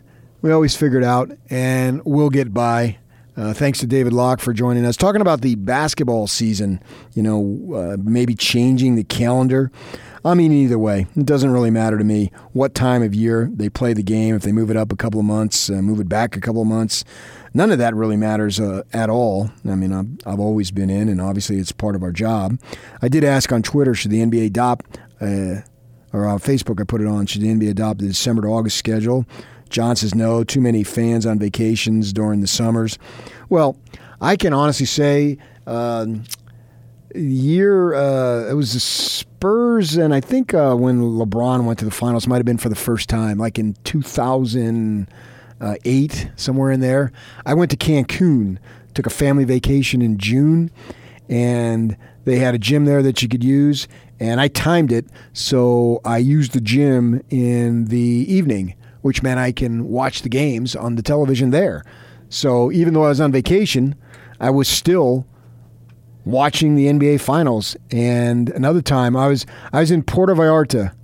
We 0.41 0.53
always 0.53 0.77
figure 0.77 0.99
it 0.99 1.05
out, 1.05 1.31
and 1.51 2.03
we'll 2.05 2.31
get 2.31 2.55
by. 2.55 2.99
Uh, 3.37 3.53
thanks 3.53 3.81
to 3.81 3.87
David 3.87 4.13
Locke 4.13 4.41
for 4.41 4.53
joining 4.53 4.85
us. 4.85 4.97
Talking 4.97 5.21
about 5.21 5.41
the 5.41 5.57
basketball 5.57 6.29
season, 6.29 6.81
you 7.15 7.23
know, 7.23 7.75
uh, 7.75 7.97
maybe 8.01 8.35
changing 8.35 8.95
the 8.95 9.03
calendar. 9.03 9.73
I 10.25 10.35
mean, 10.35 10.53
either 10.53 10.79
way, 10.79 11.07
it 11.17 11.27
doesn't 11.27 11.51
really 11.51 11.71
matter 11.71 11.99
to 11.99 12.05
me 12.05 12.31
what 12.53 12.75
time 12.75 13.03
of 13.03 13.15
year 13.15 13.51
they 13.53 13.69
play 13.69 13.93
the 13.93 14.05
game. 14.05 14.37
If 14.37 14.43
they 14.43 14.53
move 14.53 14.71
it 14.71 14.77
up 14.77 14.93
a 14.93 14.97
couple 14.97 15.19
of 15.19 15.27
months, 15.27 15.69
uh, 15.69 15.83
move 15.83 16.01
it 16.01 16.09
back 16.09 16.37
a 16.37 16.41
couple 16.41 16.63
of 16.63 16.69
months, 16.69 17.05
none 17.53 17.73
of 17.73 17.79
that 17.79 17.95
really 17.95 18.17
matters 18.17 18.61
uh, 18.61 18.83
at 18.93 19.11
all. 19.11 19.51
I 19.69 19.75
mean, 19.75 19.93
I've, 19.93 20.07
I've 20.33 20.41
always 20.41 20.71
been 20.71 20.89
in, 20.89 21.09
and 21.09 21.21
obviously 21.21 21.59
it's 21.59 21.73
part 21.73 21.97
of 21.97 22.03
our 22.03 22.13
job. 22.13 22.59
I 23.03 23.09
did 23.09 23.25
ask 23.25 23.53
on 23.53 23.63
Twitter, 23.63 23.95
should 23.95 24.13
the 24.13 24.25
NBA 24.25 24.47
adopt, 24.47 24.99
uh, 25.21 25.63
or 26.13 26.27
on 26.27 26.39
Facebook, 26.39 26.81
I 26.81 26.85
put 26.85 27.01
it 27.01 27.09
on, 27.09 27.27
should 27.27 27.43
the 27.43 27.49
NBA 27.49 27.71
adopt 27.71 27.99
the 27.99 28.07
December 28.07 28.43
to 28.43 28.49
August 28.49 28.79
schedule? 28.79 29.27
John 29.75 29.97
says 29.97 30.15
no, 30.15 30.45
too 30.45 30.61
many 30.61 30.85
fans 30.85 31.27
on 31.27 31.41
vacations 31.41 32.13
during 32.13 32.41
the 32.41 32.47
summers. 32.47 32.97
Well, 33.49 33.77
I 34.21 34.37
can 34.37 34.53
honestly 34.53 34.87
say, 34.87 35.37
um, 35.67 36.23
year 37.13 37.93
uh, 37.93 38.49
it 38.49 38.55
was 38.55 38.75
the 38.75 38.79
Spurs, 38.79 39.97
and 39.97 40.15
I 40.15 40.21
think 40.21 40.55
uh, 40.55 40.77
when 40.77 41.01
LeBron 41.01 41.65
went 41.65 41.81
to 41.81 41.85
the 41.85 41.91
finals, 41.91 42.29
might 42.29 42.37
have 42.37 42.45
been 42.45 42.57
for 42.57 42.69
the 42.69 42.77
first 42.77 43.09
time, 43.09 43.39
like 43.39 43.59
in 43.59 43.75
2008, 43.83 46.31
somewhere 46.37 46.71
in 46.71 46.79
there. 46.79 47.11
I 47.45 47.55
went 47.55 47.73
to 47.73 47.77
Cancun, 47.77 48.59
took 48.95 49.07
a 49.07 49.11
family 49.11 49.45
vacation 49.45 50.03
in 50.03 50.19
June, 50.19 50.71
and 51.29 51.97
they 52.27 52.39
had 52.39 52.55
a 52.55 52.59
gym 52.59 52.85
there 52.85 53.03
that 53.03 53.23
you 53.23 53.29
could 53.29 53.43
use, 53.43 53.89
and 54.21 54.41
I 54.41 54.47
timed 54.47 54.93
it 54.93 55.07
so 55.33 56.01
I 56.05 56.19
used 56.19 56.53
the 56.53 56.61
gym 56.61 57.25
in 57.29 57.87
the 57.87 57.99
evening, 57.99 58.77
which 59.05 59.23
meant 59.23 59.39
I 59.39 59.53
can 59.53 59.91
watch 59.91 60.23
the 60.23 60.31
games 60.31 60.75
on 60.75 60.95
the 60.95 61.03
television 61.03 61.51
there. 61.51 61.85
So 62.31 62.73
even 62.73 62.95
though 62.95 63.05
I 63.05 63.11
was 63.11 63.21
on 63.21 63.33
vacation, 63.33 63.97
I 64.41 64.49
was 64.49 64.67
still 64.67 65.27
watching 66.25 66.75
the 66.75 66.87
NBA 66.87 67.21
Finals. 67.21 67.77
And 67.91 68.49
another 68.49 68.81
time, 68.81 69.15
I 69.15 69.29
was 69.29 69.45
I 69.75 69.81
was 69.81 69.91
in 69.91 70.05
Puerto 70.05 70.35
Vallarta 70.35 70.95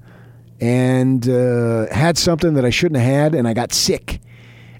and 0.62 1.28
uh, 1.28 1.92
had 1.92 2.16
something 2.16 2.54
that 2.54 2.64
I 2.64 2.70
shouldn't 2.70 3.02
have 3.02 3.10
had, 3.10 3.34
and 3.34 3.46
I 3.46 3.52
got 3.52 3.74
sick. 3.74 4.22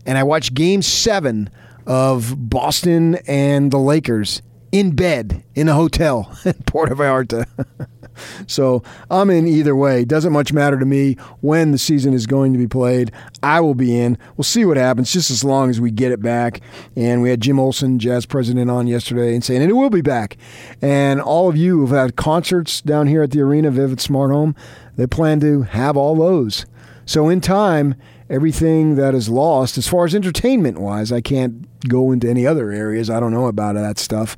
And 0.06 0.16
I 0.16 0.22
watched 0.22 0.54
Game 0.54 0.80
Seven 0.80 1.50
of 1.86 2.48
Boston 2.48 3.16
and 3.26 3.70
the 3.70 3.78
Lakers 3.78 4.40
in 4.72 4.96
bed 4.96 5.44
in 5.54 5.68
a 5.68 5.74
hotel 5.74 6.34
in 6.46 6.54
Puerto 6.64 6.94
Vallarta. 6.94 7.44
so 8.46 8.82
I'm 9.10 9.30
in 9.30 9.46
either 9.46 9.74
way. 9.76 10.04
Doesn't 10.04 10.32
much 10.32 10.52
matter 10.52 10.78
to 10.78 10.86
me 10.86 11.14
when 11.40 11.72
the 11.72 11.78
season 11.78 12.12
is 12.14 12.26
going 12.26 12.52
to 12.52 12.58
be 12.58 12.66
played. 12.66 13.12
I 13.42 13.60
will 13.60 13.74
be 13.74 13.98
in. 13.98 14.18
We'll 14.36 14.44
see 14.44 14.64
what 14.64 14.76
happens, 14.76 15.12
just 15.12 15.30
as 15.30 15.44
long 15.44 15.70
as 15.70 15.80
we 15.80 15.90
get 15.90 16.12
it 16.12 16.22
back. 16.22 16.60
And 16.96 17.22
we 17.22 17.30
had 17.30 17.40
Jim 17.40 17.58
Olson, 17.58 17.98
Jazz 17.98 18.26
president, 18.26 18.70
on 18.70 18.86
yesterday 18.86 19.34
and 19.34 19.44
saying, 19.44 19.62
and 19.62 19.70
it 19.70 19.74
will 19.74 19.90
be 19.90 20.02
back. 20.02 20.36
And 20.82 21.20
all 21.20 21.48
of 21.48 21.56
you 21.56 21.78
who've 21.78 21.90
had 21.90 22.16
concerts 22.16 22.80
down 22.80 23.06
here 23.06 23.22
at 23.22 23.30
the 23.30 23.40
arena, 23.40 23.70
Vivint 23.70 24.00
Smart 24.00 24.30
Home, 24.30 24.54
they 24.96 25.06
plan 25.06 25.40
to 25.40 25.62
have 25.62 25.96
all 25.96 26.14
those. 26.14 26.66
So 27.06 27.28
in 27.28 27.40
time, 27.40 27.94
everything 28.28 28.94
that 28.94 29.14
is 29.14 29.28
lost, 29.28 29.76
as 29.76 29.88
far 29.88 30.04
as 30.04 30.14
entertainment 30.14 30.78
wise, 30.78 31.10
I 31.10 31.20
can't 31.20 31.66
go 31.88 32.12
into 32.12 32.28
any 32.28 32.46
other 32.46 32.70
areas. 32.70 33.10
I 33.10 33.18
don't 33.18 33.32
know 33.32 33.46
about 33.46 33.74
that 33.74 33.98
stuff. 33.98 34.36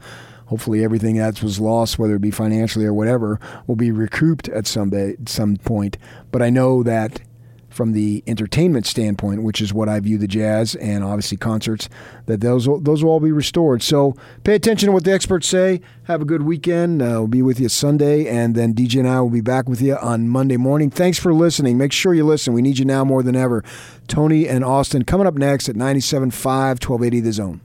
Hopefully, 0.53 0.85
everything 0.85 1.17
that 1.17 1.43
was 1.43 1.59
lost, 1.59 1.99
whether 1.99 2.17
it 2.17 2.21
be 2.21 2.31
financially 2.31 2.85
or 2.85 2.93
whatever, 2.93 3.41
will 3.67 3.75
be 3.75 3.91
recouped 3.91 4.51
at 4.51 4.67
some 4.67 4.91
day, 4.91 5.17
some 5.25 5.57
point. 5.57 5.97
But 6.31 6.43
I 6.43 6.51
know 6.51 6.83
that 6.83 7.23
from 7.71 7.93
the 7.93 8.23
entertainment 8.27 8.85
standpoint, 8.85 9.43
which 9.43 9.63
is 9.63 9.73
what 9.73 9.89
I 9.89 9.99
view 10.01 10.19
the 10.19 10.29
jazz 10.29 10.75
and 10.75 11.03
obviously 11.03 11.39
concerts, 11.39 11.89
that 12.27 12.43
those 12.43 12.69
will, 12.69 12.81
those 12.81 13.03
will 13.03 13.13
all 13.13 13.19
be 13.19 13.33
restored. 13.33 13.83
So 13.83 14.15
pay 14.45 14.55
attention 14.55 14.89
to 14.89 14.93
what 14.93 15.05
the 15.05 15.13
experts 15.15 15.49
say. 15.49 15.81
Have 16.03 16.21
a 16.21 16.27
good 16.27 16.43
weekend. 16.43 17.01
Uh, 17.01 17.17
we'll 17.17 17.29
be 17.29 17.41
with 17.41 17.59
you 17.59 17.71
Sunday, 17.71 18.27
and 18.27 18.55
then 18.55 18.75
DJ 18.75 18.99
and 18.99 19.09
I 19.09 19.23
will 19.23 19.31
be 19.31 19.41
back 19.41 19.71
with 19.71 19.81
you 19.81 19.97
on 19.97 20.29
Monday 20.29 20.59
morning. 20.59 20.91
Thanks 20.91 21.19
for 21.19 21.33
listening. 21.33 21.79
Make 21.79 21.93
sure 21.93 22.13
you 22.13 22.27
listen. 22.27 22.53
We 22.53 22.61
need 22.61 22.79
you 22.79 22.85
now 22.85 23.07
more 23.07 23.23
than 23.23 23.37
ever. 23.37 23.65
Tony 24.07 24.47
and 24.47 24.67
Austin 24.67 25.07
coming 25.07 25.27
up 25.27 25.37
next 25.37 25.71
at 25.71 25.77
97.5, 25.77 26.29
1280 26.45 27.21
The 27.21 27.33
Zone. 27.33 27.63